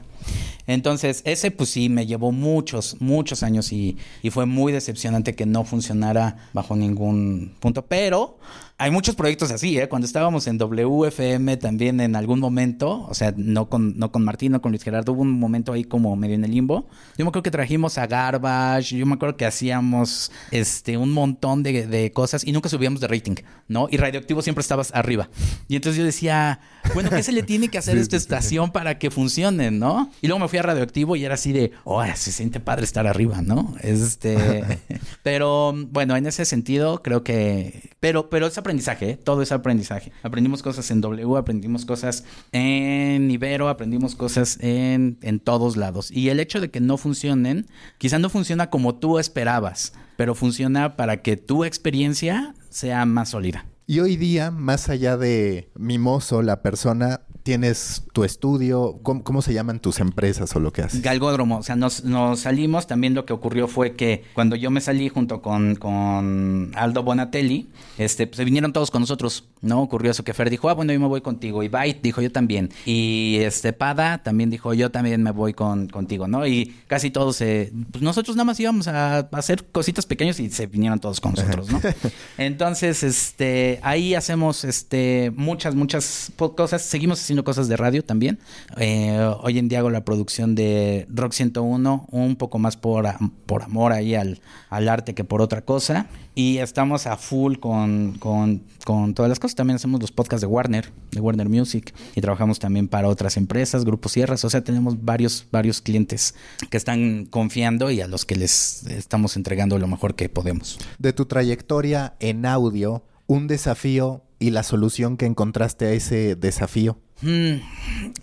Entonces, 0.68 1.22
ese 1.26 1.52
pues 1.52 1.70
sí 1.70 1.88
me 1.88 2.06
llevó 2.06 2.34
muchos, 2.34 2.98
muchos 3.00 3.42
años 3.42 3.72
y, 3.72 3.98
y, 4.22 4.32
fue 4.32 4.46
muy 4.46 4.74
decepcionante 4.74 5.34
que 5.34 5.46
no 5.46 5.64
funcionara 5.64 6.50
bajo 6.54 6.76
ningún 6.76 7.54
punto. 7.62 7.86
Pero 7.86 8.38
hay 8.80 8.92
muchos 8.92 9.16
proyectos 9.16 9.50
así, 9.52 9.80
¿eh? 9.80 9.90
Cuando 9.90 10.06
estábamos 10.06 10.46
en 10.46 10.60
WFM 10.60 11.58
también 11.58 12.00
en 12.00 12.16
algún 12.16 12.40
momento, 12.40 13.08
o 13.10 13.14
sea, 13.16 13.34
no 13.36 13.70
con, 13.70 13.98
no 13.98 14.12
con 14.12 14.24
Martín, 14.24 14.52
no 14.52 14.62
con 14.62 14.72
Luis 14.72 14.84
Gerardo, 14.84 15.14
hubo 15.14 15.24
un 15.24 15.32
momento 15.32 15.74
ahí 15.74 15.84
como 15.84 16.16
medio 16.16 16.36
en 16.36 16.44
el 16.44 16.52
limbo. 16.52 16.88
Yo 17.18 17.26
me 17.26 17.30
acuerdo 17.30 17.42
que 17.42 17.50
trajimos 17.50 17.98
a 17.98 18.06
Garbage, 18.06 18.96
yo 18.96 19.06
me 19.08 19.16
acuerdo 19.16 19.36
que 19.36 19.48
hacíamos 19.48 20.32
este 20.52 20.96
un 20.96 21.12
montón 21.12 21.64
de, 21.64 21.88
de 21.88 22.12
cosas 22.12 22.46
y 22.46 22.52
nunca 22.52 22.70
subíamos 22.70 23.02
de 23.02 23.08
rating, 23.08 23.36
¿no? 23.68 23.88
Y 23.90 23.98
Radioactivo 23.98 24.44
siempre 24.44 24.62
estabas 24.62 24.94
arriba. 24.94 25.28
Y 25.68 25.76
entonces 25.76 25.98
yo 25.98 26.06
decía, 26.06 26.60
bueno, 26.94 27.10
¿qué 27.10 27.24
se 27.24 27.32
le 27.32 27.42
tiene 27.42 27.70
que 27.70 27.80
hacer 27.80 27.98
a 27.98 28.02
esta 28.02 28.16
estación 28.16 28.72
para 28.72 29.00
que 29.00 29.10
funcione, 29.10 29.72
no? 29.72 30.12
Y 30.22 30.28
luego 30.28 30.40
me 30.40 30.48
fui 30.50 30.60
a 30.60 30.62
Radioactivo 30.62 31.16
y 31.16 31.26
era 31.26 31.34
así 31.34 31.52
de, 31.52 31.72
oh, 31.84 32.04
se 32.16 32.32
siente 32.32 32.60
padre 32.60 32.84
estar 32.84 33.08
arriba, 33.08 33.42
¿no? 33.42 33.74
Este, 33.82 34.80
pero 35.24 35.74
bueno, 35.90 36.16
en 36.16 36.28
ese 36.28 36.46
sentido 36.46 37.02
creo 37.02 37.24
que, 37.24 37.90
pero, 38.00 38.30
pero 38.30 38.46
esa 38.46 38.62
aprendizaje, 38.68 39.12
¿eh? 39.12 39.18
todo 39.18 39.42
es 39.42 39.54
aprendizaje. 39.54 40.12
Aprendimos 40.24 40.62
cosas 40.62 40.92
en 40.92 41.00
W, 41.00 41.38
aprendimos 41.38 41.86
cosas 41.86 42.26
en 42.52 43.32
Ibero, 43.32 43.70
aprendimos 43.70 44.16
cosas 44.16 44.58
en, 44.60 45.18
en 45.22 45.40
todos 45.40 45.78
lados. 45.78 46.12
Y 46.12 46.28
el 46.28 46.42
hecho 46.42 46.60
de 46.60 46.70
que 46.70 46.82
no 46.82 46.98
funcionen, 46.98 47.68
quizá 47.98 48.20
no 48.20 48.30
funciona 48.30 48.70
como 48.70 48.96
tú 48.96 49.20
esperabas, 49.20 49.94
pero 50.18 50.36
funciona 50.36 50.98
para 50.98 51.22
que 51.22 51.38
tu 51.38 51.64
experiencia 51.64 52.56
sea 52.70 53.06
más 53.06 53.30
sólida. 53.30 53.66
Y 53.90 54.02
hoy 54.02 54.18
día, 54.18 54.52
más 54.52 54.90
allá 54.90 55.16
de 55.16 55.70
mimoso, 55.76 56.42
la 56.42 56.62
persona 56.62 57.22
tienes 57.48 58.04
tu 58.12 58.26
estudio, 58.26 59.00
¿cómo, 59.04 59.24
¿cómo, 59.24 59.42
se 59.42 59.54
llaman 59.54 59.80
tus 59.80 60.02
empresas 60.02 60.54
o 60.58 60.60
lo 60.60 60.74
que 60.74 60.82
haces? 60.82 61.02
Galgódromo, 61.02 61.60
o 61.60 61.64
sea, 61.64 61.78
nos, 61.78 62.04
nos, 62.04 62.42
salimos, 62.42 62.88
también 62.88 63.14
lo 63.14 63.26
que 63.26 63.32
ocurrió 63.32 63.70
fue 63.70 63.96
que 63.96 64.26
cuando 64.34 64.58
yo 64.58 64.70
me 64.70 64.82
salí 64.82 65.08
junto 65.08 65.42
con, 65.42 65.76
con 65.76 66.74
Aldo 66.76 67.04
Bonatelli, 67.04 67.70
este, 67.98 68.28
pues, 68.28 68.36
se 68.36 68.44
vinieron 68.44 68.74
todos 68.74 68.92
con 68.92 69.02
nosotros, 69.02 69.46
¿no? 69.62 69.82
Ocurrió 69.82 70.12
eso 70.12 70.26
que 70.26 70.34
Fer 70.34 70.50
dijo, 70.50 70.70
ah, 70.70 70.74
bueno, 70.74 70.92
yo 70.92 71.00
me 71.00 71.08
voy 71.08 71.22
contigo, 71.22 71.64
y 71.64 71.70
Byte 71.70 72.02
dijo, 72.02 72.22
yo 72.22 72.34
también, 72.34 72.70
y 72.86 73.38
este 73.40 73.72
Pada 73.72 74.18
también 74.18 74.50
dijo, 74.50 74.74
yo 74.74 74.92
también 74.92 75.24
me 75.24 75.32
voy 75.32 75.54
con, 75.54 75.88
contigo, 75.88 76.28
¿no? 76.28 76.46
Y 76.46 76.76
casi 76.88 77.12
todos, 77.12 77.40
eh, 77.40 77.72
pues 77.94 78.02
nosotros 78.02 78.36
nada 78.36 78.44
más 78.44 78.60
íbamos 78.60 78.90
a, 78.90 79.20
a 79.20 79.30
hacer 79.32 79.64
cositas 79.72 80.06
pequeñas 80.06 80.38
y 80.42 80.50
se 80.50 80.68
vinieron 80.68 81.00
todos 81.00 81.22
con 81.22 81.32
nosotros, 81.32 81.72
¿no? 81.72 81.80
Entonces, 82.38 83.04
este, 83.04 83.80
ahí 83.84 84.16
hacemos, 84.16 84.66
este, 84.66 85.32
muchas, 85.34 85.76
muchas 85.76 86.34
cosas, 86.36 86.82
seguimos 86.82 87.22
haciendo 87.22 87.37
cosas 87.44 87.68
de 87.68 87.78
radio 87.78 88.04
también. 88.04 88.40
Eh, 88.78 89.20
hoy 89.42 89.60
en 89.60 89.68
día 89.68 89.80
hago 89.80 89.90
la 89.90 90.06
producción 90.06 90.56
de 90.56 91.06
Rock 91.10 91.34
101, 91.34 92.08
un 92.12 92.36
poco 92.36 92.60
más 92.60 92.78
por, 92.78 93.08
por 93.46 93.64
amor 93.64 93.94
ahí 93.94 94.16
al, 94.16 94.40
al, 94.70 94.90
arte 94.90 95.14
que 95.14 95.24
por 95.24 95.42
otra 95.42 95.64
cosa. 95.64 96.08
Y 96.36 96.60
estamos 96.60 97.08
a 97.08 97.18
full 97.18 97.58
con, 97.58 98.18
con, 98.20 98.62
con, 98.86 99.14
todas 99.14 99.30
las 99.30 99.40
cosas. 99.40 99.56
También 99.56 99.76
hacemos 99.76 100.00
los 100.00 100.12
podcasts 100.12 100.42
de 100.42 100.48
Warner, 100.48 100.92
de 101.12 101.20
Warner 101.20 101.50
Music. 101.50 101.94
Y 102.16 102.22
trabajamos 102.22 102.60
también 102.60 102.88
para 102.88 103.08
otras 103.08 103.38
empresas, 103.38 103.86
grupos 103.86 104.12
sierras. 104.12 104.46
O 104.46 104.50
sea, 104.50 104.64
tenemos 104.64 105.04
varios, 105.04 105.48
varios 105.52 105.82
clientes 105.82 106.36
que 106.70 106.78
están 106.78 107.26
confiando 107.26 107.90
y 107.90 108.02
a 108.02 108.08
los 108.08 108.26
que 108.26 108.36
les 108.36 108.86
estamos 108.86 109.36
entregando 109.36 109.80
lo 109.80 109.88
mejor 109.88 110.16
que 110.16 110.30
podemos. 110.30 110.78
De 111.00 111.14
tu 111.14 111.26
trayectoria 111.26 112.16
en 112.20 112.46
audio, 112.46 113.04
un 113.26 113.48
desafío 113.48 114.24
y 114.40 114.52
la 114.52 114.64
solución 114.64 115.18
que 115.18 115.26
encontraste 115.26 115.86
a 115.86 115.92
ese 115.92 116.36
desafío. 116.36 116.98
Hmm, 117.22 117.62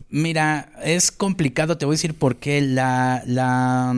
mira, 0.09 0.71
es 0.85 1.11
complicado, 1.11 1.77
te 1.77 1.85
voy 1.85 1.95
a 1.95 1.97
decir 1.97 2.15
por 2.15 2.37
qué. 2.37 2.61
La, 2.61 3.23
la, 3.27 3.95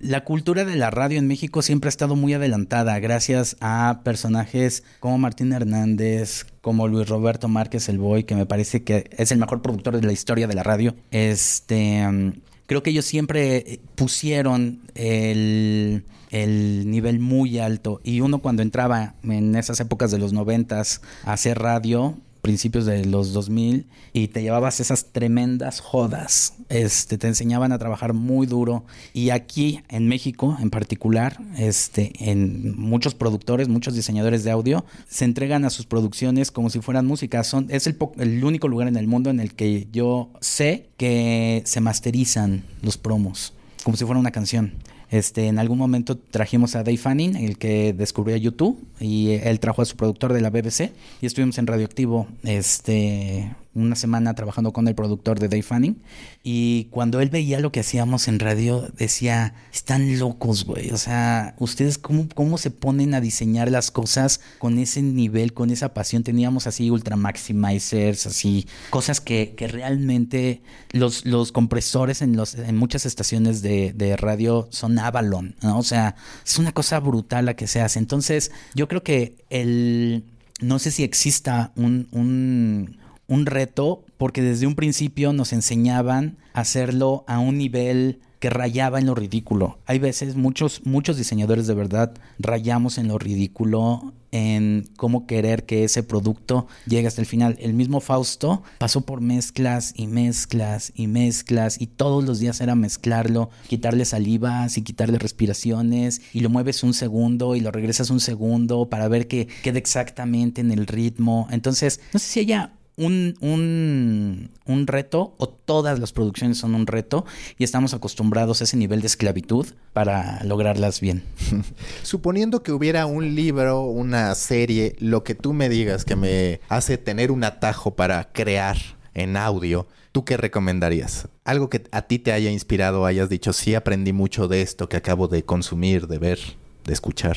la, 0.00 0.24
cultura 0.24 0.64
de 0.64 0.76
la 0.76 0.90
radio 0.90 1.18
en 1.18 1.26
México 1.26 1.60
siempre 1.60 1.88
ha 1.88 1.90
estado 1.90 2.16
muy 2.16 2.32
adelantada, 2.32 2.98
gracias 3.00 3.56
a 3.60 4.00
personajes 4.02 4.82
como 5.00 5.18
Martín 5.18 5.52
Hernández, 5.52 6.46
como 6.62 6.88
Luis 6.88 7.08
Roberto 7.08 7.48
Márquez 7.48 7.88
El 7.90 7.98
Boy, 7.98 8.24
que 8.24 8.34
me 8.34 8.46
parece 8.46 8.82
que 8.82 9.10
es 9.16 9.30
el 9.30 9.38
mejor 9.38 9.60
productor 9.60 10.00
de 10.00 10.06
la 10.06 10.12
historia 10.12 10.46
de 10.46 10.54
la 10.54 10.62
radio. 10.62 10.94
Este. 11.10 12.32
Creo 12.66 12.82
que 12.82 12.90
ellos 12.90 13.04
siempre 13.04 13.80
pusieron 13.94 14.80
el, 14.94 16.06
el, 16.30 16.90
nivel 16.90 17.18
muy 17.18 17.58
alto 17.58 18.00
y 18.02 18.20
uno 18.20 18.38
cuando 18.38 18.62
entraba 18.62 19.16
en 19.22 19.54
esas 19.54 19.80
épocas 19.80 20.10
de 20.10 20.16
los 20.16 20.32
noventas 20.32 21.02
a 21.24 21.34
hacer 21.34 21.58
radio, 21.58 22.16
principios 22.44 22.84
de 22.84 23.06
los 23.06 23.32
2000 23.32 23.86
y 24.12 24.28
te 24.28 24.42
llevabas 24.42 24.78
esas 24.78 25.06
tremendas 25.06 25.80
jodas. 25.80 26.52
Este, 26.68 27.16
te 27.16 27.26
enseñaban 27.26 27.72
a 27.72 27.78
trabajar 27.78 28.12
muy 28.12 28.46
duro 28.46 28.84
y 29.14 29.30
aquí 29.30 29.80
en 29.88 30.08
México 30.08 30.54
en 30.60 30.68
particular, 30.68 31.38
este, 31.56 32.12
en 32.18 32.78
muchos 32.78 33.14
productores, 33.14 33.68
muchos 33.68 33.94
diseñadores 33.94 34.44
de 34.44 34.50
audio 34.50 34.84
se 35.08 35.24
entregan 35.24 35.64
a 35.64 35.70
sus 35.70 35.86
producciones 35.86 36.50
como 36.50 36.68
si 36.68 36.80
fueran 36.80 37.06
música. 37.06 37.42
Son, 37.44 37.66
es 37.70 37.86
el, 37.86 37.96
el 38.18 38.44
único 38.44 38.68
lugar 38.68 38.88
en 38.88 38.96
el 38.96 39.06
mundo 39.06 39.30
en 39.30 39.40
el 39.40 39.54
que 39.54 39.88
yo 39.90 40.28
sé 40.42 40.90
que 40.98 41.62
se 41.64 41.80
masterizan 41.80 42.62
los 42.82 42.98
promos 42.98 43.54
como 43.84 43.96
si 43.96 44.04
fuera 44.04 44.18
una 44.18 44.32
canción. 44.32 44.72
Este, 45.14 45.46
en 45.46 45.60
algún 45.60 45.78
momento 45.78 46.16
trajimos 46.18 46.74
a 46.74 46.82
Dave 46.82 46.96
Fanning, 46.96 47.36
el 47.36 47.56
que 47.56 47.92
descubrió 47.92 48.36
YouTube, 48.36 48.76
y 48.98 49.30
él 49.30 49.60
trajo 49.60 49.80
a 49.80 49.84
su 49.84 49.94
productor 49.94 50.32
de 50.32 50.40
la 50.40 50.50
BBC 50.50 50.90
y 51.20 51.26
estuvimos 51.26 51.56
en 51.58 51.68
Radioactivo 51.68 52.26
este, 52.42 53.54
una 53.74 53.96
semana 53.96 54.34
trabajando 54.34 54.72
con 54.72 54.88
el 54.88 54.94
productor 54.94 55.38
de 55.38 55.48
Dave 55.48 55.62
Fanning. 55.62 56.02
Y 56.42 56.84
cuando 56.90 57.20
él 57.20 57.30
veía 57.30 57.60
lo 57.60 57.72
que 57.72 57.80
hacíamos 57.80 58.28
en 58.28 58.38
radio, 58.38 58.88
decía, 58.96 59.54
están 59.72 60.18
locos, 60.18 60.64
güey. 60.64 60.90
O 60.90 60.96
sea, 60.96 61.54
ustedes 61.58 61.98
cómo, 61.98 62.28
cómo 62.34 62.58
se 62.58 62.70
ponen 62.70 63.14
a 63.14 63.20
diseñar 63.20 63.70
las 63.70 63.90
cosas 63.90 64.40
con 64.58 64.78
ese 64.78 65.02
nivel, 65.02 65.52
con 65.52 65.70
esa 65.70 65.94
pasión. 65.94 66.22
Teníamos 66.22 66.66
así 66.66 66.90
ultra 66.90 67.16
maximizers, 67.16 68.26
así, 68.26 68.66
cosas 68.90 69.20
que, 69.20 69.54
que 69.56 69.66
realmente 69.68 70.62
los, 70.92 71.24
los 71.24 71.52
compresores 71.52 72.22
en, 72.22 72.36
los, 72.36 72.54
en 72.54 72.76
muchas 72.76 73.06
estaciones 73.06 73.62
de, 73.62 73.92
de 73.92 74.16
radio 74.16 74.68
son 74.70 74.98
Avalon, 74.98 75.56
¿no? 75.62 75.78
O 75.78 75.82
sea, 75.82 76.14
es 76.44 76.58
una 76.58 76.72
cosa 76.72 77.00
brutal 77.00 77.46
la 77.46 77.54
que 77.54 77.66
se 77.66 77.80
hace. 77.80 77.98
Entonces, 77.98 78.50
yo 78.74 78.88
creo 78.88 79.02
que 79.02 79.36
el... 79.50 80.24
No 80.60 80.78
sé 80.78 80.92
si 80.92 81.02
exista 81.02 81.72
un, 81.74 82.06
un 82.12 82.96
un 83.26 83.46
reto 83.46 84.04
porque 84.18 84.42
desde 84.42 84.66
un 84.66 84.74
principio 84.74 85.32
nos 85.32 85.52
enseñaban 85.52 86.36
a 86.52 86.60
hacerlo 86.60 87.24
a 87.26 87.38
un 87.38 87.58
nivel 87.58 88.20
que 88.44 88.50
rayaba 88.50 88.98
en 88.98 89.06
lo 89.06 89.14
ridículo. 89.14 89.78
Hay 89.86 89.98
veces 89.98 90.36
muchos 90.36 90.82
muchos 90.84 91.16
diseñadores 91.16 91.66
de 91.66 91.72
verdad 91.72 92.12
rayamos 92.38 92.98
en 92.98 93.08
lo 93.08 93.16
ridículo 93.18 94.12
en 94.32 94.86
cómo 94.98 95.26
querer 95.26 95.64
que 95.64 95.84
ese 95.84 96.02
producto 96.02 96.66
llegue 96.86 97.06
hasta 97.06 97.22
el 97.22 97.26
final. 97.26 97.56
El 97.58 97.72
mismo 97.72 98.00
Fausto 98.00 98.62
pasó 98.76 99.00
por 99.00 99.22
mezclas 99.22 99.94
y 99.96 100.08
mezclas 100.08 100.92
y 100.94 101.06
mezclas 101.06 101.80
y 101.80 101.86
todos 101.86 102.22
los 102.24 102.38
días 102.38 102.60
era 102.60 102.74
mezclarlo, 102.74 103.48
quitarle 103.66 104.04
salivas 104.04 104.76
y 104.76 104.82
quitarle 104.82 105.18
respiraciones 105.18 106.20
y 106.34 106.40
lo 106.40 106.50
mueves 106.50 106.82
un 106.82 106.92
segundo 106.92 107.56
y 107.56 107.60
lo 107.60 107.70
regresas 107.70 108.10
un 108.10 108.20
segundo 108.20 108.90
para 108.90 109.08
ver 109.08 109.26
que 109.26 109.48
quede 109.62 109.78
exactamente 109.78 110.60
en 110.60 110.70
el 110.70 110.86
ritmo. 110.86 111.48
Entonces, 111.50 111.98
no 112.12 112.18
sé 112.18 112.26
si 112.26 112.40
haya 112.40 112.72
un, 112.96 113.36
un, 113.40 114.50
un, 114.66 114.86
reto 114.86 115.34
o 115.38 115.48
todas 115.48 115.98
las 115.98 116.12
producciones 116.12 116.58
son 116.58 116.74
un 116.74 116.86
reto 116.86 117.24
y 117.58 117.64
estamos 117.64 117.92
acostumbrados 117.94 118.60
a 118.60 118.64
ese 118.64 118.76
nivel 118.76 119.00
de 119.00 119.08
esclavitud 119.08 119.66
para 119.92 120.42
lograrlas 120.44 121.00
bien. 121.00 121.24
Suponiendo 122.02 122.62
que 122.62 122.72
hubiera 122.72 123.06
un 123.06 123.34
libro, 123.34 123.82
una 123.82 124.34
serie, 124.34 124.94
lo 125.00 125.24
que 125.24 125.34
tú 125.34 125.52
me 125.52 125.68
digas 125.68 126.04
que 126.04 126.16
me 126.16 126.60
hace 126.68 126.98
tener 126.98 127.32
un 127.32 127.44
atajo 127.44 127.96
para 127.96 128.32
crear 128.32 128.76
en 129.14 129.36
audio, 129.36 129.88
¿tú 130.12 130.24
qué 130.24 130.36
recomendarías? 130.36 131.28
Algo 131.44 131.68
que 131.68 131.84
a 131.90 132.02
ti 132.02 132.18
te 132.18 132.32
haya 132.32 132.50
inspirado, 132.50 133.06
hayas 133.06 133.28
dicho, 133.28 133.52
sí 133.52 133.74
aprendí 133.74 134.12
mucho 134.12 134.46
de 134.46 134.62
esto 134.62 134.88
que 134.88 134.96
acabo 134.96 135.26
de 135.26 135.44
consumir, 135.44 136.06
de 136.06 136.18
ver, 136.18 136.38
de 136.84 136.92
escuchar. 136.92 137.36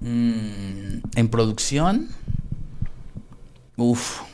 Mm, 0.00 1.02
en 1.14 1.28
producción, 1.28 2.08
uff 3.76 4.29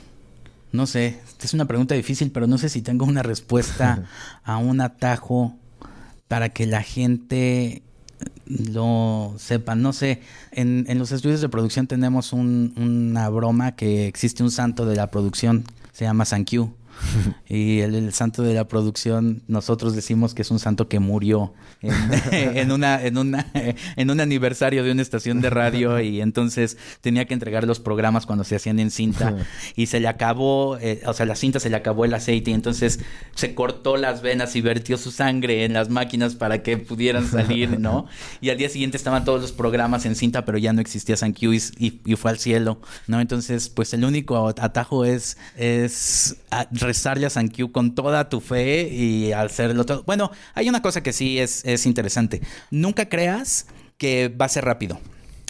no 0.77 0.87
sé, 0.87 1.19
es 1.43 1.55
una 1.55 1.65
pregunta 1.65 1.95
difícil, 1.95 2.31
pero 2.31 2.47
no 2.47 2.59
sé 2.59 2.69
si 2.69 2.83
tengo 2.83 3.05
una 3.05 3.23
respuesta 3.23 4.05
a 4.45 4.59
un 4.59 4.81
atajo 4.81 5.57
para 6.29 6.51
que 6.51 6.67
la 6.67 6.83
gente 6.83 7.83
lo 8.47 9.35
sepa. 9.39 9.75
No 9.75 9.93
sé, 9.93 10.21
en, 10.53 10.85
en 10.89 10.99
los 10.99 11.13
estudios 11.13 11.41
de 11.41 11.49
producción 11.49 11.87
tenemos 11.87 12.33
un, 12.33 12.75
una 12.77 13.29
broma 13.29 13.73
que 13.73 14.07
existe 14.07 14.43
un 14.43 14.51
santo 14.51 14.87
de 14.87 14.97
la 14.97 15.11
producción, 15.11 15.65
se 15.93 16.05
llama 16.05 16.25
San 16.25 16.45
Q. 16.45 16.73
y 17.49 17.81
el, 17.81 18.13
santo 18.13 18.43
de 18.43 18.55
la 18.55 18.69
producción, 18.69 19.43
nosotros 19.49 19.95
decimos 19.95 20.35
que 20.35 20.43
es 20.43 20.51
un 20.51 20.59
santo 20.59 20.89
que 20.89 20.99
murió 20.99 21.53
en, 21.83 22.73
una, 22.73 23.03
en, 23.03 23.19
una, 23.19 23.47
en 23.55 24.11
un 24.11 24.21
aniversario 24.21 24.85
de 24.85 24.93
una 24.93 25.03
estación 25.03 25.41
de 25.41 25.51
radio 25.51 26.01
y 26.01 26.21
entonces 26.21 26.77
tenía 27.01 27.25
que 27.27 27.35
entregar 27.35 27.67
los 27.67 27.81
programas 27.81 28.27
cuando 28.27 28.45
se 28.45 28.57
hacían 28.57 28.79
en 28.79 28.91
cinta 28.91 29.37
y 29.77 29.87
se 29.87 30.01
le 30.01 30.09
acabó, 30.09 30.79
eh, 30.79 31.03
o 31.07 31.13
sea, 31.13 31.27
la 31.27 31.37
cinta 31.37 31.61
se 31.61 31.71
le 31.71 31.77
acabó 31.77 32.05
el 32.05 32.15
aceite 32.15 32.51
y 32.51 32.55
entonces 32.55 33.01
se 33.35 33.55
cortó 33.55 33.97
las 33.97 34.23
venas 34.23 34.57
y 34.57 34.61
vertió 34.61 34.99
su 34.99 35.11
sangre 35.11 35.65
en 35.65 35.73
las 35.73 35.89
máquinas 35.89 36.35
para 36.35 36.63
que 36.63 36.77
pudieran 36.77 37.27
salir, 37.27 37.79
¿no? 37.81 38.07
Y 38.41 38.51
al 38.51 38.59
día 38.59 38.69
siguiente 38.69 38.97
estaban 38.97 39.25
todos 39.25 39.41
los 39.41 39.53
programas 39.53 40.07
en 40.07 40.15
cinta, 40.15 40.45
pero 40.45 40.59
ya 40.59 40.73
no 40.73 40.81
existía 40.81 41.17
San 41.17 41.33
Q 41.33 41.53
y, 41.55 42.17
fue 42.17 42.31
al 42.31 42.39
cielo, 42.39 42.81
¿no? 43.07 43.21
Entonces, 43.21 43.69
pues 43.69 43.93
el 43.93 44.05
único 44.05 44.49
atajo 44.49 45.05
es, 45.05 45.37
es 45.57 46.37
rezarle 46.87 47.27
a 47.27 47.31
San 47.31 47.49
Q 47.49 47.73
con 47.73 47.95
toda 47.95 48.29
tu 48.29 48.41
fe 48.41 48.89
y 48.89 49.33
hacerlo 49.33 49.85
todo. 49.85 50.05
Bueno, 50.05 50.31
hay 50.55 50.69
una 50.69 50.83
cosa 50.83 51.03
que 51.03 51.13
sí 51.13 51.39
es, 51.39 51.65
es 51.65 51.87
interesante. 51.87 52.41
Nunca 52.71 53.09
creas 53.09 53.67
que 53.99 54.29
va 54.29 54.47
a 54.47 54.49
ser 54.49 54.65
rápido. 54.65 54.99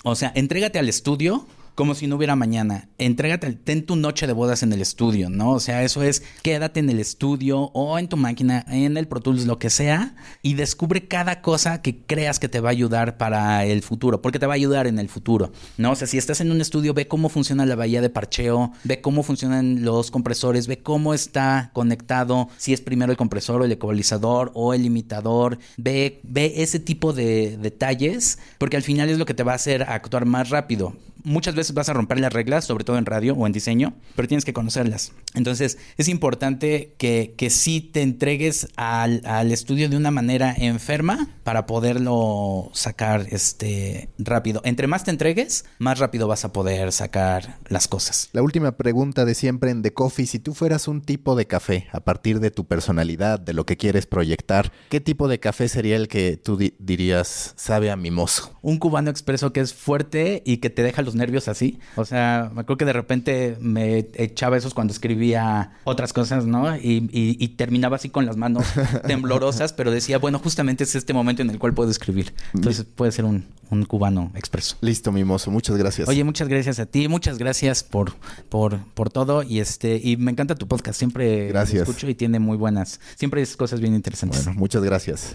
O 0.04 0.14
sea, 0.14 0.32
entrégate 0.34 0.78
al 0.78 0.88
estudio 0.88 1.46
como 1.76 1.94
si 1.94 2.06
no 2.06 2.16
hubiera 2.16 2.34
mañana. 2.36 2.88
Entrégate, 2.98 3.52
ten 3.52 3.84
tu 3.84 3.96
noche 3.96 4.26
de 4.26 4.32
bodas 4.32 4.62
en 4.62 4.72
el 4.72 4.80
estudio, 4.80 5.28
¿no? 5.28 5.52
O 5.52 5.60
sea, 5.60 5.84
eso 5.84 6.02
es, 6.02 6.22
quédate 6.42 6.80
en 6.80 6.88
el 6.88 6.98
estudio 6.98 7.70
o 7.74 7.98
en 7.98 8.08
tu 8.08 8.16
máquina, 8.16 8.64
en 8.68 8.96
el 8.96 9.06
Pro 9.06 9.20
Tools, 9.20 9.44
lo 9.44 9.58
que 9.58 9.68
sea, 9.68 10.16
y 10.42 10.54
descubre 10.54 11.06
cada 11.06 11.42
cosa 11.42 11.82
que 11.82 11.98
creas 11.98 12.40
que 12.40 12.48
te 12.48 12.60
va 12.60 12.70
a 12.70 12.72
ayudar 12.72 13.18
para 13.18 13.66
el 13.66 13.82
futuro, 13.82 14.22
porque 14.22 14.38
te 14.38 14.46
va 14.46 14.54
a 14.54 14.56
ayudar 14.56 14.86
en 14.86 14.98
el 14.98 15.10
futuro, 15.10 15.52
¿no? 15.76 15.92
O 15.92 15.96
sea, 15.96 16.08
si 16.08 16.16
estás 16.16 16.40
en 16.40 16.50
un 16.50 16.62
estudio, 16.62 16.94
ve 16.94 17.08
cómo 17.08 17.28
funciona 17.28 17.66
la 17.66 17.76
bahía 17.76 18.00
de 18.00 18.08
parcheo, 18.08 18.72
ve 18.84 19.02
cómo 19.02 19.22
funcionan 19.22 19.84
los 19.84 20.10
compresores, 20.10 20.68
ve 20.68 20.78
cómo 20.78 21.12
está 21.12 21.70
conectado, 21.74 22.48
si 22.56 22.72
es 22.72 22.80
primero 22.80 23.12
el 23.12 23.18
compresor 23.18 23.60
o 23.60 23.64
el 23.66 23.72
ecualizador 23.72 24.50
o 24.54 24.72
el 24.72 24.82
limitador, 24.82 25.58
ve, 25.76 26.20
ve 26.22 26.54
ese 26.56 26.80
tipo 26.80 27.12
de 27.12 27.58
detalles, 27.58 28.38
porque 28.56 28.78
al 28.78 28.82
final 28.82 29.10
es 29.10 29.18
lo 29.18 29.26
que 29.26 29.34
te 29.34 29.42
va 29.42 29.52
a 29.52 29.56
hacer 29.56 29.82
actuar 29.82 30.24
más 30.24 30.48
rápido 30.48 30.94
muchas 31.26 31.56
veces 31.56 31.74
vas 31.74 31.88
a 31.88 31.92
romper 31.92 32.20
las 32.20 32.32
reglas, 32.32 32.64
sobre 32.64 32.84
todo 32.84 32.96
en 32.98 33.04
radio 33.04 33.34
o 33.34 33.46
en 33.46 33.52
diseño, 33.52 33.94
pero 34.14 34.28
tienes 34.28 34.44
que 34.44 34.52
conocerlas. 34.52 35.12
Entonces, 35.34 35.76
es 35.98 36.08
importante 36.08 36.94
que, 36.98 37.34
que 37.36 37.50
sí 37.50 37.80
te 37.80 38.02
entregues 38.02 38.68
al, 38.76 39.20
al, 39.26 39.52
estudio 39.52 39.88
de 39.88 39.96
una 39.96 40.10
manera 40.10 40.54
enferma 40.56 41.28
para 41.42 41.66
poderlo 41.66 42.70
sacar 42.72 43.26
este, 43.30 44.08
rápido. 44.18 44.60
Entre 44.64 44.86
más 44.86 45.04
te 45.04 45.10
entregues, 45.10 45.64
más 45.78 45.98
rápido 45.98 46.28
vas 46.28 46.44
a 46.44 46.52
poder 46.52 46.92
sacar 46.92 47.58
las 47.68 47.88
cosas. 47.88 48.30
La 48.32 48.42
última 48.42 48.76
pregunta 48.76 49.24
de 49.24 49.34
siempre 49.34 49.70
en 49.70 49.82
The 49.82 49.92
Coffee, 49.92 50.26
si 50.26 50.38
tú 50.38 50.54
fueras 50.54 50.86
un 50.86 51.02
tipo 51.02 51.34
de 51.34 51.46
café 51.46 51.88
a 51.92 52.00
partir 52.00 52.38
de 52.38 52.52
tu 52.52 52.66
personalidad, 52.66 53.40
de 53.40 53.52
lo 53.52 53.66
que 53.66 53.76
quieres 53.76 54.06
proyectar, 54.06 54.72
¿qué 54.88 55.00
tipo 55.00 55.26
de 55.26 55.40
café 55.40 55.68
sería 55.68 55.96
el 55.96 56.06
que 56.06 56.36
tú 56.36 56.56
dirías 56.78 57.52
sabe 57.56 57.90
a 57.90 57.96
mimoso? 57.96 58.56
Un 58.62 58.78
cubano 58.78 59.10
expreso 59.10 59.52
que 59.52 59.60
es 59.60 59.74
fuerte 59.74 60.42
y 60.46 60.58
que 60.58 60.70
te 60.70 60.84
deja 60.84 61.02
los 61.02 61.15
nervios 61.16 61.48
así. 61.48 61.78
O 61.96 62.04
sea, 62.04 62.50
me 62.54 62.60
acuerdo 62.60 62.78
que 62.78 62.84
de 62.84 62.92
repente 62.92 63.56
me 63.60 64.06
echaba 64.14 64.56
esos 64.56 64.74
cuando 64.74 64.92
escribía 64.92 65.72
otras 65.84 66.12
cosas, 66.12 66.46
¿no? 66.46 66.76
Y, 66.76 67.46
terminaba 67.56 67.96
así 67.96 68.10
con 68.10 68.26
las 68.26 68.36
manos 68.36 68.66
temblorosas, 69.06 69.72
pero 69.72 69.90
decía, 69.90 70.18
bueno, 70.18 70.38
justamente 70.38 70.84
es 70.84 70.94
este 70.94 71.12
momento 71.12 71.42
en 71.42 71.50
el 71.50 71.58
cual 71.58 71.74
puedo 71.74 71.90
escribir. 71.90 72.34
Entonces 72.54 72.84
puede 72.84 73.12
ser 73.12 73.24
un, 73.24 73.44
cubano 73.88 74.30
expreso. 74.34 74.76
Listo, 74.80 75.10
mimoso. 75.10 75.50
Muchas 75.50 75.76
gracias. 75.76 76.08
Oye, 76.08 76.22
muchas 76.22 76.48
gracias 76.48 76.78
a 76.78 76.86
ti. 76.86 77.08
Muchas 77.08 77.38
gracias 77.38 77.82
por, 77.82 78.12
por, 78.48 78.78
por 78.94 79.10
todo. 79.10 79.42
Y 79.42 79.60
este, 79.60 80.00
y 80.02 80.16
me 80.16 80.30
encanta 80.30 80.54
tu 80.54 80.68
podcast. 80.68 80.98
Siempre 80.98 81.48
gracias. 81.48 81.88
escucho 81.88 82.08
y 82.08 82.14
tiene 82.14 82.38
muy 82.38 82.56
buenas, 82.56 83.00
siempre 83.16 83.42
es 83.42 83.56
cosas 83.56 83.80
bien 83.80 83.94
interesantes. 83.94 84.44
Bueno, 84.44 84.60
muchas 84.60 84.82
gracias. 84.82 85.34